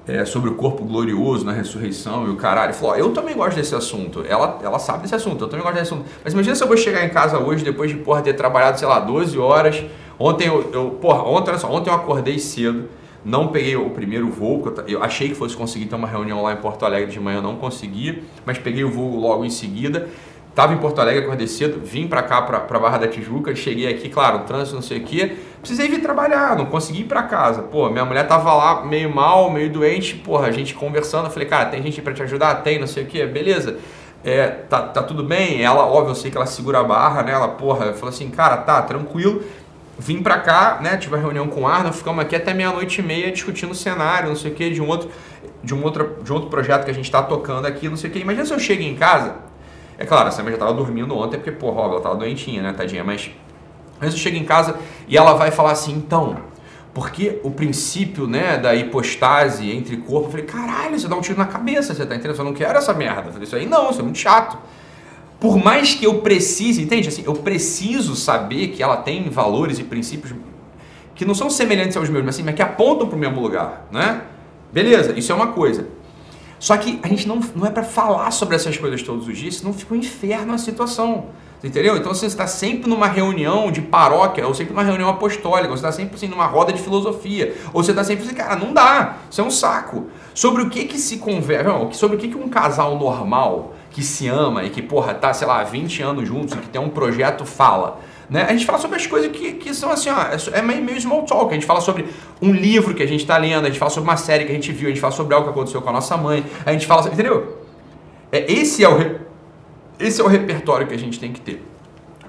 é, 0.08 0.26
sobre 0.26 0.50
o 0.50 0.56
corpo 0.56 0.84
glorioso 0.84 1.46
na 1.46 1.52
ressurreição 1.52 2.26
e 2.26 2.32
o 2.32 2.36
caralho. 2.36 2.74
Falou, 2.74 2.96
eu 2.96 3.14
também 3.14 3.36
gosto 3.36 3.56
desse 3.56 3.76
assunto, 3.76 4.26
ela, 4.28 4.58
ela 4.64 4.80
sabe 4.80 5.04
desse 5.04 5.14
assunto, 5.14 5.44
eu 5.44 5.48
também 5.48 5.64
gosto 5.64 5.76
desse 5.76 5.94
assunto. 5.94 6.10
Mas 6.24 6.34
imagina 6.34 6.56
se 6.56 6.64
eu 6.64 6.68
vou 6.68 6.78
chegar 6.78 7.06
em 7.06 7.10
casa 7.10 7.38
hoje, 7.38 7.64
depois 7.64 7.92
de, 7.92 7.98
porra, 7.98 8.24
ter 8.24 8.34
trabalhado, 8.34 8.80
sei 8.80 8.88
lá, 8.88 9.00
12 9.00 9.38
horas, 9.38 9.84
ontem 10.18 10.48
eu, 10.48 10.72
eu 10.74 10.90
porra, 11.00 11.22
ontem, 11.24 11.52
olha 11.52 11.60
só, 11.60 11.72
ontem 11.72 11.92
eu 11.92 11.96
acordei 11.96 12.40
cedo, 12.40 12.90
não 13.26 13.48
peguei 13.48 13.76
o 13.76 13.90
primeiro 13.90 14.30
voo, 14.30 14.74
eu 14.88 15.02
achei 15.02 15.30
que 15.30 15.36
fosse 15.36 15.56
conseguir 15.56 15.86
ter 15.86 15.96
uma 15.96 16.08
reunião 16.08 16.42
lá 16.42 16.54
em 16.54 16.58
Porto 16.58 16.86
Alegre 16.86 17.12
de 17.12 17.20
manhã, 17.20 17.42
não 17.42 17.56
consegui, 17.56 18.24
mas 18.46 18.58
peguei 18.58 18.84
o 18.84 18.92
voo 18.92 19.18
logo 19.20 19.46
em 19.46 19.50
seguida. 19.50 20.10
Estava 20.50 20.72
em 20.72 20.78
Porto 20.78 21.00
Alegre, 21.00 21.24
acordei 21.24 21.48
cedo, 21.48 21.82
vim 21.84 22.08
para 22.08 22.22
cá, 22.22 22.40
para 22.44 22.80
Barra 22.80 23.00
da 23.00 23.08
Tijuca, 23.08 23.56
cheguei 23.56 23.88
aqui, 23.88 24.08
claro, 24.08 24.42
trânsito, 24.42 24.76
não 24.76 24.84
sei 24.84 25.00
o 25.00 25.04
quê. 25.04 25.36
Precisei 25.60 25.88
vir 25.88 26.00
trabalhar, 26.00 26.56
não 26.56 26.68
consegui 26.68 27.02
ir 27.02 27.06
para 27.06 27.24
casa. 27.24 27.64
Pô, 27.64 27.90
minha 27.90 28.06
mulher 28.06 28.28
tava 28.28 28.54
lá 28.54 28.86
meio 28.86 29.10
mal, 29.10 29.50
meio 29.50 29.72
doente, 29.72 30.14
porra, 30.14 30.48
a 30.48 30.52
gente 30.52 30.76
conversando. 30.76 31.26
Eu 31.26 31.32
falei, 31.32 31.48
cara, 31.48 31.66
tem 31.70 31.82
gente 31.82 32.00
para 32.04 32.14
te 32.14 32.22
ajudar? 32.22 32.54
Tem, 32.62 32.78
não 32.78 32.86
sei 32.86 33.04
o 33.04 33.08
quê, 33.08 33.26
beleza. 33.26 33.80
É, 34.24 34.48
tá, 34.48 34.84
tá 34.84 35.02
tudo 35.02 35.24
bem. 35.24 35.64
Ela, 35.64 35.88
óbvio, 35.88 36.12
eu 36.12 36.16
sei 36.16 36.30
que 36.30 36.38
ela 36.38 36.46
segura 36.46 36.82
a 36.82 36.84
barra, 36.84 37.24
né? 37.24 37.32
Ela, 37.32 37.48
porra, 37.48 37.92
falou 37.94 38.10
assim, 38.10 38.30
cara, 38.30 38.58
tá, 38.58 38.80
tranquilo 38.84 39.42
vim 39.98 40.22
para 40.22 40.40
cá, 40.40 40.80
né, 40.82 40.98
tive 40.98 41.16
uma 41.16 41.22
reunião 41.22 41.48
com 41.48 41.62
o 41.62 41.68
Arno, 41.68 41.94
ficamos 41.94 42.24
aqui 42.24 42.36
até 42.36 42.54
meia-noite 42.54 43.02
e 43.02 43.04
meia 43.04 43.32
discutindo 43.32 43.72
o 43.72 43.76
cenário, 43.76 44.30
não 44.30 44.36
sei 44.36 44.52
o 44.52 44.56
que, 44.56 44.70
de 44.70 44.82
um 44.82 44.88
outro, 44.88 45.10
de 45.64 45.74
um 45.74 45.84
outro, 45.84 46.18
de 46.24 46.34
outro 46.34 46.50
projeto 46.50 46.86
que 46.86 46.92
a 46.92 46.94
gente 46.94 47.06
está 47.06 47.22
tocando 47.22 47.66
aqui, 47.66 47.88
não 47.88 47.98
sei 47.98 48.10
o 48.10 48.14
que. 48.14 48.20
Imagina 48.20 48.46
se 48.46 48.54
eu 48.54 48.60
chego 48.60 48.82
em 48.82 48.96
casa, 48.96 49.36
é 49.98 50.06
claro, 50.06 50.28
a 50.28 50.32
Sam 50.32 50.46
já 50.46 50.54
estava 50.54 50.74
dormindo 50.74 51.16
ontem, 51.16 51.38
porque, 51.38 51.52
porra, 51.52 51.84
ela 51.84 51.98
estava 51.98 52.16
doentinha, 52.16 52.62
né, 52.62 52.74
tadinha, 52.74 53.04
mas 53.04 53.32
mas 54.00 54.12
eu 54.12 54.20
chego 54.20 54.36
em 54.36 54.44
casa 54.44 54.76
e 55.08 55.18
ela 55.18 55.34
vai 55.34 55.50
falar 55.50 55.72
assim, 55.72 55.94
então, 55.94 56.36
porque 56.94 57.40
o 57.42 57.52
princípio, 57.52 58.28
né, 58.28 58.58
da 58.58 58.76
hipostase 58.76 59.72
entre 59.72 59.96
corpo, 59.98 60.28
eu 60.28 60.32
falei, 60.32 60.46
caralho, 60.46 61.00
você 61.00 61.08
dá 61.08 61.16
um 61.16 61.22
tiro 61.22 61.38
na 61.38 61.46
cabeça, 61.46 61.94
você 61.94 62.06
tá 62.06 62.14
entendendo? 62.14 62.38
Eu 62.38 62.44
não 62.44 62.54
quero 62.54 62.78
essa 62.78 62.94
merda. 62.94 63.30
Eu 63.30 63.32
falei, 63.32 63.44
isso 63.44 63.56
aí 63.56 63.66
não, 63.66 63.90
isso 63.90 64.02
é 64.02 64.04
muito 64.04 64.20
chato 64.20 64.58
por 65.44 65.58
mais 65.58 65.94
que 65.94 66.06
eu 66.06 66.22
precise, 66.22 66.82
entende? 66.82 67.10
Assim, 67.10 67.22
eu 67.26 67.34
preciso 67.34 68.16
saber 68.16 68.70
que 68.70 68.82
ela 68.82 68.96
tem 68.96 69.30
valores 69.30 69.78
e 69.78 69.84
princípios 69.84 70.34
que 71.14 71.26
não 71.26 71.36
são 71.36 71.50
semelhantes 71.50 71.98
aos 71.98 72.08
meus, 72.08 72.24
mas, 72.24 72.36
assim, 72.36 72.44
mas 72.44 72.56
que 72.56 72.62
apontam 72.62 73.10
para 73.10 73.18
o 73.18 73.20
mesmo 73.20 73.42
lugar, 73.42 73.86
né? 73.92 74.22
Beleza, 74.72 75.12
isso 75.20 75.34
é 75.34 75.36
uma 75.36 75.48
coisa. 75.48 75.90
Só 76.58 76.78
que 76.78 76.98
a 77.04 77.10
gente 77.10 77.28
não, 77.28 77.42
não 77.58 77.68
é 77.68 77.70
para 77.70 77.84
falar 77.84 78.32
sobre 78.32 78.56
essas 78.56 78.78
coisas 78.78 79.04
todos 79.04 79.28
os 79.28 79.38
dias, 79.38 79.58
senão 79.58 79.74
fica 79.74 79.94
um 79.94 79.98
inferno 79.98 80.54
a 80.54 80.58
situação. 80.58 81.26
Entendeu? 81.62 81.98
Então 81.98 82.14
você 82.14 82.26
está 82.26 82.48
sempre 82.48 82.90
numa 82.90 83.08
reunião 83.08 83.70
de 83.70 83.82
paróquia, 83.82 84.48
ou 84.48 84.54
sempre 84.54 84.74
numa 84.74 84.84
reunião 84.84 85.10
apostólica, 85.10 85.70
ou 85.70 85.78
você 85.78 85.86
está 85.86 85.92
sempre 85.92 86.16
assim, 86.16 86.30
numa 86.30 86.46
roda 86.46 86.72
de 86.72 86.82
filosofia, 86.82 87.54
ou 87.74 87.84
você 87.84 87.92
está 87.92 88.06
sempre 88.06 88.26
assim, 88.26 88.34
cara, 88.34 88.56
não 88.56 88.74
dá, 88.74 89.18
isso 89.30 89.42
é 89.42 89.44
um 89.44 89.52
saco. 89.52 90.06
Sobre 90.34 90.62
o 90.62 90.70
que 90.70 90.86
que 90.86 90.98
se 90.98 91.18
conversa, 91.18 91.70
sobre 91.92 92.16
o 92.16 92.20
que 92.20 92.30
que 92.30 92.38
um 92.38 92.48
casal 92.48 92.98
normal 92.98 93.73
que 93.94 94.04
se 94.04 94.28
ama 94.28 94.64
e 94.64 94.72
que, 94.72 94.82
porra, 94.82 95.14
tá, 95.14 95.32
sei 95.34 95.48
lá, 95.48 95.64
20 95.64 96.02
anos 96.02 96.28
juntos 96.28 96.56
e 96.56 96.58
que 96.58 96.68
tem 96.68 96.82
um 96.82 96.90
projeto 96.90 97.46
fala. 97.46 98.02
Né? 98.28 98.44
A 98.50 98.52
gente 98.52 98.66
fala 98.66 98.80
sobre 98.80 98.98
as 98.98 99.06
coisas 99.06 99.32
que, 99.32 99.54
que 99.54 99.74
são 99.74 99.92
assim, 99.92 100.10
ó, 100.10 100.20
é, 100.24 100.60
é 100.60 100.62
meio, 100.64 101.00
small 101.00 101.24
talk. 101.24 101.52
A 101.52 101.54
gente 101.54 101.68
fala 101.68 101.80
sobre 101.80 102.08
um 102.42 102.52
livro 102.52 102.96
que 102.96 103.04
a 103.04 103.08
gente 103.08 103.22
está 103.22 103.38
lendo, 103.38 103.66
a 103.66 103.68
gente 103.68 103.78
fala 103.78 103.92
sobre 103.92 104.10
uma 104.10 104.18
série 104.18 104.46
que 104.46 104.52
a 104.52 104.56
gente 104.56 104.72
viu, 104.72 104.88
a 104.88 104.90
gente 104.90 105.00
fala 105.00 105.14
sobre 105.14 105.36
algo 105.36 105.48
que 105.48 105.54
aconteceu 105.54 105.80
com 105.80 105.90
a 105.90 105.94
nossa 105.94 106.18
mãe, 106.18 106.44
a 106.66 106.74
gente 106.74 106.88
fala, 106.88 107.08
entendeu? 107.08 107.60
É, 108.32 108.52
esse, 108.52 108.84
é 108.84 108.90
o, 108.90 109.20
esse 110.00 110.20
é 110.20 110.24
o 110.24 110.28
repertório 110.28 110.88
que 110.88 110.96
a 110.96 111.00
gente 111.00 111.20
tem 111.20 111.32
que 111.32 111.40
ter. 111.40 111.64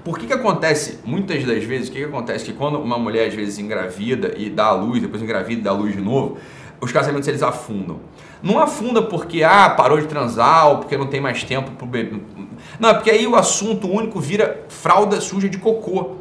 Por 0.03 0.19
que, 0.19 0.27
que 0.27 0.33
acontece, 0.33 0.99
muitas 1.03 1.43
das 1.43 1.63
vezes, 1.63 1.89
o 1.89 1.91
que, 1.91 1.97
que 1.97 2.05
acontece? 2.05 2.45
Que 2.45 2.53
quando 2.53 2.79
uma 2.79 2.99
mulher 2.99 3.27
às 3.27 3.33
vezes 3.33 3.57
engravida 3.57 4.35
e 4.37 4.51
dá 4.51 4.65
a 4.65 4.73
luz, 4.73 5.01
depois 5.01 5.19
engravida 5.23 5.61
e 5.61 5.63
dá 5.63 5.71
a 5.71 5.73
luz 5.73 5.95
de 5.95 6.01
novo, 6.01 6.37
os 6.81 6.91
casamentos 6.91 7.27
eles 7.27 7.43
afundam. 7.43 7.99
Não 8.41 8.59
afunda 8.59 9.01
porque 9.01 9.43
ah, 9.43 9.69
parou 9.69 9.99
de 9.99 10.07
transar 10.07 10.69
ou 10.69 10.77
porque 10.77 10.97
não 10.97 11.07
tem 11.07 11.19
mais 11.19 11.43
tempo 11.43 11.71
pro 11.71 11.85
bebê. 11.85 12.19
Não, 12.79 12.89
é 12.89 12.93
porque 12.93 13.09
aí 13.09 13.25
o 13.25 13.35
assunto 13.35 13.89
único 13.89 14.19
vira 14.19 14.65
fralda 14.69 15.19
suja 15.19 15.49
de 15.49 15.57
cocô. 15.57 16.17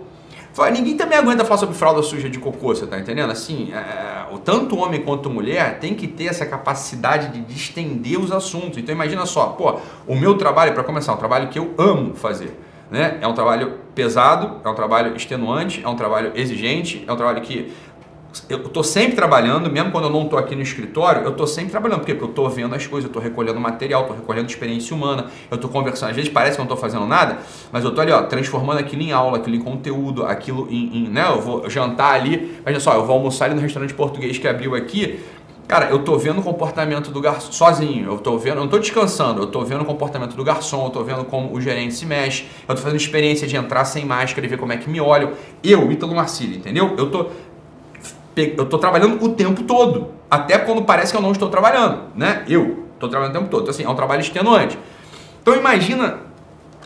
Ninguém 0.73 0.97
também 0.97 1.19
aguenta 1.19 1.45
falar 1.45 1.59
sobre 1.59 1.75
fralda 1.75 2.01
suja 2.01 2.31
de 2.31 2.39
cocô, 2.39 2.69
você 2.69 2.87
tá 2.87 2.97
entendendo? 2.97 3.31
Assim, 3.33 3.73
é, 3.73 4.33
o 4.33 4.39
tanto 4.39 4.77
homem 4.77 5.03
quanto 5.03 5.29
mulher 5.29 5.81
tem 5.81 5.95
que 5.95 6.07
ter 6.07 6.27
essa 6.27 6.47
capacidade 6.47 7.33
de, 7.33 7.41
de 7.41 7.55
estender 7.55 8.21
os 8.21 8.31
assuntos. 8.31 8.79
Então 8.79 8.95
imagina 8.95 9.27
só, 9.27 9.47
pô, 9.47 9.81
o 10.07 10.15
meu 10.15 10.39
trabalho, 10.39 10.73
para 10.73 10.85
começar, 10.85 11.11
é 11.11 11.15
um 11.17 11.19
trabalho 11.19 11.49
que 11.49 11.59
eu 11.59 11.75
amo 11.77 12.15
fazer. 12.15 12.57
Né? 12.89 13.19
É 13.21 13.27
um 13.27 13.35
trabalho 13.35 13.81
pesado, 13.95 14.61
é 14.65 14.69
um 14.69 14.75
trabalho 14.75 15.17
extenuante, 15.17 15.83
é 15.85 15.89
um 15.89 15.97
trabalho 15.97 16.31
exigente, 16.37 17.05
é 17.05 17.13
um 17.13 17.17
trabalho 17.17 17.41
que 17.41 17.73
eu 18.49 18.59
estou 18.59 18.83
sempre 18.83 19.15
trabalhando, 19.15 19.71
mesmo 19.71 19.91
quando 19.91 20.05
eu 20.05 20.11
não 20.11 20.23
estou 20.23 20.39
aqui 20.39 20.55
no 20.55 20.63
escritório, 20.63 21.23
eu 21.23 21.31
estou 21.31 21.47
sempre 21.47 21.71
trabalhando. 21.71 22.01
Por 22.01 22.07
quê? 22.07 22.15
Porque 22.15 22.25
eu 22.25 22.31
estou 22.31 22.49
vendo 22.51 22.75
as 22.75 22.87
coisas, 22.87 23.05
eu 23.05 23.09
estou 23.09 23.23
recolhendo 23.23 23.61
material, 23.61 24.03
estou 24.03 24.17
recolhendo 24.17 24.49
experiência 24.49 24.95
humana, 24.95 25.27
eu 25.51 25.55
estou 25.57 25.71
conversando. 25.71 26.11
Às 26.11 26.17
vezes 26.17 26.31
parece 26.31 26.57
que 26.57 26.61
eu 26.61 26.65
não 26.65 26.73
estou 26.73 26.77
fazendo 26.77 27.07
nada, 27.07 27.39
mas 27.71 27.85
eu 27.85 27.91
estou 27.91 28.03
ali, 28.03 28.13
ó, 28.13 28.23
transformando 28.23 28.79
aquilo 28.79 29.03
em 29.03 29.13
aula, 29.13 29.39
aquilo 29.39 29.57
em 29.57 29.61
conteúdo, 29.61 30.25
aquilo 30.25 30.67
em, 30.71 31.05
em, 31.05 31.09
né? 31.09 31.27
Eu 31.29 31.41
vou 31.41 31.69
jantar 31.71 32.15
ali, 32.15 32.61
olha 32.67 32.81
só, 32.81 32.95
eu 32.95 33.05
vou 33.05 33.17
almoçar 33.17 33.47
ali 33.47 33.55
no 33.55 33.61
restaurante 33.61 33.95
português 33.95 34.39
que 34.39 34.49
abriu 34.49 34.75
aqui, 34.75 35.21
Cara, 35.67 35.87
eu 35.87 36.01
tô 36.01 36.19
vendo 36.19 36.41
o 36.41 36.43
comportamento 36.43 37.11
do 37.11 37.21
garçom 37.23 37.51
sozinho, 37.51 38.05
eu 38.11 38.19
tô 38.19 38.37
vendo, 38.37 38.57
eu 38.57 38.61
não 38.61 38.69
tô 38.69 38.79
descansando, 38.79 39.41
eu 39.41 39.47
tô 39.47 39.65
vendo 39.65 39.81
o 39.81 39.85
comportamento 39.85 40.37
do 40.37 40.45
garçom, 40.45 40.85
eu 40.85 40.91
tô 40.91 41.03
vendo 41.03 41.25
como 41.25 41.55
o 41.55 41.61
gerente 41.61 41.95
se 41.95 42.05
mexe, 42.05 42.45
eu 42.69 42.75
tô 42.75 42.83
fazendo 42.83 43.01
experiência 43.01 43.47
de 43.47 43.57
entrar 43.57 43.87
sem 43.87 44.05
máscara 44.05 44.47
e 44.47 44.49
ver 44.49 44.59
como 44.59 44.75
é 44.75 44.77
que 44.77 44.91
me 44.91 45.01
olham. 45.01 45.33
Eu, 45.63 45.91
Ítalo 45.91 46.15
Marcílio, 46.15 46.59
entendeu? 46.59 46.95
Eu 46.99 47.11
tô 47.11 47.29
eu 48.37 48.67
tô 48.67 48.79
trabalhando 48.79 49.23
o 49.25 49.29
tempo 49.31 49.63
todo, 49.63 50.09
até 50.31 50.59
quando 50.59 50.83
parece 50.83 51.13
que 51.13 51.17
eu 51.17 51.23
não 51.23 51.33
estou 51.33 51.49
trabalhando, 51.49 52.03
né? 52.15 52.45
Eu 52.49 52.85
tô 52.99 53.09
trabalhando 53.09 53.37
o 53.37 53.39
tempo 53.39 53.51
todo. 53.51 53.63
Então 53.63 53.75
assim, 53.75 53.85
é 53.85 53.89
um 53.89 53.95
trabalho 53.95 54.21
extenuante. 54.21 54.79
Então 55.43 55.55
imagina 55.55 56.19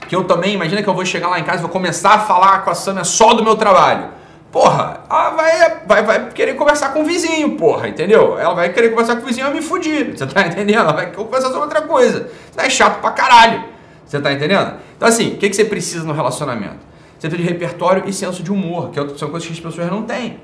que 0.08 0.14
eu 0.14 0.24
também, 0.24 0.54
imagina 0.54 0.82
que 0.82 0.88
eu 0.88 0.94
vou 0.94 1.04
chegar 1.04 1.28
lá 1.28 1.38
em 1.38 1.44
casa 1.44 1.58
e 1.58 1.62
vou 1.62 1.70
começar 1.70 2.14
a 2.14 2.18
falar 2.18 2.64
com 2.64 2.70
a 2.70 2.74
Samia 2.74 3.04
só 3.04 3.34
do 3.34 3.42
meu 3.42 3.56
trabalho. 3.56 4.08
Porra, 4.50 5.00
ela 5.10 5.30
vai, 5.30 5.80
vai, 5.86 6.02
vai 6.02 6.30
querer 6.30 6.54
conversar 6.54 6.94
com 6.94 7.02
o 7.02 7.04
vizinho, 7.04 7.56
porra, 7.56 7.88
entendeu? 7.88 8.38
Ela 8.38 8.54
vai 8.54 8.72
querer 8.72 8.90
conversar 8.90 9.16
com 9.16 9.22
o 9.22 9.26
vizinho 9.26 9.46
e 9.48 9.54
me 9.54 9.62
fudir, 9.62 10.16
você 10.16 10.26
tá 10.26 10.40
entendendo? 10.48 10.80
Ela 10.80 10.92
vai 10.92 11.12
conversar 11.12 11.48
sobre 11.48 11.62
outra 11.62 11.82
coisa. 11.82 12.30
Isso 12.50 12.60
é 12.60 12.70
chato 12.70 13.00
pra 13.00 13.10
caralho, 13.10 13.64
você 14.06 14.18
tá 14.18 14.32
entendendo? 14.32 14.74
Então 14.96 15.06
assim, 15.06 15.34
o 15.34 15.36
que, 15.36 15.50
que 15.50 15.56
você 15.56 15.66
precisa 15.66 16.04
no 16.04 16.14
relacionamento? 16.14 16.88
Você 17.18 17.28
precisa 17.28 17.46
de 17.46 17.52
repertório 17.52 18.04
e 18.06 18.12
senso 18.12 18.42
de 18.42 18.50
humor, 18.50 18.90
que 18.90 18.98
é 18.98 19.08
são 19.16 19.28
coisas 19.28 19.46
que 19.46 19.52
as 19.52 19.60
pessoas 19.60 19.90
não 19.90 20.02
têm. 20.04 20.40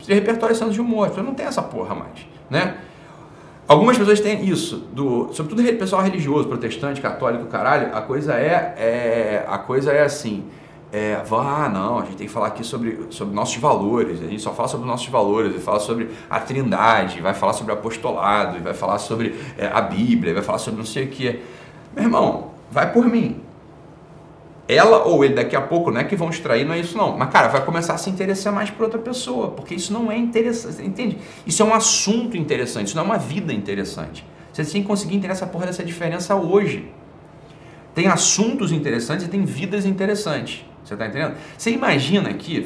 De 0.00 0.14
repertório 0.14 0.54
e 0.54 0.56
senso 0.56 0.72
de 0.72 0.80
humor, 0.80 1.08
pessoas 1.08 1.26
não 1.26 1.34
têm 1.34 1.46
essa 1.46 1.62
porra 1.62 1.94
mais, 1.94 2.26
né? 2.48 2.76
Algumas 3.68 3.96
pessoas 3.96 4.18
têm 4.18 4.44
isso, 4.44 4.78
do, 4.92 5.32
sobretudo 5.32 5.62
pessoal 5.78 6.02
religioso, 6.02 6.48
protestante, 6.48 7.00
católico, 7.00 7.44
caralho, 7.46 7.94
a 7.94 8.02
coisa 8.02 8.34
é, 8.34 8.74
é 8.76 9.46
a 9.48 9.58
coisa 9.58 9.92
é 9.92 10.02
assim, 10.02 10.44
é, 10.92 11.22
ah, 11.30 11.70
não, 11.72 12.00
a 12.00 12.04
gente 12.04 12.16
tem 12.16 12.26
que 12.26 12.32
falar 12.32 12.48
aqui 12.48 12.64
sobre, 12.64 13.06
sobre 13.10 13.32
nossos 13.32 13.56
valores, 13.58 14.20
a 14.20 14.26
gente 14.26 14.42
só 14.42 14.52
fala 14.52 14.66
sobre 14.66 14.88
nossos 14.88 15.06
valores, 15.06 15.54
e 15.54 15.58
fala 15.60 15.78
sobre 15.78 16.10
a 16.28 16.40
trindade, 16.40 17.20
vai 17.20 17.32
falar 17.32 17.52
sobre 17.52 17.72
apostolado, 17.72 18.58
vai 18.60 18.74
falar 18.74 18.98
sobre 18.98 19.36
é, 19.56 19.68
a 19.68 19.80
Bíblia, 19.80 20.34
vai 20.34 20.42
falar 20.42 20.58
sobre 20.58 20.78
não 20.78 20.86
sei 20.86 21.04
o 21.04 21.08
que. 21.08 21.40
Meu 21.94 22.04
irmão, 22.04 22.50
vai 22.72 22.92
por 22.92 23.06
mim. 23.06 23.40
Ela 24.70 25.04
ou 25.04 25.24
ele 25.24 25.34
daqui 25.34 25.56
a 25.56 25.60
pouco 25.60 25.90
não 25.90 26.00
é 26.00 26.04
que 26.04 26.14
vão 26.14 26.30
extrair, 26.30 26.64
não 26.64 26.74
é 26.74 26.78
isso 26.78 26.96
não. 26.96 27.18
Mas, 27.18 27.30
cara, 27.30 27.48
vai 27.48 27.64
começar 27.64 27.94
a 27.94 27.98
se 27.98 28.08
interessar 28.08 28.52
mais 28.52 28.70
por 28.70 28.84
outra 28.84 29.00
pessoa, 29.00 29.48
porque 29.48 29.74
isso 29.74 29.92
não 29.92 30.12
é 30.12 30.16
interessante, 30.16 30.86
entende? 30.86 31.18
Isso 31.44 31.60
é 31.60 31.64
um 31.64 31.74
assunto 31.74 32.36
interessante, 32.36 32.86
isso 32.86 32.96
não 32.96 33.02
é 33.02 33.06
uma 33.06 33.18
vida 33.18 33.52
interessante. 33.52 34.24
Você 34.52 34.64
tem 34.64 34.82
que 34.82 34.86
conseguir 34.86 35.16
entender 35.16 35.32
essa 35.32 35.46
porra 35.46 35.66
dessa 35.66 35.82
diferença 35.82 36.36
hoje. 36.36 36.88
Tem 37.94 38.06
assuntos 38.06 38.70
interessantes 38.70 39.26
e 39.26 39.28
tem 39.28 39.44
vidas 39.44 39.84
interessantes. 39.84 40.64
Você 40.84 40.96
tá 40.96 41.06
entendendo? 41.06 41.34
Você 41.58 41.70
imagina 41.70 42.30
aqui, 42.30 42.64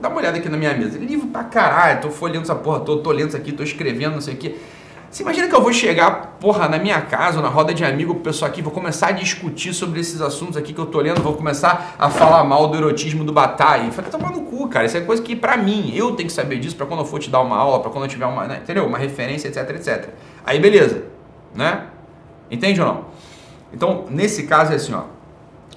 dá 0.00 0.08
uma 0.08 0.18
olhada 0.18 0.38
aqui 0.38 0.48
na 0.48 0.56
minha 0.56 0.74
mesa, 0.74 0.98
livro 0.98 1.28
pra 1.28 1.44
caralho, 1.44 2.00
tô 2.00 2.10
folhando 2.10 2.42
essa 2.42 2.54
porra 2.54 2.80
toda, 2.80 3.02
tô 3.02 3.12
lendo 3.12 3.28
isso 3.28 3.36
aqui, 3.36 3.52
tô 3.52 3.62
escrevendo, 3.62 4.14
não 4.14 4.20
sei 4.20 4.34
o 4.34 4.36
que. 4.36 4.56
Você 5.14 5.22
imagina 5.22 5.46
que 5.46 5.54
eu 5.54 5.62
vou 5.62 5.72
chegar, 5.72 6.38
porra, 6.40 6.68
na 6.68 6.76
minha 6.76 7.00
casa, 7.00 7.40
na 7.40 7.48
roda 7.48 7.72
de 7.72 7.84
amigo, 7.84 8.14
o 8.14 8.16
pessoal 8.16 8.50
aqui, 8.50 8.60
vou 8.60 8.72
começar 8.72 9.10
a 9.10 9.12
discutir 9.12 9.72
sobre 9.72 10.00
esses 10.00 10.20
assuntos 10.20 10.56
aqui 10.56 10.72
que 10.72 10.80
eu 10.80 10.86
tô 10.86 10.98
lendo, 10.98 11.22
vou 11.22 11.34
começar 11.34 11.94
a 11.96 12.10
falar 12.10 12.42
mal 12.42 12.66
do 12.66 12.76
erotismo 12.76 13.22
do 13.22 13.32
Bataille. 13.32 13.92
Falei, 13.92 14.10
toma 14.10 14.28
no 14.28 14.40
cu, 14.40 14.66
cara. 14.66 14.86
Isso 14.86 14.96
é 14.96 15.02
coisa 15.02 15.22
que, 15.22 15.36
pra 15.36 15.56
mim, 15.56 15.92
eu 15.94 16.16
tenho 16.16 16.28
que 16.28 16.34
saber 16.34 16.58
disso 16.58 16.74
pra 16.74 16.84
quando 16.84 16.98
eu 16.98 17.06
for 17.06 17.20
te 17.20 17.30
dar 17.30 17.42
uma 17.42 17.56
aula, 17.56 17.78
pra 17.78 17.92
quando 17.92 18.06
eu 18.06 18.08
tiver 18.08 18.26
uma, 18.26 18.48
né, 18.48 18.58
entendeu? 18.60 18.84
Uma 18.86 18.98
referência, 18.98 19.46
etc, 19.46 19.70
etc. 19.76 20.08
Aí, 20.44 20.58
beleza, 20.58 21.04
né? 21.54 21.84
Entende 22.50 22.80
ou 22.80 22.86
não? 22.88 23.04
Então, 23.72 24.06
nesse 24.10 24.48
caso 24.48 24.72
é 24.72 24.74
assim, 24.74 24.94
ó. 24.94 25.02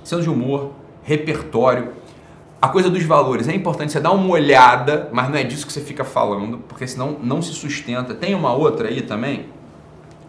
Senso 0.04 0.24
de 0.24 0.32
humor, 0.32 0.72
repertório. 1.04 1.90
A 2.60 2.70
coisa 2.70 2.90
dos 2.90 3.04
valores, 3.04 3.48
é 3.48 3.54
importante 3.54 3.92
você 3.92 4.00
dar 4.00 4.12
uma 4.12 4.30
olhada, 4.30 5.10
mas 5.12 5.30
não 5.30 5.38
é 5.38 5.44
disso 5.44 5.68
que 5.68 5.72
você 5.72 5.80
fica 5.80 6.04
falando, 6.04 6.58
porque 6.68 6.88
senão 6.88 7.16
não 7.22 7.40
se 7.40 7.54
sustenta. 7.54 8.16
Tem 8.16 8.34
uma 8.34 8.52
outra 8.52 8.88
aí 8.88 9.04
também, 9.04 9.46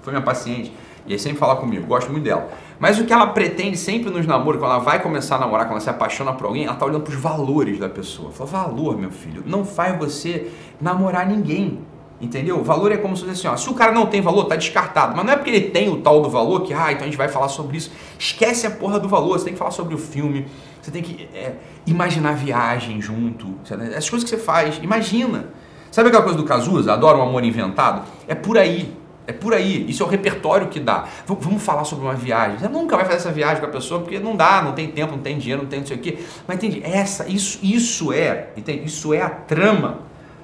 foi 0.02 0.12
minha 0.12 0.22
paciente, 0.22 0.70
e 1.06 1.14
aí 1.14 1.18
sempre 1.18 1.38
fala 1.38 1.56
comigo, 1.56 1.86
gosto 1.86 2.12
muito 2.12 2.24
dela. 2.24 2.50
Mas 2.78 2.98
o 2.98 3.06
que 3.06 3.12
ela 3.14 3.28
pretende 3.28 3.78
sempre 3.78 4.10
nos 4.10 4.26
namoros, 4.26 4.60
quando 4.60 4.72
ela 4.72 4.80
vai 4.80 5.00
começar 5.02 5.36
a 5.36 5.38
namorar, 5.38 5.64
quando 5.64 5.72
ela 5.72 5.80
se 5.80 5.88
apaixona 5.88 6.34
por 6.34 6.46
alguém, 6.46 6.66
ela 6.66 6.76
tá 6.76 6.84
olhando 6.84 7.00
para 7.02 7.14
os 7.14 7.20
valores 7.20 7.78
da 7.78 7.88
pessoa. 7.88 8.30
Fala, 8.30 8.50
valor, 8.50 8.98
meu 8.98 9.10
filho, 9.10 9.42
não 9.46 9.64
faz 9.64 9.98
você 9.98 10.50
namorar 10.78 11.26
ninguém. 11.26 11.80
Entendeu? 12.20 12.62
Valor 12.64 12.90
é 12.90 12.96
como 12.96 13.16
se 13.16 13.22
fosse 13.22 13.46
assim, 13.46 13.48
ó, 13.48 13.56
se 13.56 13.70
o 13.70 13.74
cara 13.74 13.92
não 13.92 14.06
tem 14.06 14.20
valor, 14.20 14.44
tá 14.46 14.56
descartado. 14.56 15.16
Mas 15.16 15.24
não 15.24 15.32
é 15.32 15.36
porque 15.36 15.50
ele 15.50 15.70
tem 15.70 15.88
o 15.88 15.98
tal 15.98 16.20
do 16.20 16.28
valor 16.28 16.62
que, 16.62 16.74
ah, 16.74 16.90
então 16.90 17.02
a 17.02 17.06
gente 17.06 17.16
vai 17.16 17.28
falar 17.28 17.48
sobre 17.48 17.76
isso. 17.76 17.92
Esquece 18.18 18.66
a 18.66 18.70
porra 18.70 18.98
do 18.98 19.08
valor, 19.08 19.38
você 19.38 19.44
tem 19.44 19.52
que 19.52 19.58
falar 19.58 19.70
sobre 19.70 19.94
o 19.94 19.98
filme, 19.98 20.46
você 20.80 20.90
tem 20.90 21.02
que 21.02 21.28
é, 21.34 21.54
imaginar 21.86 22.32
viagem 22.32 23.00
junto, 23.00 23.54
essas 23.64 24.08
coisas 24.08 24.28
que 24.28 24.36
você 24.36 24.42
faz, 24.42 24.78
imagina. 24.82 25.46
Sabe 25.90 26.08
aquela 26.08 26.22
coisa 26.22 26.36
do 26.36 26.44
Cazuza, 26.44 26.92
adora 26.92 27.16
um 27.18 27.22
amor 27.22 27.44
inventado? 27.44 28.06
É 28.26 28.34
por 28.34 28.58
aí, 28.58 28.94
é 29.26 29.32
por 29.32 29.52
aí. 29.54 29.88
Isso 29.88 30.02
é 30.02 30.06
o 30.06 30.08
repertório 30.08 30.68
que 30.68 30.80
dá. 30.80 31.06
V 31.26 31.36
vamos 31.40 31.62
falar 31.62 31.84
sobre 31.84 32.04
uma 32.04 32.14
viagem. 32.14 32.58
Você 32.58 32.68
nunca 32.68 32.96
vai 32.96 33.04
fazer 33.04 33.18
essa 33.18 33.30
viagem 33.30 33.60
com 33.60 33.66
a 33.66 33.70
pessoa 33.70 34.00
porque 34.00 34.18
não 34.18 34.36
dá, 34.36 34.62
não 34.62 34.72
tem 34.72 34.88
tempo, 34.88 35.12
não 35.12 35.22
tem 35.22 35.38
dinheiro, 35.38 35.62
não 35.62 35.68
tem 35.68 35.80
não 35.80 35.86
sei 35.86 35.96
o 35.96 36.00
quê. 36.00 36.18
Mas 36.46 36.56
entende? 36.56 36.82
Essa, 36.84 37.28
isso, 37.28 37.58
isso 37.62 38.12
é, 38.12 38.48
entende? 38.56 38.86
Isso 38.86 39.12
é 39.12 39.20
a 39.20 39.28
trama 39.28 39.98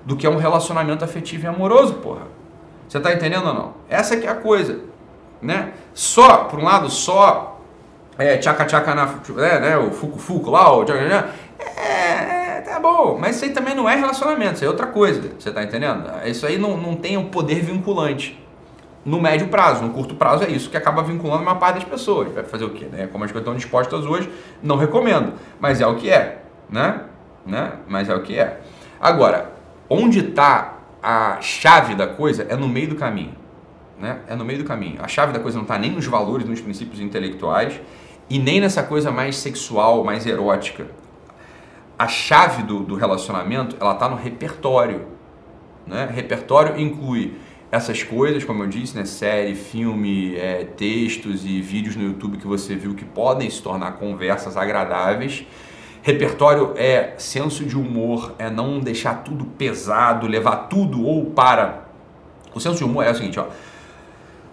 do 0.05 0.17
que 0.17 0.27
é 0.27 0.31
um 0.31 0.37
relacionamento 0.37 1.05
afetivo 1.05 1.45
e 1.45 1.47
amoroso, 1.47 1.95
porra. 1.95 2.27
Você 2.87 3.01
tá 3.01 3.13
entendendo 3.13 3.47
ou 3.47 3.55
não? 3.55 3.75
Essa 3.89 4.17
que 4.17 4.27
é 4.27 4.31
a 4.31 4.35
coisa, 4.35 4.81
né? 5.41 5.73
Só, 5.95 6.45
por 6.45 6.59
um 6.59 6.65
lado, 6.65 6.91
só 6.91 7.54
é, 8.19 8.37
tchaca 8.39 8.65
tchaca 8.65 8.95
na, 8.95 9.15
é, 9.39 9.61
né, 9.61 9.79
o 9.79 9.91
fuco 9.91 10.19
fuco 10.19 10.51
lá, 10.51 10.73
o 10.73 10.85
tchaca, 10.85 11.09
tchaca, 11.09 11.29
é, 11.77 12.59
é, 12.59 12.61
tá 12.61 12.79
bom, 12.81 13.19
mas 13.21 13.37
isso 13.37 13.45
aí 13.45 13.51
também 13.51 13.75
não 13.75 13.89
é 13.89 13.97
relacionamento, 13.97 14.55
isso 14.55 14.65
aí 14.65 14.69
é 14.69 14.71
outra 14.71 14.87
coisa, 14.87 15.23
você 15.39 15.51
tá 15.51 15.63
entendendo? 15.63 16.05
Isso 16.25 16.47
aí 16.47 16.59
não, 16.59 16.77
não 16.77 16.95
tem 16.95 17.17
um 17.17 17.27
poder 17.27 17.61
vinculante 17.61 18.45
no 19.05 19.21
médio 19.21 19.49
prazo, 19.49 19.85
no 19.85 19.91
curto 19.91 20.15
prazo 20.15 20.45
é 20.45 20.51
isso 20.51 20.71
que 20.71 20.77
acaba 20.77 21.03
vinculando 21.03 21.43
uma 21.43 21.57
parte 21.57 21.77
das 21.77 21.85
pessoas. 21.85 22.33
Vai 22.33 22.43
fazer 22.45 22.65
o 22.65 22.71
quê? 22.71 22.87
Né? 22.91 23.07
Como 23.13 23.23
as 23.23 23.31
coisas 23.31 23.47
estão 23.47 23.55
dispostas 23.55 24.07
hoje, 24.07 24.31
não 24.63 24.77
recomendo, 24.77 25.35
mas 25.61 25.81
é 25.81 25.87
o 25.87 25.97
que 25.97 26.09
é, 26.09 26.43
né? 26.71 27.03
né? 27.45 27.73
Mas 27.87 28.09
é 28.09 28.15
o 28.15 28.23
que 28.23 28.39
é. 28.39 28.61
Agora, 28.99 29.53
onde 29.91 30.21
está 30.21 30.79
a 31.03 31.39
chave 31.43 31.95
da 31.95 32.07
coisa 32.07 32.47
é 32.49 32.57
no 32.57 32.67
meio 32.67 32.89
do 32.89 32.95
caminho. 32.95 33.35
Né? 33.99 34.21
É 34.27 34.35
no 34.35 34.45
meio 34.45 34.61
do 34.61 34.65
caminho. 34.65 34.99
A 35.03 35.09
chave 35.09 35.33
da 35.33 35.39
coisa 35.39 35.59
não 35.59 35.65
está 35.65 35.79
nem 35.79 35.91
nos 35.91 36.07
valores, 36.07 36.49
nos 36.49 36.61
princípios 36.61 37.01
intelectuais 37.01 37.79
e 38.29 38.39
nem 38.39 38.61
nessa 38.61 38.83
coisa 38.83 39.11
mais 39.11 39.37
sexual, 39.37 40.05
mais 40.05 40.27
erótica. 40.27 40.87
A 41.99 42.09
chave 42.09 42.63
do, 42.63 42.81
do 42.81 42.95
relacionamento 42.95 43.77
ela 43.81 43.93
está 43.93 44.09
no 44.09 44.17
repertório. 44.17 45.07
Né? 45.87 46.09
Repertório 46.13 46.81
inclui 46.81 47.35
essas 47.71 48.03
coisas, 48.03 48.45
como 48.45 48.63
eu 48.63 48.69
disse, 48.69 48.97
né? 48.97 49.05
série, 49.05 49.55
filme, 49.55 50.37
é, 50.37 50.65
textos 50.65 51.45
e 51.45 51.61
vídeos 51.61 51.97
no 51.97 52.05
YouTube 52.05 52.39
que 52.39 52.47
você 52.47 52.75
viu 52.75 52.95
que 52.95 53.05
podem 53.05 53.49
se 53.51 53.63
tornar 53.63 53.93
conversas 53.93 54.57
agradáveis 54.57 55.47
Repertório 56.05 56.75
é 56.77 57.15
senso 57.17 57.65
de 57.65 57.79
humor, 57.79 58.35
é 58.39 58.51
não 58.51 58.79
deixar 58.79 59.25
tudo 59.25 59.47
pesado, 59.47 60.27
levar 60.27 60.69
tudo 60.69 61.03
ou 61.03 61.31
para. 61.31 61.85
O 62.55 62.61
senso 62.61 62.77
de 62.77 62.85
humor 62.85 63.07
é 63.07 63.11
o 63.11 63.15
seguinte, 63.15 63.41
ó. 63.41 63.47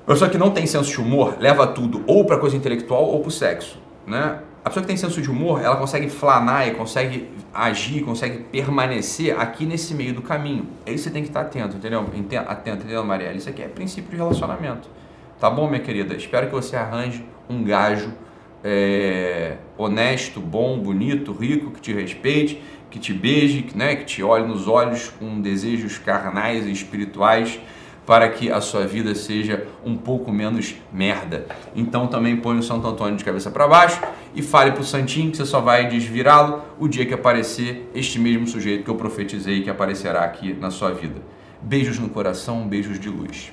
Pessoa 0.06 0.30
que 0.30 0.38
não 0.38 0.52
tem 0.52 0.66
senso 0.66 0.90
de 0.90 1.00
humor 1.00 1.38
leva 1.40 1.68
tudo 1.68 2.04
ou 2.08 2.26
para 2.26 2.38
coisa 2.38 2.56
intelectual 2.56 3.06
ou 3.06 3.20
para 3.20 3.30
o 3.30 3.32
sexo, 3.32 3.80
né? 4.06 4.40
A 4.64 4.70
pessoa 4.70 4.84
que 4.84 4.88
tem 4.88 4.98
senso 4.98 5.20
de 5.22 5.30
humor, 5.30 5.60
ela 5.64 5.76
consegue 5.76 6.08
flanar 6.08 6.68
e 6.68 6.72
consegue 6.72 7.30
agir, 7.52 8.04
consegue 8.04 8.44
permanecer 8.44 9.40
aqui 9.40 9.66
nesse 9.66 9.96
meio 9.96 10.14
do 10.14 10.22
caminho. 10.22 10.68
Aí 10.86 10.98
você 10.98 11.10
tem 11.10 11.24
que 11.24 11.30
estar 11.30 11.42
atento, 11.42 11.78
entendeu? 11.78 12.06
Atento, 12.48 12.84
entendeu, 12.84 13.04
Marielle? 13.04 13.40
Isso 13.40 13.50
aqui 13.50 13.64
é 13.64 13.68
princípio 13.68 14.12
de 14.12 14.18
relacionamento. 14.18 14.88
Tá 15.40 15.50
bom, 15.50 15.68
minha 15.68 15.82
querida? 15.82 16.16
Espero 16.16 16.46
que 16.46 16.54
você 16.54 16.76
arranje 16.76 17.26
um 17.50 17.64
gajo 17.64 18.14
é, 18.64 19.58
honesto, 19.76 20.40
bom, 20.40 20.78
bonito, 20.78 21.34
rico, 21.34 21.72
que 21.72 21.82
te 21.82 21.92
respeite, 21.92 22.62
que 22.92 23.00
te 23.00 23.14
beije, 23.14 23.66
né, 23.74 23.96
que 23.96 24.06
te 24.06 24.22
olhe 24.22 24.46
nos 24.46 24.68
olhos 24.68 25.10
com 25.10 25.42
desejos 25.42 25.98
carnais 25.98 26.68
e 26.68 26.72
espirituais 26.72 27.60
para 28.06 28.28
que 28.30 28.52
a 28.52 28.60
sua 28.60 28.86
vida 28.86 29.14
seja 29.14 29.68
um 29.86 29.96
pouco 29.96 30.32
menos 30.32 30.76
merda. 30.92 31.46
Então 31.76 32.08
também 32.08 32.36
põe 32.38 32.58
o 32.58 32.64
Santo 32.64 32.88
Antônio 32.88 33.16
de 33.16 33.24
cabeça 33.24 33.52
para 33.52 33.68
baixo 33.68 34.02
e 34.34 34.42
fale 34.42 34.72
para 34.72 34.82
o 34.82 34.86
Santinho 34.86 35.32
que 35.32 35.38
você 35.38 35.46
só 35.46 35.62
vai 35.62 35.88
desvirá-lo 35.88 36.62
o 36.80 36.88
dia 36.88 37.06
que 37.06 37.14
aparecer 37.14 37.90
este 37.94 38.20
mesmo 38.20 38.48
sujeito 38.48 38.84
que 38.84 38.90
eu 38.90 38.96
profetizei 38.96 39.62
que 39.62 39.70
aparecerá 39.70 40.24
aqui 40.24 40.54
na 40.54 40.72
sua 40.72 40.92
vida. 40.92 41.22
Beijos 41.62 42.00
no 42.00 42.10
coração, 42.10 42.68
beijos 42.68 43.00
de 43.00 43.10
luz. 43.10 43.52